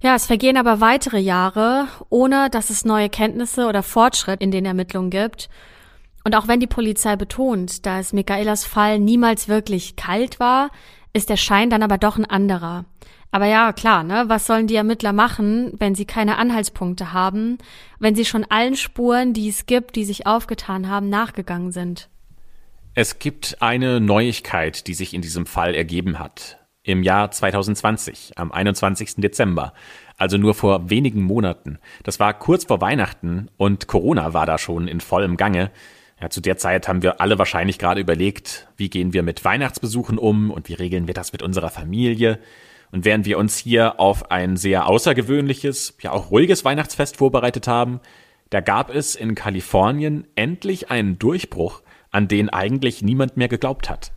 Ja, 0.04 0.16
es 0.16 0.28
vergehen 0.28 0.58
aber 0.58 0.82
weitere 0.82 1.18
Jahre, 1.18 1.88
ohne 2.10 2.50
dass 2.52 2.70
es 2.70 2.86
neue 2.86 3.10
Kenntnisse 3.10 3.66
oder 3.66 3.82
Fortschritt 3.82 4.42
in 4.42 4.52
den 4.52 4.66
Ermittlungen 4.66 5.10
gibt. 5.10 5.50
Und 6.24 6.36
auch 6.36 6.48
wenn 6.48 6.60
die 6.60 6.68
Polizei 6.68 7.16
betont, 7.16 7.86
dass 7.86 8.14
Michaelas 8.14 8.66
Fall 8.66 9.00
niemals 9.00 9.48
wirklich 9.48 9.96
kalt 9.96 10.40
war, 10.40 10.70
ist 11.14 11.30
der 11.30 11.38
Schein 11.38 11.70
dann 11.70 11.84
aber 11.84 11.98
doch 11.98 12.18
ein 12.18 12.26
anderer. 12.26 12.86
Aber 13.32 13.46
ja, 13.46 13.74
klar, 13.74 14.04
ne? 14.04 14.26
Was 14.28 14.46
sollen 14.46 14.68
die 14.68 14.76
Ermittler 14.76 15.14
machen, 15.14 15.74
wenn 15.80 15.96
sie 15.96 16.06
keine 16.06 16.38
Anhaltspunkte 16.38 17.14
haben, 17.14 17.58
wenn 18.00 18.16
sie 18.16 18.26
schon 18.26 18.46
allen 18.50 18.76
Spuren, 18.76 19.34
die 19.34 19.50
es 19.50 19.66
gibt, 19.66 19.96
die 19.96 20.06
sich 20.06 20.28
aufgetan 20.28 20.88
haben, 20.88 21.10
nachgegangen 21.10 21.72
sind? 21.72 22.10
Es 22.94 23.18
gibt 23.18 23.58
eine 23.60 24.00
Neuigkeit, 24.00 24.86
die 24.86 24.94
sich 24.94 25.16
in 25.16 25.24
diesem 25.24 25.48
Fall 25.48 25.74
ergeben 25.74 26.20
hat. 26.20 26.60
Im 26.84 27.02
Jahr 27.02 27.32
2020, 27.32 28.34
am 28.38 28.52
21. 28.52 29.16
Dezember, 29.16 29.74
also 30.18 30.38
nur 30.38 30.54
vor 30.54 30.92
wenigen 30.92 31.24
Monaten. 31.24 31.80
Das 32.04 32.20
war 32.20 32.38
kurz 32.38 32.66
vor 32.66 32.82
Weihnachten 32.82 33.50
und 33.58 33.88
Corona 33.88 34.34
war 34.34 34.46
da 34.46 34.60
schon 34.60 34.88
in 34.88 35.02
vollem 35.02 35.38
Gange. 35.38 35.72
Ja, 36.24 36.30
zu 36.30 36.40
der 36.40 36.56
Zeit 36.56 36.88
haben 36.88 37.04
wir 37.04 37.20
alle 37.20 37.38
wahrscheinlich 37.38 37.78
gerade 37.78 38.00
überlegt, 38.00 38.70
wie 38.78 38.90
gehen 38.90 39.12
wir 39.12 39.24
mit 39.24 39.44
Weihnachtsbesuchen 39.44 40.18
um 40.18 40.52
und 40.52 40.70
wie 40.70 40.74
regeln 40.74 41.06
wir 41.06 41.14
das 41.14 41.34
mit 41.34 41.42
unserer 41.42 41.70
Familie. 41.70 42.40
Und 42.94 43.04
während 43.04 43.26
wir 43.26 43.38
uns 43.38 43.58
hier 43.58 44.00
auf 44.00 44.32
ein 44.32 44.56
sehr 44.56 44.88
außergewöhnliches, 44.88 45.98
ja 46.00 46.14
auch 46.14 46.32
ruhiges 46.32 46.64
Weihnachtsfest 46.64 47.18
vorbereitet 47.18 47.68
haben, 47.68 48.00
da 48.52 48.62
gab 48.62 48.90
es 48.90 49.16
in 49.16 49.36
Kalifornien 49.36 50.26
endlich 50.36 50.90
einen 50.90 51.20
Durchbruch, 51.20 51.82
an 52.10 52.30
den 52.30 52.50
eigentlich 52.50 53.02
niemand 53.02 53.36
mehr 53.36 53.50
geglaubt 53.50 53.90
hat. 53.90 54.14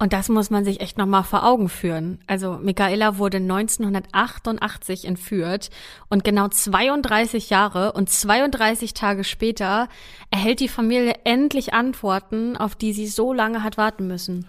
Und 0.00 0.12
das 0.12 0.28
muss 0.28 0.50
man 0.50 0.64
sich 0.64 0.80
echt 0.80 0.96
nochmal 0.96 1.24
vor 1.24 1.44
Augen 1.44 1.68
führen. 1.68 2.20
Also 2.28 2.58
Michaela 2.62 3.18
wurde 3.18 3.38
1988 3.38 5.04
entführt 5.04 5.70
und 6.08 6.22
genau 6.22 6.46
32 6.46 7.50
Jahre 7.50 7.92
und 7.92 8.08
32 8.08 8.94
Tage 8.94 9.24
später 9.24 9.88
erhält 10.30 10.60
die 10.60 10.68
Familie 10.68 11.14
endlich 11.24 11.74
Antworten, 11.74 12.56
auf 12.56 12.76
die 12.76 12.92
sie 12.92 13.08
so 13.08 13.32
lange 13.32 13.64
hat 13.64 13.76
warten 13.76 14.06
müssen. 14.06 14.46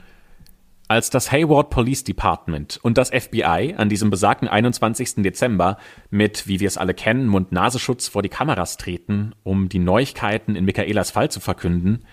Als 0.87 1.09
das 1.11 1.31
Hayward 1.31 1.69
Police 1.69 2.03
Department 2.03 2.79
und 2.81 2.97
das 2.97 3.09
FBI 3.09 3.75
an 3.77 3.89
diesem 3.89 4.09
besagten 4.09 4.47
21. 4.47 5.17
Dezember 5.17 5.77
mit, 6.09 6.47
wie 6.47 6.59
wir 6.59 6.67
es 6.67 6.77
alle 6.77 6.95
kennen, 6.95 7.27
Mund-Nasenschutz 7.27 8.07
vor 8.07 8.23
die 8.23 8.29
Kameras 8.29 8.77
treten, 8.77 9.33
um 9.43 9.69
die 9.69 9.77
Neuigkeiten 9.77 10.55
in 10.55 10.65
Michaelas 10.65 11.11
Fall 11.11 11.29
zu 11.29 11.39
verkünden, 11.39 12.05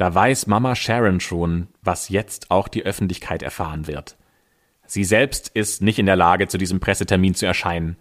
da 0.00 0.14
weiß 0.14 0.46
Mama 0.46 0.76
Sharon 0.76 1.20
schon, 1.20 1.68
was 1.82 2.08
jetzt 2.08 2.50
auch 2.50 2.68
die 2.68 2.84
Öffentlichkeit 2.84 3.42
erfahren 3.42 3.86
wird. 3.86 4.16
Sie 4.86 5.04
selbst 5.04 5.50
ist 5.52 5.82
nicht 5.82 5.98
in 5.98 6.06
der 6.06 6.16
Lage, 6.16 6.48
zu 6.48 6.56
diesem 6.56 6.80
Pressetermin 6.80 7.34
zu 7.34 7.44
erscheinen. 7.44 7.98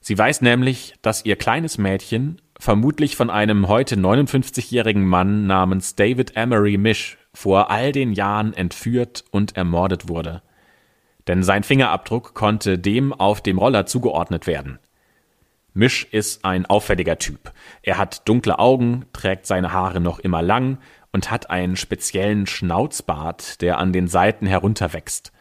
Sie 0.00 0.16
weiß 0.16 0.40
nämlich, 0.40 0.94
dass 1.02 1.26
ihr 1.26 1.36
kleines 1.36 1.76
Mädchen 1.76 2.40
vermutlich 2.58 3.14
von 3.14 3.28
einem 3.28 3.68
heute 3.68 3.96
59-jährigen 3.96 5.04
Mann 5.04 5.46
namens 5.46 5.96
David 5.96 6.34
Emery 6.34 6.78
Mish 6.78 7.18
vor 7.34 7.70
all 7.70 7.92
den 7.92 8.14
Jahren 8.14 8.54
entführt 8.54 9.26
und 9.30 9.54
ermordet 9.54 10.08
wurde. 10.08 10.42
Denn 11.26 11.42
sein 11.42 11.62
Fingerabdruck 11.62 12.32
konnte 12.32 12.78
dem 12.78 13.12
auf 13.12 13.42
dem 13.42 13.58
Roller 13.58 13.84
zugeordnet 13.84 14.46
werden. 14.46 14.78
Misch 15.74 16.08
ist 16.10 16.44
ein 16.44 16.66
auffälliger 16.66 17.18
Typ. 17.18 17.52
Er 17.82 17.98
hat 17.98 18.26
dunkle 18.26 18.58
Augen, 18.58 19.04
trägt 19.12 19.46
seine 19.46 19.72
Haare 19.72 20.00
noch 20.00 20.18
immer 20.18 20.42
lang 20.42 20.78
und 21.12 21.30
hat 21.30 21.50
einen 21.50 21.76
speziellen 21.76 22.46
Schnauzbart, 22.46 23.60
der 23.60 23.78
an 23.78 23.92
den 23.92 24.08
Seiten 24.08 24.46
herunterwächst. 24.46 25.32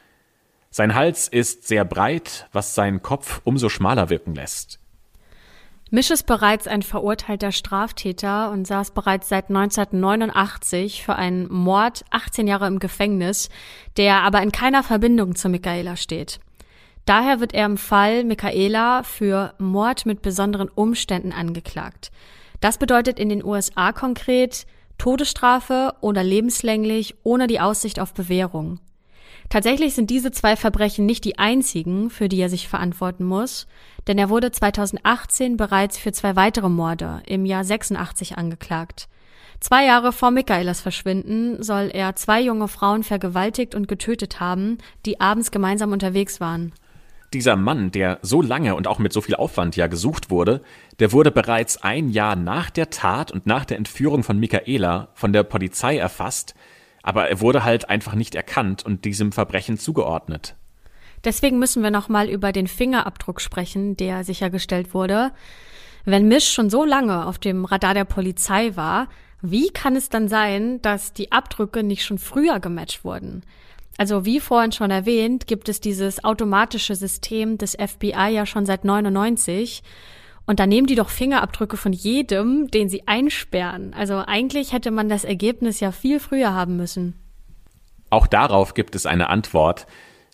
Sein 0.69 0.95
Hals 0.95 1.27
ist 1.27 1.67
sehr 1.67 1.85
breit, 1.85 2.47
was 2.51 2.75
seinen 2.75 3.01
Kopf 3.01 3.41
umso 3.43 3.69
schmaler 3.69 4.09
wirken 4.09 4.35
lässt. 4.35 4.79
Misch 5.89 6.11
ist 6.11 6.25
bereits 6.25 6.67
ein 6.67 6.81
verurteilter 6.81 7.53
Straftäter 7.53 8.51
und 8.51 8.67
saß 8.67 8.91
bereits 8.91 9.29
seit 9.29 9.49
1989 9.49 11.03
für 11.03 11.15
einen 11.15 11.51
Mord 11.51 12.03
18 12.11 12.45
Jahre 12.45 12.67
im 12.67 12.79
Gefängnis, 12.79 13.49
der 13.95 14.21
aber 14.23 14.41
in 14.41 14.51
keiner 14.51 14.83
Verbindung 14.83 15.35
zu 15.35 15.47
Michaela 15.47 15.95
steht. 15.95 16.41
Daher 17.05 17.39
wird 17.39 17.53
er 17.53 17.65
im 17.65 17.77
Fall 17.77 18.25
Michaela 18.25 19.03
für 19.03 19.53
Mord 19.59 20.05
mit 20.05 20.21
besonderen 20.21 20.67
Umständen 20.67 21.31
angeklagt. 21.31 22.11
Das 22.59 22.77
bedeutet 22.77 23.17
in 23.17 23.29
den 23.29 23.45
USA 23.45 23.93
konkret 23.93 24.67
Todesstrafe 24.97 25.93
oder 26.01 26.23
lebenslänglich 26.23 27.15
ohne 27.23 27.47
die 27.47 27.59
Aussicht 27.59 27.99
auf 27.99 28.13
Bewährung. 28.13 28.79
Tatsächlich 29.49 29.93
sind 29.93 30.09
diese 30.09 30.31
zwei 30.31 30.57
Verbrechen 30.57 31.05
nicht 31.05 31.23
die 31.23 31.39
einzigen, 31.39 32.09
für 32.09 32.27
die 32.27 32.39
er 32.39 32.49
sich 32.49 32.67
verantworten 32.67 33.23
muss, 33.23 33.67
denn 34.07 34.17
er 34.17 34.29
wurde 34.29 34.51
2018 34.51 35.55
bereits 35.55 35.97
für 35.97 36.11
zwei 36.11 36.35
weitere 36.35 36.69
Morde 36.69 37.21
im 37.25 37.45
Jahr 37.45 37.63
86 37.63 38.37
angeklagt. 38.37 39.07
Zwei 39.59 39.85
Jahre 39.85 40.11
vor 40.11 40.31
Michaelas 40.31 40.81
Verschwinden 40.81 41.63
soll 41.63 41.89
er 41.93 42.15
zwei 42.15 42.41
junge 42.41 42.67
Frauen 42.67 43.03
vergewaltigt 43.03 43.73
und 43.73 43.87
getötet 43.87 44.39
haben, 44.39 44.77
die 45.05 45.19
abends 45.19 45.49
gemeinsam 45.49 45.93
unterwegs 45.93 46.39
waren. 46.39 46.73
Dieser 47.33 47.57
Mann, 47.57 47.91
der 47.91 48.19
so 48.21 48.41
lange 48.41 48.75
und 48.75 48.87
auch 48.87 48.99
mit 48.99 49.11
so 49.11 49.19
viel 49.19 49.35
Aufwand 49.35 49.75
ja 49.75 49.87
gesucht 49.87 50.29
wurde, 50.29 50.61
der 50.99 51.11
wurde 51.11 51.31
bereits 51.31 51.77
ein 51.83 52.09
Jahr 52.09 52.35
nach 52.35 52.69
der 52.69 52.89
Tat 52.89 53.31
und 53.31 53.45
nach 53.45 53.65
der 53.65 53.77
Entführung 53.77 54.23
von 54.23 54.39
Michaela 54.39 55.09
von 55.13 55.33
der 55.33 55.43
Polizei 55.43 55.97
erfasst, 55.97 56.55
aber 57.03 57.29
er 57.29 57.41
wurde 57.41 57.63
halt 57.63 57.89
einfach 57.89 58.15
nicht 58.15 58.35
erkannt 58.35 58.85
und 58.85 59.03
diesem 59.03 59.31
Verbrechen 59.33 59.77
zugeordnet. 59.77 60.55
Deswegen 61.23 61.59
müssen 61.59 61.83
wir 61.83 61.91
nochmal 61.91 62.29
über 62.29 62.51
den 62.51 62.67
Fingerabdruck 62.67 63.41
sprechen, 63.41 63.97
der 63.97 64.23
sichergestellt 64.23 64.93
wurde. 64.93 65.31
Wenn 66.05 66.29
Misch 66.29 66.49
schon 66.49 66.69
so 66.69 66.85
lange 66.85 67.25
auf 67.25 67.37
dem 67.39 67.65
Radar 67.65 67.93
der 67.93 68.05
Polizei 68.05 68.75
war, 68.75 69.09
wie 69.41 69.69
kann 69.69 69.95
es 69.95 70.09
dann 70.09 70.29
sein, 70.29 70.81
dass 70.81 71.13
die 71.13 71.31
Abdrücke 71.31 71.83
nicht 71.83 72.05
schon 72.05 72.17
früher 72.17 72.59
gematcht 72.59 73.03
wurden? 73.03 73.43
Also 73.97 74.25
wie 74.25 74.39
vorhin 74.39 74.71
schon 74.71 74.91
erwähnt, 74.91 75.47
gibt 75.47 75.69
es 75.69 75.81
dieses 75.81 76.23
automatische 76.23 76.95
System 76.95 77.57
des 77.57 77.75
FBI 77.75 78.29
ja 78.29 78.45
schon 78.45 78.65
seit 78.65 78.85
99 78.85 79.81
und 80.45 80.59
da 80.59 80.65
nehmen 80.65 80.87
die 80.87 80.95
doch 80.95 81.09
Fingerabdrücke 81.09 81.75
von 81.75 81.91
jedem, 81.91 82.71
den 82.71 82.89
sie 82.89 83.07
einsperren. 83.07 83.93
Also 83.93 84.23
eigentlich 84.25 84.71
hätte 84.71 84.91
man 84.91 85.09
das 85.09 85.25
Ergebnis 85.25 85.79
ja 85.79 85.91
viel 85.91 86.19
früher 86.19 86.53
haben 86.53 86.77
müssen. 86.77 87.15
Auch 88.09 88.27
darauf 88.27 88.73
gibt 88.73 88.95
es 88.95 89.05
eine 89.05 89.29
Antwort. 89.29 89.87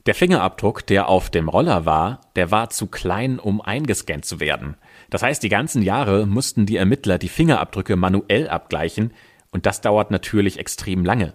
Der 0.06 0.14
Fingerabdruck, 0.14 0.86
der 0.86 1.08
auf 1.08 1.30
dem 1.30 1.48
Roller 1.50 1.86
war, 1.86 2.22
der 2.36 2.52
war 2.52 2.70
zu 2.70 2.88
klein, 2.88 3.40
um 3.40 3.62
eingescannt 3.62 4.26
zu 4.26 4.40
werden. 4.40 4.76
Das 5.10 5.24
heißt, 5.24 5.42
die 5.42 5.50
ganzen 5.50 5.82
Jahre 5.82 6.28
mussten 6.28 6.66
die 6.66 6.76
Ermittler 6.76 7.18
die 7.18 7.30
Fingerabdrücke 7.30 7.96
manuell 7.96 8.50
abgleichen 8.50 9.14
und 9.52 9.66
das 9.66 9.82
dauert 9.82 10.12
natürlich 10.12 10.60
extrem 10.60 11.06
lange. 11.06 11.34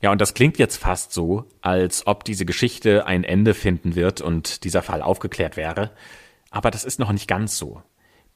Ja, 0.00 0.12
und 0.12 0.20
das 0.20 0.34
klingt 0.34 0.58
jetzt 0.58 0.76
fast 0.76 1.12
so, 1.12 1.44
als 1.60 2.06
ob 2.06 2.24
diese 2.24 2.44
Geschichte 2.44 3.06
ein 3.06 3.24
Ende 3.24 3.52
finden 3.54 3.96
wird 3.96 4.20
und 4.20 4.64
dieser 4.64 4.82
Fall 4.82 5.02
aufgeklärt 5.02 5.56
wäre. 5.56 5.90
Aber 6.50 6.70
das 6.70 6.84
ist 6.84 7.00
noch 7.00 7.12
nicht 7.12 7.26
ganz 7.26 7.58
so. 7.58 7.82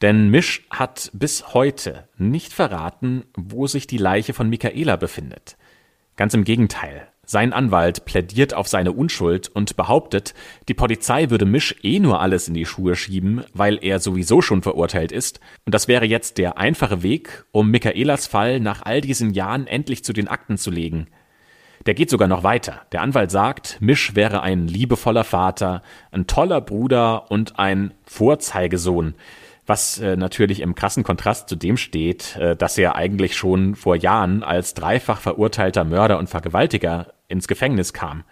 Denn 0.01 0.29
Misch 0.29 0.67
hat 0.71 1.11
bis 1.15 1.55
heute 1.55 2.09
nicht 2.19 2.53
verraten, 2.53 3.25
wo 3.37 3.69
sich 3.69 3.87
die 3.87 3.99
Leiche 3.99 4.35
von 4.35 4.49
Michaela 4.49 4.97
befindet. 4.97 5.57
Ganz 6.17 6.35
im 6.35 6.43
Gegenteil. 6.43 7.09
Sein 7.25 7.53
Anwalt 7.53 8.05
plädiert 8.05 8.53
auf 8.53 8.67
seine 8.67 8.91
Unschuld 8.91 9.49
und 9.49 9.77
behauptet, 9.77 10.35
die 10.69 10.75
Polizei 10.75 11.31
würde 11.31 11.45
Misch 11.45 11.77
eh 11.85 12.01
nur 12.01 12.21
alles 12.21 12.49
in 12.49 12.55
die 12.55 12.67
Schuhe 12.67 12.97
schieben, 12.97 13.45
weil 13.55 13.79
er 13.81 14.01
sowieso 14.01 14.43
schon 14.43 14.61
verurteilt 14.61 15.13
ist. 15.13 15.39
Und 15.65 15.73
das 15.73 15.87
wäre 15.87 16.05
jetzt 16.05 16.37
der 16.37 16.59
einfache 16.59 17.05
Weg, 17.05 17.45
um 17.53 17.71
Michaelas 17.71 18.27
Fall 18.27 18.59
nach 18.59 18.83
all 18.83 19.01
diesen 19.01 19.31
Jahren 19.31 19.69
endlich 19.69 20.03
zu 20.03 20.13
den 20.13 20.27
Akten 20.27 20.59
zu 20.59 20.73
legen. 20.73 21.07
Der 21.87 21.95
geht 21.95 22.11
sogar 22.11 22.29
noch 22.29 22.45
weiter. 22.45 22.83
Der 22.93 23.03
Anwalt 23.03 23.31
sagt, 23.31 23.79
Misch 23.81 24.15
wäre 24.15 24.43
ein 24.43 24.69
liebevoller 24.69 25.25
Vater, 25.25 25.83
ein 26.13 26.27
toller 26.27 26.61
Bruder 26.61 27.31
und 27.31 27.59
ein 27.59 27.93
Vorzeigesohn. 28.05 29.15
Was 29.67 29.99
äh, 29.99 30.17
natürlich 30.17 30.61
im 30.61 30.75
krassen 30.75 31.03
Kontrast 31.03 31.49
zu 31.49 31.57
dem 31.57 31.77
steht, 31.77 32.37
äh, 32.37 32.57
dass 32.57 32.79
er 32.79 32.95
eigentlich 32.97 33.37
schon 33.37 33.75
vor 33.75 33.97
Jahren 33.97 34.43
als 34.43 34.75
dreifach 34.75 35.21
verurteilter 35.21 35.85
Mörder 35.85 36.19
und 36.19 36.29
Vergewaltiger 36.29 37.15
ins 37.29 37.49
Gefängnis 37.49 37.93
kam. 37.93 38.25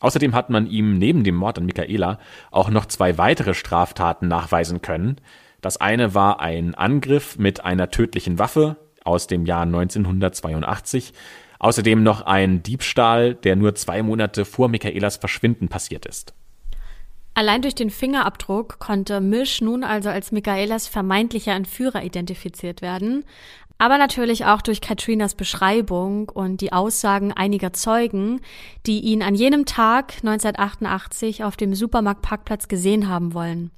Außerdem 0.00 0.34
hat 0.34 0.50
man 0.50 0.66
ihm 0.66 0.98
neben 0.98 1.24
dem 1.24 1.36
Mord 1.36 1.58
an 1.58 1.66
Michaela 1.66 2.18
auch 2.50 2.68
noch 2.70 2.86
zwei 2.86 3.16
weitere 3.16 3.54
Straftaten 3.54 4.28
nachweisen 4.28 4.82
können. 4.82 5.16
Das 5.62 5.78
eine 5.78 6.14
war 6.14 6.40
ein 6.40 6.74
Angriff 6.74 7.38
mit 7.38 7.64
einer 7.64 7.90
tödlichen 7.90 8.38
Waffe 8.38 8.76
aus 9.04 9.26
dem 9.26 9.46
Jahr 9.46 9.62
1982 9.62 11.14
Außerdem 11.58 12.02
noch 12.02 12.22
ein 12.22 12.62
Diebstahl, 12.62 13.34
der 13.34 13.56
nur 13.56 13.74
zwei 13.74 14.02
Monate 14.02 14.44
vor 14.44 14.68
Michaelas 14.68 15.16
Verschwinden 15.16 15.68
passiert 15.68 16.06
ist. 16.06 16.34
Allein 17.34 17.60
durch 17.60 17.74
den 17.74 17.90
Fingerabdruck 17.90 18.78
konnte 18.78 19.20
Misch 19.20 19.60
nun 19.60 19.84
also 19.84 20.08
als 20.08 20.32
Michaelas 20.32 20.88
vermeintlicher 20.88 21.52
Entführer 21.52 22.02
identifiziert 22.02 22.80
werden, 22.80 23.24
aber 23.78 23.98
natürlich 23.98 24.46
auch 24.46 24.62
durch 24.62 24.80
Katrinas 24.80 25.34
Beschreibung 25.34 26.30
und 26.30 26.62
die 26.62 26.72
Aussagen 26.72 27.32
einiger 27.32 27.74
Zeugen, 27.74 28.40
die 28.86 29.00
ihn 29.00 29.22
an 29.22 29.34
jenem 29.34 29.66
Tag 29.66 30.14
1988 30.22 31.44
auf 31.44 31.58
dem 31.58 31.74
Supermarktparkplatz 31.74 32.68
gesehen 32.68 33.08
haben 33.08 33.34
wollen. 33.34 33.70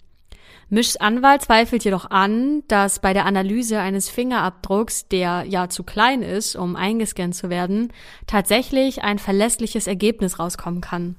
Mischs 0.70 0.96
Anwalt 0.96 1.42
zweifelt 1.42 1.84
jedoch 1.84 2.10
an, 2.10 2.62
dass 2.68 2.98
bei 2.98 3.14
der 3.14 3.24
Analyse 3.24 3.80
eines 3.80 4.10
Fingerabdrucks, 4.10 5.08
der 5.08 5.44
ja 5.48 5.70
zu 5.70 5.82
klein 5.82 6.22
ist, 6.22 6.56
um 6.56 6.76
eingescannt 6.76 7.34
zu 7.34 7.48
werden, 7.48 7.90
tatsächlich 8.26 9.02
ein 9.02 9.18
verlässliches 9.18 9.86
Ergebnis 9.86 10.38
rauskommen 10.38 10.82
kann. 10.82 11.16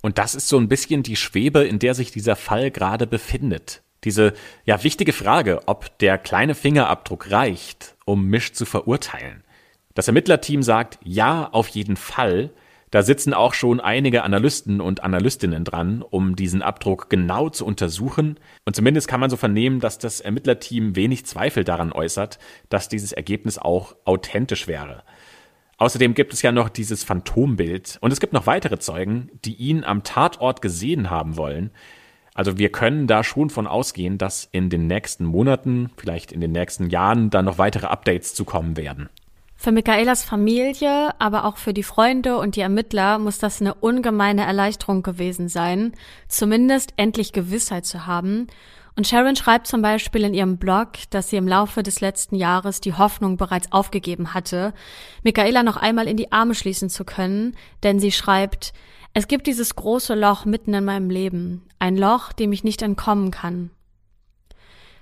Und 0.00 0.18
das 0.18 0.34
ist 0.34 0.48
so 0.48 0.58
ein 0.58 0.68
bisschen 0.68 1.02
die 1.02 1.16
Schwebe, 1.16 1.64
in 1.64 1.80
der 1.80 1.94
sich 1.94 2.12
dieser 2.12 2.36
Fall 2.36 2.70
gerade 2.70 3.06
befindet. 3.06 3.82
Diese 4.04 4.32
ja 4.64 4.82
wichtige 4.82 5.12
Frage, 5.12 5.60
ob 5.66 5.98
der 5.98 6.18
kleine 6.18 6.54
Fingerabdruck 6.54 7.30
reicht, 7.30 7.96
um 8.04 8.26
Misch 8.26 8.52
zu 8.52 8.64
verurteilen. 8.64 9.44
Das 9.94 10.08
Ermittlerteam 10.08 10.62
sagt 10.62 10.98
ja, 11.02 11.48
auf 11.52 11.68
jeden 11.68 11.96
Fall. 11.96 12.50
Da 12.92 13.02
sitzen 13.02 13.32
auch 13.32 13.54
schon 13.54 13.80
einige 13.80 14.22
Analysten 14.22 14.82
und 14.82 15.02
Analystinnen 15.02 15.64
dran, 15.64 16.02
um 16.02 16.36
diesen 16.36 16.60
Abdruck 16.60 17.08
genau 17.08 17.48
zu 17.48 17.64
untersuchen. 17.64 18.38
Und 18.66 18.76
zumindest 18.76 19.08
kann 19.08 19.18
man 19.18 19.30
so 19.30 19.38
vernehmen, 19.38 19.80
dass 19.80 19.98
das 19.98 20.20
Ermittlerteam 20.20 20.94
wenig 20.94 21.24
Zweifel 21.24 21.64
daran 21.64 21.90
äußert, 21.90 22.38
dass 22.68 22.90
dieses 22.90 23.12
Ergebnis 23.12 23.56
auch 23.56 23.96
authentisch 24.04 24.68
wäre. 24.68 25.04
Außerdem 25.78 26.12
gibt 26.12 26.34
es 26.34 26.42
ja 26.42 26.52
noch 26.52 26.68
dieses 26.68 27.02
Phantombild 27.02 27.96
und 28.02 28.12
es 28.12 28.20
gibt 28.20 28.34
noch 28.34 28.46
weitere 28.46 28.78
Zeugen, 28.78 29.30
die 29.42 29.54
ihn 29.54 29.84
am 29.84 30.02
Tatort 30.02 30.60
gesehen 30.60 31.08
haben 31.08 31.38
wollen. 31.38 31.70
Also 32.34 32.58
wir 32.58 32.70
können 32.70 33.06
da 33.06 33.24
schon 33.24 33.48
von 33.48 33.66
ausgehen, 33.66 34.18
dass 34.18 34.46
in 34.52 34.68
den 34.68 34.86
nächsten 34.86 35.24
Monaten, 35.24 35.90
vielleicht 35.96 36.30
in 36.30 36.42
den 36.42 36.52
nächsten 36.52 36.90
Jahren, 36.90 37.30
dann 37.30 37.46
noch 37.46 37.56
weitere 37.56 37.86
Updates 37.86 38.34
zukommen 38.34 38.76
werden. 38.76 39.08
Für 39.62 39.70
Michaelas 39.70 40.24
Familie, 40.24 41.14
aber 41.20 41.44
auch 41.44 41.56
für 41.56 41.72
die 41.72 41.84
Freunde 41.84 42.36
und 42.36 42.56
die 42.56 42.62
Ermittler 42.62 43.20
muss 43.20 43.38
das 43.38 43.60
eine 43.60 43.74
ungemeine 43.74 44.44
Erleichterung 44.44 45.04
gewesen 45.04 45.48
sein, 45.48 45.92
zumindest 46.26 46.94
endlich 46.96 47.32
Gewissheit 47.32 47.86
zu 47.86 48.04
haben 48.04 48.48
und 48.96 49.06
Sharon 49.06 49.36
schreibt 49.36 49.68
zum 49.68 49.80
Beispiel 49.80 50.24
in 50.24 50.34
ihrem 50.34 50.56
Blog, 50.56 50.94
dass 51.10 51.30
sie 51.30 51.36
im 51.36 51.46
Laufe 51.46 51.84
des 51.84 52.00
letzten 52.00 52.34
Jahres 52.34 52.80
die 52.80 52.94
Hoffnung 52.94 53.36
bereits 53.36 53.70
aufgegeben 53.70 54.34
hatte, 54.34 54.74
Michaela 55.22 55.62
noch 55.62 55.76
einmal 55.76 56.08
in 56.08 56.16
die 56.16 56.32
Arme 56.32 56.56
schließen 56.56 56.90
zu 56.90 57.04
können, 57.04 57.56
denn 57.84 58.00
sie 58.00 58.10
schreibt, 58.10 58.72
es 59.14 59.28
gibt 59.28 59.46
dieses 59.46 59.76
große 59.76 60.16
Loch 60.16 60.44
mitten 60.44 60.74
in 60.74 60.84
meinem 60.84 61.08
Leben, 61.08 61.62
ein 61.78 61.96
Loch, 61.96 62.32
dem 62.32 62.50
ich 62.50 62.64
nicht 62.64 62.82
entkommen 62.82 63.30
kann. 63.30 63.70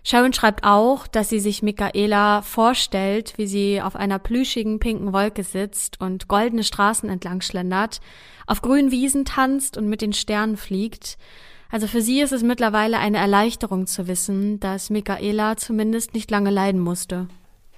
Sharon 0.02 0.32
schreibt 0.32 0.64
auch, 0.64 1.06
dass 1.06 1.28
sie 1.28 1.40
sich 1.40 1.62
Michaela 1.62 2.42
vorstellt, 2.42 3.34
wie 3.36 3.46
sie 3.46 3.82
auf 3.82 3.96
einer 3.96 4.18
plüschigen 4.18 4.78
pinken 4.78 5.12
Wolke 5.12 5.44
sitzt 5.44 6.00
und 6.00 6.26
goldene 6.28 6.64
Straßen 6.64 7.08
entlang 7.08 7.40
schlendert, 7.42 8.00
auf 8.46 8.62
grünen 8.62 8.90
Wiesen 8.90 9.24
tanzt 9.24 9.76
und 9.76 9.88
mit 9.88 10.02
den 10.02 10.12
Sternen 10.12 10.56
fliegt, 10.56 11.18
also 11.70 11.86
für 11.86 12.02
sie 12.02 12.20
ist 12.20 12.32
es 12.32 12.42
mittlerweile 12.42 12.98
eine 12.98 13.18
Erleichterung 13.18 13.86
zu 13.86 14.08
wissen, 14.08 14.58
dass 14.58 14.90
Michaela 14.90 15.56
zumindest 15.56 16.14
nicht 16.14 16.30
lange 16.30 16.50
leiden 16.50 16.80
musste. 16.80 17.28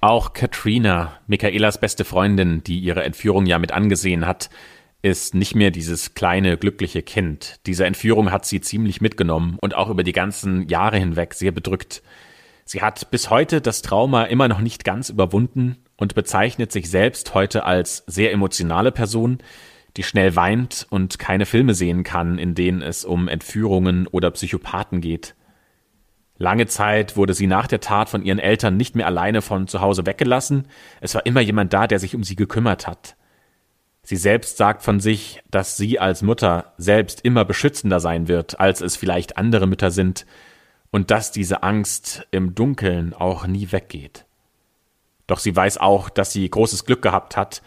Auch 0.01 0.33
Katrina, 0.33 1.19
Michaelas 1.27 1.79
beste 1.79 2.03
Freundin, 2.03 2.63
die 2.63 2.79
ihre 2.79 3.03
Entführung 3.03 3.45
ja 3.45 3.59
mit 3.59 3.71
angesehen 3.71 4.25
hat, 4.25 4.49
ist 5.03 5.35
nicht 5.35 5.53
mehr 5.53 5.69
dieses 5.69 6.15
kleine, 6.15 6.57
glückliche 6.57 7.03
Kind. 7.03 7.59
Diese 7.65 7.85
Entführung 7.85 8.31
hat 8.31 8.45
sie 8.45 8.61
ziemlich 8.61 9.01
mitgenommen 9.01 9.57
und 9.59 9.75
auch 9.75 9.89
über 9.89 10.01
die 10.03 10.13
ganzen 10.13 10.67
Jahre 10.69 10.97
hinweg 10.97 11.33
sehr 11.33 11.51
bedrückt. 11.51 12.01
Sie 12.63 12.81
hat 12.81 13.11
bis 13.11 13.29
heute 13.29 13.59
das 13.59 13.81
Trauma 13.81 14.23
immer 14.23 14.47
noch 14.47 14.61
nicht 14.61 14.85
ganz 14.85 15.09
überwunden 15.09 15.75
und 15.97 16.15
bezeichnet 16.15 16.71
sich 16.71 16.89
selbst 16.89 17.33
heute 17.33 17.65
als 17.65 18.05
sehr 18.07 18.31
emotionale 18.31 18.93
Person, 18.93 19.39
die 19.97 20.03
schnell 20.03 20.37
weint 20.37 20.87
und 20.89 21.19
keine 21.19 21.45
Filme 21.45 21.73
sehen 21.73 22.03
kann, 22.03 22.37
in 22.39 22.55
denen 22.55 22.81
es 22.81 23.03
um 23.03 23.27
Entführungen 23.27 24.07
oder 24.07 24.31
Psychopathen 24.31 25.01
geht. 25.01 25.35
Lange 26.37 26.65
Zeit 26.67 27.17
wurde 27.17 27.33
sie 27.33 27.47
nach 27.47 27.67
der 27.67 27.81
Tat 27.81 28.07
von 28.07 28.23
ihren 28.23 28.39
Eltern 28.39 28.77
nicht 28.77 28.95
mehr 28.95 29.05
alleine 29.05 29.41
von 29.41 29.67
zu 29.67 29.81
Hause 29.81 30.05
weggelassen, 30.05 30.69
es 31.01 31.13
war 31.13 31.25
immer 31.25 31.41
jemand 31.41 31.73
da, 31.73 31.87
der 31.87 31.99
sich 31.99 32.15
um 32.15 32.23
sie 32.23 32.37
gekümmert 32.37 32.87
hat. 32.87 33.17
Sie 34.03 34.17
selbst 34.17 34.57
sagt 34.57 34.83
von 34.83 34.99
sich, 34.99 35.41
dass 35.49 35.77
sie 35.77 35.97
als 35.97 36.21
Mutter 36.21 36.73
selbst 36.77 37.21
immer 37.21 37.45
beschützender 37.45 38.01
sein 38.01 38.27
wird, 38.27 38.59
als 38.59 38.81
es 38.81 38.97
vielleicht 38.97 39.37
andere 39.37 39.65
Mütter 39.65 39.91
sind, 39.91 40.25
und 40.91 41.09
dass 41.09 41.31
diese 41.31 41.63
Angst 41.63 42.27
im 42.29 42.53
Dunkeln 42.53 43.13
auch 43.13 43.47
nie 43.47 43.71
weggeht. 43.71 44.25
Doch 45.25 45.39
sie 45.39 45.55
weiß 45.55 45.77
auch, 45.77 46.09
dass 46.09 46.33
sie 46.33 46.49
großes 46.49 46.85
Glück 46.85 47.01
gehabt 47.01 47.37
hat, 47.37 47.61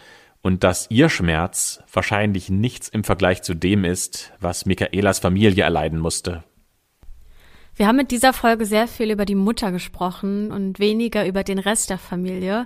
und 0.46 0.62
dass 0.62 0.86
ihr 0.90 1.08
Schmerz 1.08 1.82
wahrscheinlich 1.92 2.50
nichts 2.50 2.88
im 2.88 3.02
Vergleich 3.02 3.42
zu 3.42 3.54
dem 3.54 3.84
ist, 3.84 4.32
was 4.38 4.64
Michaelas 4.64 5.18
Familie 5.18 5.64
erleiden 5.64 5.98
musste. 5.98 6.44
Wir 7.74 7.88
haben 7.88 7.96
mit 7.96 8.12
dieser 8.12 8.32
Folge 8.32 8.64
sehr 8.64 8.86
viel 8.86 9.10
über 9.10 9.24
die 9.24 9.34
Mutter 9.34 9.72
gesprochen 9.72 10.52
und 10.52 10.78
weniger 10.78 11.26
über 11.26 11.42
den 11.42 11.58
Rest 11.58 11.90
der 11.90 11.98
Familie. 11.98 12.64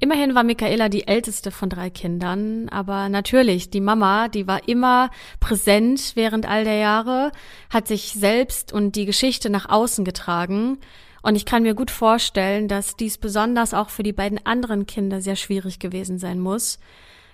Immerhin 0.00 0.34
war 0.34 0.42
Michaela 0.42 0.88
die 0.88 1.06
älteste 1.06 1.50
von 1.50 1.68
drei 1.68 1.90
Kindern, 1.90 2.68
aber 2.68 3.08
natürlich, 3.08 3.70
die 3.70 3.80
Mama, 3.80 4.28
die 4.28 4.46
war 4.46 4.68
immer 4.68 5.10
präsent 5.40 6.12
während 6.14 6.48
all 6.48 6.64
der 6.64 6.76
Jahre, 6.76 7.32
hat 7.70 7.88
sich 7.88 8.12
selbst 8.12 8.72
und 8.72 8.96
die 8.96 9.06
Geschichte 9.06 9.50
nach 9.50 9.68
außen 9.68 10.04
getragen. 10.04 10.78
Und 11.22 11.36
ich 11.36 11.44
kann 11.44 11.62
mir 11.62 11.74
gut 11.74 11.90
vorstellen, 11.90 12.68
dass 12.68 12.96
dies 12.96 13.18
besonders 13.18 13.74
auch 13.74 13.90
für 13.90 14.02
die 14.02 14.12
beiden 14.12 14.44
anderen 14.44 14.86
Kinder 14.86 15.20
sehr 15.20 15.36
schwierig 15.36 15.78
gewesen 15.78 16.18
sein 16.18 16.40
muss. 16.40 16.80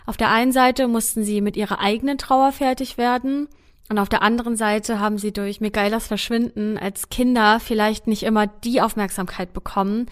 Auf 0.05 0.17
der 0.17 0.31
einen 0.31 0.53
Seite 0.53 0.89
mussten 0.89 1.25
sie 1.25 1.41
mit 1.41 1.57
ihrer 1.57 1.81
eigenen 1.81 2.19
Trauer 2.19 2.53
fertig 2.53 2.99
werden 2.99 3.49
und 3.91 3.99
auf 3.99 4.11
der 4.11 4.21
anderen 4.21 4.57
Seite 4.57 5.01
haben 5.01 5.17
sie 5.17 5.33
durch 5.33 5.61
Michaelas 5.63 6.09
Verschwinden 6.09 6.77
als 6.77 7.09
Kinder 7.09 7.59
vielleicht 7.59 8.07
nicht 8.07 8.23
immer 8.23 8.47
die 8.47 8.83
Aufmerksamkeit 8.83 9.55
bekommen, 9.55 10.07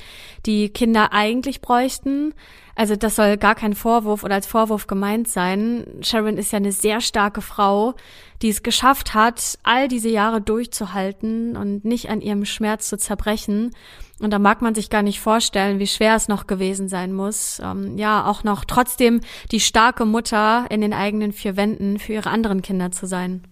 die 0.47 0.71
Kinder 0.71 1.13
eigentlich 1.13 1.61
bräuchten. 1.61 2.33
Also 2.75 2.97
das 2.97 3.17
soll 3.17 3.37
gar 3.37 3.55
kein 3.55 3.75
Vorwurf 3.75 4.25
oder 4.25 4.35
als 4.35 4.47
Vorwurf 4.47 4.87
gemeint 4.87 5.29
sein. 5.29 5.87
Sharon 6.01 6.39
ist 6.39 6.53
ja 6.53 6.57
eine 6.57 6.73
sehr 6.73 7.03
starke 7.03 7.43
Frau, 7.43 7.95
die 8.41 8.49
es 8.49 8.63
geschafft 8.63 9.13
hat, 9.13 9.59
all 9.63 9.89
diese 9.89 10.09
Jahre 10.09 10.41
durchzuhalten 10.41 11.57
und 11.57 11.85
nicht 11.85 12.09
an 12.09 12.23
ihrem 12.23 12.47
Schmerz 12.47 12.89
zu 12.89 12.97
zerbrechen. 12.97 13.75
Und 14.21 14.31
da 14.31 14.39
mag 14.39 14.63
man 14.63 14.75
sich 14.75 14.89
gar 14.89 15.03
nicht 15.03 15.21
vorstellen, 15.21 15.79
wie 15.79 15.87
schwer 15.87 16.17
es 16.17 16.29
noch 16.29 16.47
gewesen 16.47 16.89
sein 16.89 17.13
muss. 17.13 17.61
Ähm, 17.63 17.99
ja, 17.99 18.27
auch 18.27 18.43
noch 18.43 18.65
trotzdem 18.65 19.21
die 19.53 19.61
starke 19.61 20.07
Mutter 20.07 20.67
in 20.71 20.81
den 20.81 20.95
eigenen 20.95 21.33
vier 21.33 21.57
Wänden 21.57 21.99
für 21.99 22.15
ihre 22.15 22.31
anderen 22.31 22.63
Kinder 22.63 22.91
zu 22.91 23.07
sein. 23.07 23.43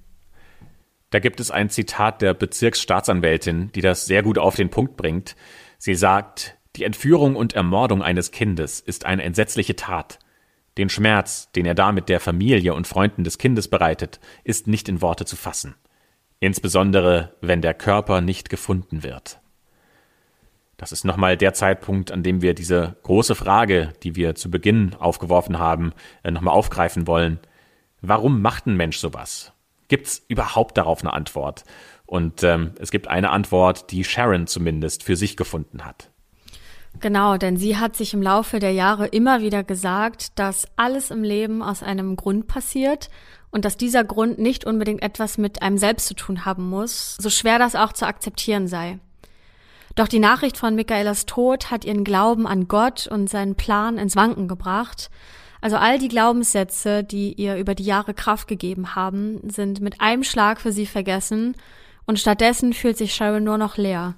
Da 1.15 1.21
gibt 1.21 1.39
es 1.39 1.53
ein 1.53 1.71
Zitat 1.71 2.23
der 2.23 2.35
Bezirksstaatsanwältin, 2.35 3.71
die 3.71 3.83
das 3.83 4.05
sehr 4.05 4.25
gut 4.25 4.37
auf 4.37 4.57
den 4.57 4.69
Punkt 4.69 4.97
bringt. 4.97 5.37
Sie 5.79 5.95
sagt, 5.95 6.57
die 6.75 6.83
Entführung 6.83 7.37
und 7.37 7.53
Ermordung 7.53 8.03
eines 8.03 8.33
Kindes 8.33 8.81
ist 8.81 9.07
eine 9.07 9.23
entsetzliche 9.23 9.77
Tat. 9.77 10.19
Den 10.77 10.89
Schmerz, 10.89 11.53
den 11.53 11.67
er 11.67 11.77
damit 11.77 12.09
der 12.09 12.19
Familie 12.19 12.75
und 12.75 12.89
Freunden 12.89 13.23
des 13.23 13.39
Kindes 13.39 13.69
bereitet, 13.69 14.19
ist 14.43 14.67
nicht 14.67 14.89
in 14.89 15.03
Worte 15.03 15.25
zu 15.25 15.37
fassen. 15.37 15.77
Insbesondere, 16.41 17.37
wenn 17.41 17.62
der 17.62 17.75
Körper 17.75 18.21
nicht 18.21 18.51
gefunden 18.51 19.05
wird. 19.05 19.39
Das 20.79 20.91
ist 20.91 21.05
nochmal 21.05 21.37
der 21.37 21.55
Zeitpunkt, 21.55 22.11
an 22.11 22.25
dem 22.25 22.43
wir 22.43 22.55
diese 22.55 22.97
große 23.05 23.37
Frage, 23.37 23.93
die 24.03 24.17
wir 24.17 24.35
zu 24.35 24.51
Beginn 24.51 24.97
aufgeworfen 24.97 25.61
haben, 25.61 25.93
äh, 26.25 26.33
nochmal 26.33 26.55
aufgreifen 26.55 27.07
wollen. 27.07 27.39
Warum 28.01 28.43
macht 28.43 28.67
ein 28.67 28.77
Mensch 28.77 28.99
sowas? 28.99 29.54
Gibt 29.89 30.07
es 30.07 30.22
überhaupt 30.28 30.76
darauf 30.78 31.01
eine 31.01 31.12
Antwort? 31.12 31.64
Und 32.07 32.43
ähm, 32.43 32.72
es 32.78 32.91
gibt 32.91 33.09
eine 33.09 33.30
Antwort, 33.30 33.91
die 33.91 34.05
Sharon 34.05 34.47
zumindest 34.47 35.03
für 35.03 35.16
sich 35.16 35.37
gefunden 35.37 35.85
hat. 35.85 36.11
Genau, 37.01 37.37
denn 37.37 37.57
sie 37.57 37.76
hat 37.76 37.97
sich 37.97 38.14
im 38.14 38.22
Laufe 38.22 38.61
der 38.61 38.72
Jahre 38.72 39.07
immer 39.07 39.41
wieder 39.41 39.64
gesagt, 39.64 40.39
dass 40.39 40.68
alles 40.76 41.11
im 41.11 41.24
Leben 41.24 41.62
aus 41.62 41.82
einem 41.82 42.16
Grund 42.16 42.47
passiert 42.47 43.11
und 43.51 43.64
dass 43.64 43.76
dieser 43.76 44.05
Grund 44.05 44.39
nicht 44.39 44.64
unbedingt 44.64 45.03
etwas 45.03 45.39
mit 45.39 45.61
einem 45.61 45.78
selbst 45.78 46.07
zu 46.07 46.14
tun 46.14 46.45
haben 46.45 46.68
muss, 46.68 47.16
so 47.20 47.30
schwer 47.30 47.59
das 47.59 47.74
auch 47.74 47.93
zu 47.93 48.07
akzeptieren 48.07 48.68
sei. 48.68 48.99
Doch 49.97 50.09
die 50.09 50.18
Nachricht 50.18 50.57
von 50.57 50.74
Michaelas 50.74 51.26
Tod 51.26 51.70
hat 51.70 51.85
ihren 51.85 52.05
Glauben 52.05 52.47
an 52.47 52.68
Gott 52.68 53.07
und 53.07 53.28
seinen 53.28 53.55
Plan 53.55 53.99
ins 53.99 54.16
Wanken 54.16 54.49
gebracht 54.49 55.11
also 55.65 55.77
all 55.77 55.99
die 55.99 56.09
Glaubenssätze, 56.09 57.03
die 57.03 57.33
ihr 57.33 57.57
über 57.57 57.75
die 57.75 57.85
Jahre 57.87 58.12
Kraft 58.12 58.49
gegeben 58.49 58.95
haben, 58.95 59.41
sind 59.49 59.81
mit 59.81 59.99
einem 60.03 60.23
Schlag 60.23 60.61
für 60.61 60.73
sie 60.73 60.85
vergessen 60.85 61.57
und 62.05 62.21
stattdessen 62.21 62.75
fühlt 62.75 62.99
sich 62.99 63.15
Sharon 63.15 63.45
nur 63.45 63.57
noch 63.57 63.79
leer. 63.79 64.15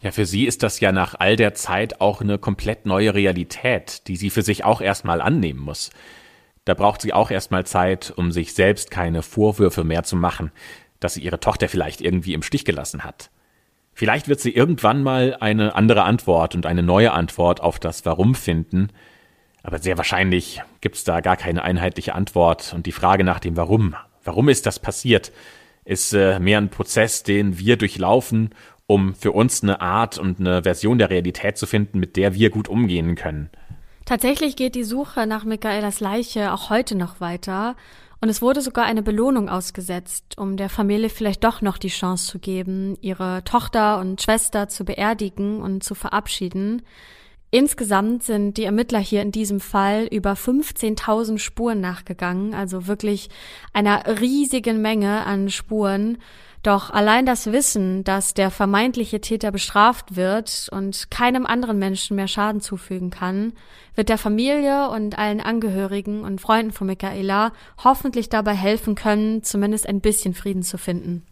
Ja, 0.00 0.10
für 0.10 0.24
sie 0.24 0.46
ist 0.46 0.62
das 0.62 0.80
ja 0.80 0.92
nach 0.92 1.14
all 1.18 1.36
der 1.36 1.52
Zeit 1.52 2.00
auch 2.00 2.22
eine 2.22 2.38
komplett 2.38 2.86
neue 2.86 3.12
Realität, 3.12 4.08
die 4.08 4.16
sie 4.16 4.30
für 4.30 4.40
sich 4.40 4.64
auch 4.64 4.80
erstmal 4.80 5.20
annehmen 5.20 5.60
muss. 5.60 5.90
Da 6.64 6.72
braucht 6.72 7.02
sie 7.02 7.12
auch 7.12 7.30
erstmal 7.30 7.66
Zeit, 7.66 8.14
um 8.16 8.32
sich 8.32 8.54
selbst 8.54 8.90
keine 8.90 9.20
Vorwürfe 9.20 9.84
mehr 9.84 10.02
zu 10.02 10.16
machen. 10.16 10.50
dass 10.98 11.12
sie 11.12 11.20
ihre 11.20 11.40
Tochter 11.40 11.68
vielleicht 11.68 12.00
irgendwie 12.00 12.32
im 12.32 12.42
Stich 12.42 12.64
gelassen 12.64 13.04
hat. 13.04 13.28
Vielleicht 13.92 14.28
wird 14.28 14.40
sie 14.40 14.50
irgendwann 14.50 15.02
mal 15.02 15.36
eine 15.40 15.74
andere 15.74 16.04
Antwort 16.04 16.54
und 16.54 16.64
eine 16.64 16.82
neue 16.82 17.12
Antwort 17.12 17.60
auf 17.60 17.78
das 17.78 18.06
Warum 18.06 18.34
finden, 18.34 18.88
aber 19.66 19.80
sehr 19.80 19.96
wahrscheinlich 19.96 20.62
gibt 20.80 20.94
es 20.94 21.04
da 21.04 21.20
gar 21.20 21.36
keine 21.36 21.64
einheitliche 21.64 22.14
Antwort 22.14 22.72
und 22.72 22.86
die 22.86 22.92
Frage 22.92 23.24
nach 23.24 23.40
dem 23.40 23.56
Warum, 23.56 23.96
warum 24.24 24.48
ist 24.48 24.64
das 24.64 24.78
passiert, 24.78 25.32
ist 25.84 26.12
äh, 26.12 26.38
mehr 26.38 26.58
ein 26.58 26.70
Prozess, 26.70 27.24
den 27.24 27.58
wir 27.58 27.76
durchlaufen, 27.76 28.50
um 28.86 29.14
für 29.14 29.32
uns 29.32 29.64
eine 29.64 29.80
Art 29.80 30.18
und 30.18 30.38
eine 30.38 30.62
Version 30.62 30.98
der 30.98 31.10
Realität 31.10 31.58
zu 31.58 31.66
finden, 31.66 31.98
mit 31.98 32.16
der 32.16 32.34
wir 32.34 32.50
gut 32.50 32.68
umgehen 32.68 33.16
können. 33.16 33.50
Tatsächlich 34.04 34.54
geht 34.54 34.76
die 34.76 34.84
Suche 34.84 35.26
nach 35.26 35.44
Michaelas 35.44 35.98
Leiche 35.98 36.52
auch 36.52 36.70
heute 36.70 36.94
noch 36.94 37.20
weiter 37.20 37.74
und 38.20 38.28
es 38.28 38.40
wurde 38.40 38.60
sogar 38.60 38.84
eine 38.84 39.02
Belohnung 39.02 39.48
ausgesetzt, 39.48 40.38
um 40.38 40.56
der 40.56 40.68
Familie 40.68 41.08
vielleicht 41.08 41.42
doch 41.42 41.60
noch 41.60 41.76
die 41.76 41.88
Chance 41.88 42.30
zu 42.30 42.38
geben, 42.38 42.96
ihre 43.00 43.42
Tochter 43.42 43.98
und 43.98 44.22
Schwester 44.22 44.68
zu 44.68 44.84
beerdigen 44.84 45.60
und 45.60 45.82
zu 45.82 45.96
verabschieden. 45.96 46.82
Insgesamt 47.50 48.24
sind 48.24 48.56
die 48.56 48.64
Ermittler 48.64 48.98
hier 48.98 49.22
in 49.22 49.30
diesem 49.30 49.60
Fall 49.60 50.08
über 50.10 50.32
15.000 50.32 51.38
Spuren 51.38 51.80
nachgegangen, 51.80 52.54
also 52.54 52.88
wirklich 52.88 53.30
einer 53.72 54.20
riesigen 54.20 54.82
Menge 54.82 55.24
an 55.24 55.48
Spuren. 55.48 56.18
Doch 56.64 56.90
allein 56.90 57.24
das 57.24 57.52
Wissen, 57.52 58.02
dass 58.02 58.34
der 58.34 58.50
vermeintliche 58.50 59.20
Täter 59.20 59.52
bestraft 59.52 60.16
wird 60.16 60.68
und 60.72 61.12
keinem 61.12 61.46
anderen 61.46 61.78
Menschen 61.78 62.16
mehr 62.16 62.26
Schaden 62.26 62.60
zufügen 62.60 63.10
kann, 63.10 63.52
wird 63.94 64.08
der 64.08 64.18
Familie 64.18 64.90
und 64.90 65.16
allen 65.16 65.40
Angehörigen 65.40 66.24
und 66.24 66.40
Freunden 66.40 66.72
von 66.72 66.88
Michaela 66.88 67.52
hoffentlich 67.84 68.28
dabei 68.28 68.54
helfen 68.54 68.96
können, 68.96 69.44
zumindest 69.44 69.88
ein 69.88 70.00
bisschen 70.00 70.34
Frieden 70.34 70.64
zu 70.64 70.76
finden. 70.76 71.24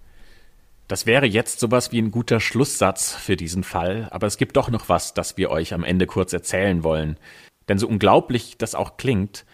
Das 0.86 1.06
wäre 1.06 1.26
jetzt 1.26 1.60
sowas 1.60 1.92
wie 1.92 1.98
ein 2.00 2.10
guter 2.10 2.40
Schlusssatz 2.40 3.14
für 3.14 3.36
diesen 3.36 3.64
Fall, 3.64 4.08
aber 4.10 4.26
es 4.26 4.36
gibt 4.36 4.56
doch 4.56 4.68
noch 4.68 4.88
was, 4.88 5.14
das 5.14 5.36
wir 5.38 5.50
euch 5.50 5.72
am 5.72 5.82
Ende 5.82 6.06
kurz 6.06 6.32
erzählen 6.32 6.84
wollen. 6.84 7.16
Denn 7.68 7.78
so 7.78 7.88
unglaublich 7.88 8.58
das 8.58 8.74
auch 8.74 8.98
klingt, 8.98 9.46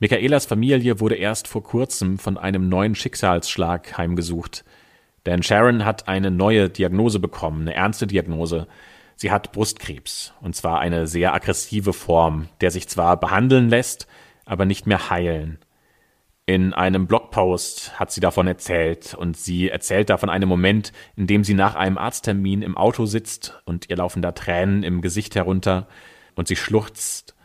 Michaelas 0.00 0.46
Familie 0.46 1.00
wurde 1.00 1.16
erst 1.16 1.48
vor 1.48 1.62
kurzem 1.62 2.18
von 2.18 2.38
einem 2.38 2.68
neuen 2.68 2.94
Schicksalsschlag 2.94 3.98
heimgesucht. 3.98 4.64
Denn 5.26 5.42
Sharon 5.42 5.84
hat 5.84 6.06
eine 6.06 6.30
neue 6.30 6.70
Diagnose 6.70 7.18
bekommen, 7.18 7.62
eine 7.62 7.74
ernste 7.74 8.06
Diagnose. 8.06 8.68
Sie 9.16 9.32
hat 9.32 9.50
Brustkrebs, 9.50 10.32
und 10.40 10.54
zwar 10.54 10.78
eine 10.78 11.08
sehr 11.08 11.34
aggressive 11.34 11.92
Form, 11.92 12.48
der 12.60 12.70
sich 12.70 12.88
zwar 12.88 13.18
behandeln 13.18 13.68
lässt, 13.68 14.06
aber 14.44 14.64
nicht 14.64 14.86
mehr 14.86 15.10
heilen. 15.10 15.58
In 16.48 16.72
einem 16.72 17.06
Blogpost 17.06 18.00
hat 18.00 18.10
sie 18.10 18.22
davon 18.22 18.46
erzählt 18.46 19.12
und 19.12 19.36
sie 19.36 19.68
erzählt 19.68 20.08
da 20.08 20.16
von 20.16 20.30
einem 20.30 20.48
Moment, 20.48 20.94
in 21.14 21.26
dem 21.26 21.44
sie 21.44 21.52
nach 21.52 21.74
einem 21.74 21.98
Arzttermin 21.98 22.62
im 22.62 22.74
Auto 22.74 23.04
sitzt 23.04 23.60
und 23.66 23.90
ihr 23.90 23.96
laufen 23.96 24.22
da 24.22 24.32
Tränen 24.32 24.82
im 24.82 25.02
Gesicht 25.02 25.34
herunter 25.34 25.88
und 26.36 26.48
sie 26.48 26.56
schluchzt. 26.56 27.36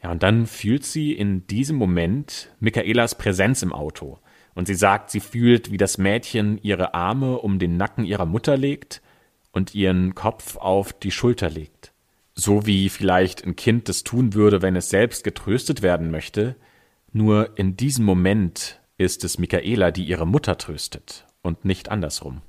Ja, 0.00 0.12
und 0.12 0.22
dann 0.22 0.46
fühlt 0.46 0.84
sie 0.84 1.12
in 1.12 1.48
diesem 1.48 1.74
Moment 1.74 2.54
Michaelas 2.60 3.18
Präsenz 3.18 3.62
im 3.62 3.72
Auto. 3.72 4.20
Und 4.54 4.66
sie 4.66 4.76
sagt, 4.76 5.10
sie 5.10 5.18
fühlt, 5.18 5.72
wie 5.72 5.76
das 5.76 5.98
Mädchen 5.98 6.60
ihre 6.62 6.94
Arme 6.94 7.38
um 7.38 7.58
den 7.58 7.76
Nacken 7.76 8.04
ihrer 8.04 8.26
Mutter 8.26 8.56
legt 8.56 9.02
und 9.50 9.74
ihren 9.74 10.14
Kopf 10.14 10.56
auf 10.56 10.92
die 10.92 11.10
Schulter 11.10 11.50
legt. 11.50 11.92
So 12.36 12.64
wie 12.64 12.90
vielleicht 12.90 13.44
ein 13.44 13.56
Kind 13.56 13.88
es 13.88 14.04
tun 14.04 14.34
würde, 14.34 14.62
wenn 14.62 14.76
es 14.76 14.88
selbst 14.88 15.24
getröstet 15.24 15.82
werden 15.82 16.12
möchte, 16.12 16.54
nur 17.16 17.58
in 17.58 17.76
diesem 17.76 18.04
Moment 18.04 18.80
ist 18.98 19.24
es 19.24 19.38
Michaela, 19.38 19.90
die 19.90 20.04
ihre 20.04 20.26
Mutter 20.26 20.58
tröstet 20.58 21.26
und 21.42 21.64
nicht 21.64 21.90
andersrum. 21.90 22.42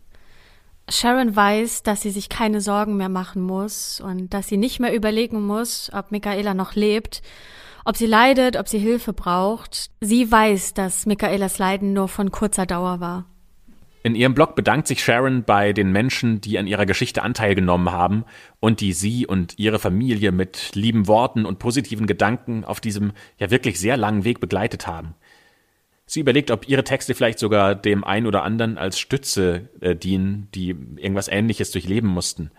Sharon 0.89 1.35
weiß, 1.35 1.83
dass 1.83 2.01
sie 2.01 2.11
sich 2.11 2.29
keine 2.29 2.61
Sorgen 2.61 2.95
mehr 2.95 3.09
machen 3.09 3.41
muss 3.41 3.99
und 3.99 4.33
dass 4.33 4.47
sie 4.47 4.57
nicht 4.57 4.79
mehr 4.79 4.93
überlegen 4.93 5.41
muss, 5.45 5.91
ob 5.93 6.11
Michaela 6.11 6.53
noch 6.53 6.75
lebt, 6.75 7.21
ob 7.83 7.97
sie 7.97 8.05
leidet, 8.05 8.55
ob 8.55 8.67
sie 8.67 8.79
Hilfe 8.79 9.13
braucht. 9.13 9.89
Sie 9.99 10.31
weiß, 10.31 10.73
dass 10.73 11.05
Michaelas 11.05 11.57
Leiden 11.57 11.93
nur 11.93 12.07
von 12.07 12.31
kurzer 12.31 12.65
Dauer 12.65 12.99
war. 12.99 13.25
In 14.07 14.15
ihrem 14.15 14.33
Blog 14.33 14.55
bedankt 14.55 14.87
sich 14.87 15.03
Sharon 15.03 15.43
bei 15.43 15.73
den 15.73 15.91
Menschen, 15.91 16.39
die 16.39 16.57
an 16.57 16.65
ihrer 16.65 16.85
Geschichte 16.85 17.23
Anteil 17.23 17.55
genommen 17.55 17.91
haben 17.91 18.23
und 18.61 18.79
die 18.79 18.93
sie 18.93 19.27
und 19.27 19.59
ihre 19.59 19.79
Familie 19.79 20.31
mit 20.31 20.73
lieben 20.75 21.07
Worten 21.09 21.45
und 21.45 21.59
positiven 21.59 22.07
Gedanken 22.07 22.63
auf 22.63 22.79
diesem 22.79 23.11
ja 23.37 23.51
wirklich 23.51 23.81
sehr 23.81 23.97
langen 23.97 24.23
Weg 24.23 24.39
begleitet 24.39 24.87
haben. 24.87 25.15
Sie 26.05 26.21
überlegt, 26.21 26.51
ob 26.51 26.69
ihre 26.69 26.85
Texte 26.85 27.15
vielleicht 27.15 27.37
sogar 27.37 27.75
dem 27.75 28.05
einen 28.05 28.27
oder 28.27 28.43
anderen 28.43 28.77
als 28.77 28.97
Stütze 28.97 29.67
äh, 29.81 29.93
dienen, 29.93 30.47
die 30.55 30.69
irgendwas 30.69 31.27
Ähnliches 31.27 31.71
durchleben 31.71 32.09
mussten. 32.09 32.51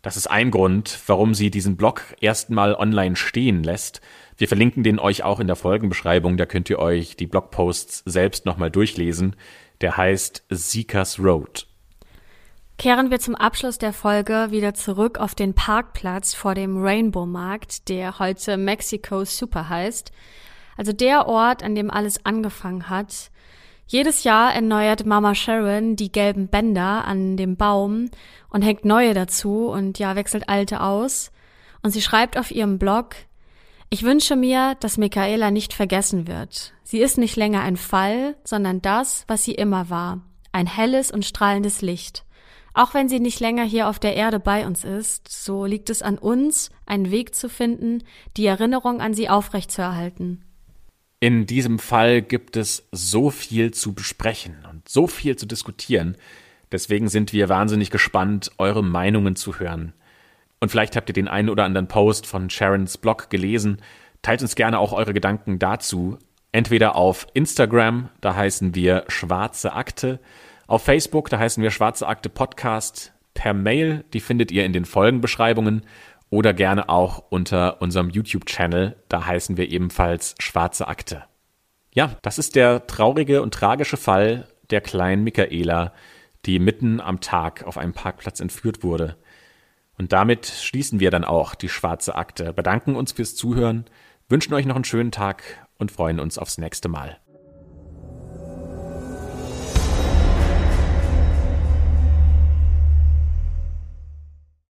Das 0.00 0.16
ist 0.16 0.26
ein 0.26 0.50
Grund, 0.50 0.98
warum 1.06 1.34
sie 1.34 1.50
diesen 1.50 1.76
Blog 1.76 2.02
erstmal 2.22 2.74
online 2.74 3.16
stehen 3.16 3.62
lässt. 3.62 4.00
Wir 4.38 4.48
verlinken 4.48 4.84
den 4.84 4.98
euch 4.98 5.22
auch 5.22 5.38
in 5.38 5.48
der 5.48 5.56
Folgenbeschreibung, 5.56 6.38
da 6.38 6.46
könnt 6.46 6.70
ihr 6.70 6.78
euch 6.78 7.14
die 7.14 7.26
Blogposts 7.26 8.02
selbst 8.06 8.46
nochmal 8.46 8.70
durchlesen 8.70 9.36
der 9.82 9.96
heißt 9.96 10.44
Seekers 10.48 11.18
Road. 11.18 11.66
Kehren 12.78 13.10
wir 13.10 13.20
zum 13.20 13.34
Abschluss 13.34 13.78
der 13.78 13.92
Folge 13.92 14.48
wieder 14.50 14.74
zurück 14.74 15.18
auf 15.18 15.34
den 15.34 15.54
Parkplatz 15.54 16.34
vor 16.34 16.54
dem 16.54 16.82
Rainbow 16.82 17.26
Markt, 17.26 17.88
der 17.88 18.18
heute 18.18 18.56
Mexico 18.56 19.24
Super 19.24 19.68
heißt. 19.68 20.10
Also 20.76 20.92
der 20.92 21.28
Ort, 21.28 21.62
an 21.62 21.74
dem 21.74 21.90
alles 21.90 22.24
angefangen 22.24 22.88
hat. 22.88 23.30
Jedes 23.86 24.24
Jahr 24.24 24.54
erneuert 24.54 25.04
Mama 25.04 25.34
Sharon 25.34 25.96
die 25.96 26.10
gelben 26.10 26.48
Bänder 26.48 27.04
an 27.04 27.36
dem 27.36 27.56
Baum 27.56 28.10
und 28.48 28.62
hängt 28.62 28.84
neue 28.84 29.12
dazu 29.12 29.68
und 29.68 29.98
ja, 29.98 30.16
wechselt 30.16 30.48
alte 30.48 30.80
aus. 30.80 31.30
Und 31.82 31.90
sie 31.90 32.02
schreibt 32.02 32.38
auf 32.38 32.50
ihrem 32.50 32.78
Blog, 32.78 33.16
ich 33.92 34.04
wünsche 34.04 34.36
mir, 34.36 34.74
dass 34.80 34.96
Michaela 34.96 35.50
nicht 35.50 35.74
vergessen 35.74 36.26
wird. 36.26 36.72
Sie 36.82 37.00
ist 37.00 37.18
nicht 37.18 37.36
länger 37.36 37.60
ein 37.60 37.76
Fall, 37.76 38.36
sondern 38.42 38.80
das, 38.80 39.26
was 39.28 39.44
sie 39.44 39.52
immer 39.52 39.90
war. 39.90 40.22
Ein 40.50 40.66
helles 40.66 41.10
und 41.10 41.26
strahlendes 41.26 41.82
Licht. 41.82 42.24
Auch 42.72 42.94
wenn 42.94 43.10
sie 43.10 43.20
nicht 43.20 43.38
länger 43.38 43.64
hier 43.64 43.90
auf 43.90 43.98
der 43.98 44.16
Erde 44.16 44.40
bei 44.40 44.66
uns 44.66 44.82
ist, 44.82 45.28
so 45.28 45.66
liegt 45.66 45.90
es 45.90 46.00
an 46.00 46.16
uns, 46.16 46.70
einen 46.86 47.10
Weg 47.10 47.34
zu 47.34 47.50
finden, 47.50 48.02
die 48.38 48.46
Erinnerung 48.46 49.02
an 49.02 49.12
sie 49.12 49.28
aufrechtzuerhalten. 49.28 50.42
In 51.20 51.44
diesem 51.44 51.78
Fall 51.78 52.22
gibt 52.22 52.56
es 52.56 52.88
so 52.92 53.28
viel 53.28 53.74
zu 53.74 53.92
besprechen 53.92 54.66
und 54.70 54.88
so 54.88 55.06
viel 55.06 55.36
zu 55.36 55.44
diskutieren. 55.44 56.16
Deswegen 56.72 57.10
sind 57.10 57.34
wir 57.34 57.50
wahnsinnig 57.50 57.90
gespannt, 57.90 58.52
eure 58.56 58.82
Meinungen 58.82 59.36
zu 59.36 59.58
hören. 59.58 59.92
Und 60.62 60.68
vielleicht 60.68 60.94
habt 60.94 61.10
ihr 61.10 61.12
den 61.12 61.26
einen 61.26 61.50
oder 61.50 61.64
anderen 61.64 61.88
Post 61.88 62.24
von 62.24 62.48
Sharons 62.48 62.96
Blog 62.96 63.30
gelesen. 63.30 63.82
Teilt 64.22 64.42
uns 64.42 64.54
gerne 64.54 64.78
auch 64.78 64.92
eure 64.92 65.12
Gedanken 65.12 65.58
dazu. 65.58 66.18
Entweder 66.52 66.94
auf 66.94 67.26
Instagram, 67.34 68.10
da 68.20 68.36
heißen 68.36 68.76
wir 68.76 69.02
Schwarze 69.08 69.72
Akte. 69.72 70.20
Auf 70.68 70.84
Facebook, 70.84 71.30
da 71.30 71.40
heißen 71.40 71.64
wir 71.64 71.72
Schwarze 71.72 72.06
Akte 72.06 72.28
Podcast. 72.28 73.12
Per 73.34 73.54
Mail, 73.54 74.04
die 74.12 74.20
findet 74.20 74.52
ihr 74.52 74.64
in 74.64 74.72
den 74.72 74.84
Folgenbeschreibungen. 74.84 75.82
Oder 76.30 76.54
gerne 76.54 76.88
auch 76.88 77.24
unter 77.28 77.82
unserem 77.82 78.10
YouTube-Channel, 78.10 78.94
da 79.08 79.26
heißen 79.26 79.56
wir 79.56 79.68
ebenfalls 79.68 80.36
Schwarze 80.38 80.86
Akte. 80.86 81.24
Ja, 81.92 82.18
das 82.22 82.38
ist 82.38 82.54
der 82.54 82.86
traurige 82.86 83.42
und 83.42 83.52
tragische 83.52 83.96
Fall 83.96 84.46
der 84.70 84.80
kleinen 84.80 85.24
Michaela, 85.24 85.92
die 86.46 86.60
mitten 86.60 87.00
am 87.00 87.18
Tag 87.18 87.64
auf 87.64 87.78
einem 87.78 87.94
Parkplatz 87.94 88.38
entführt 88.38 88.84
wurde. 88.84 89.16
Und 89.98 90.12
damit 90.12 90.46
schließen 90.46 91.00
wir 91.00 91.10
dann 91.10 91.24
auch 91.24 91.54
die 91.54 91.68
schwarze 91.68 92.14
Akte, 92.14 92.52
bedanken 92.52 92.96
uns 92.96 93.12
fürs 93.12 93.34
Zuhören, 93.34 93.84
wünschen 94.28 94.54
euch 94.54 94.66
noch 94.66 94.74
einen 94.74 94.84
schönen 94.84 95.12
Tag 95.12 95.66
und 95.78 95.92
freuen 95.92 96.20
uns 96.20 96.38
aufs 96.38 96.58
nächste 96.58 96.88
Mal. 96.88 97.18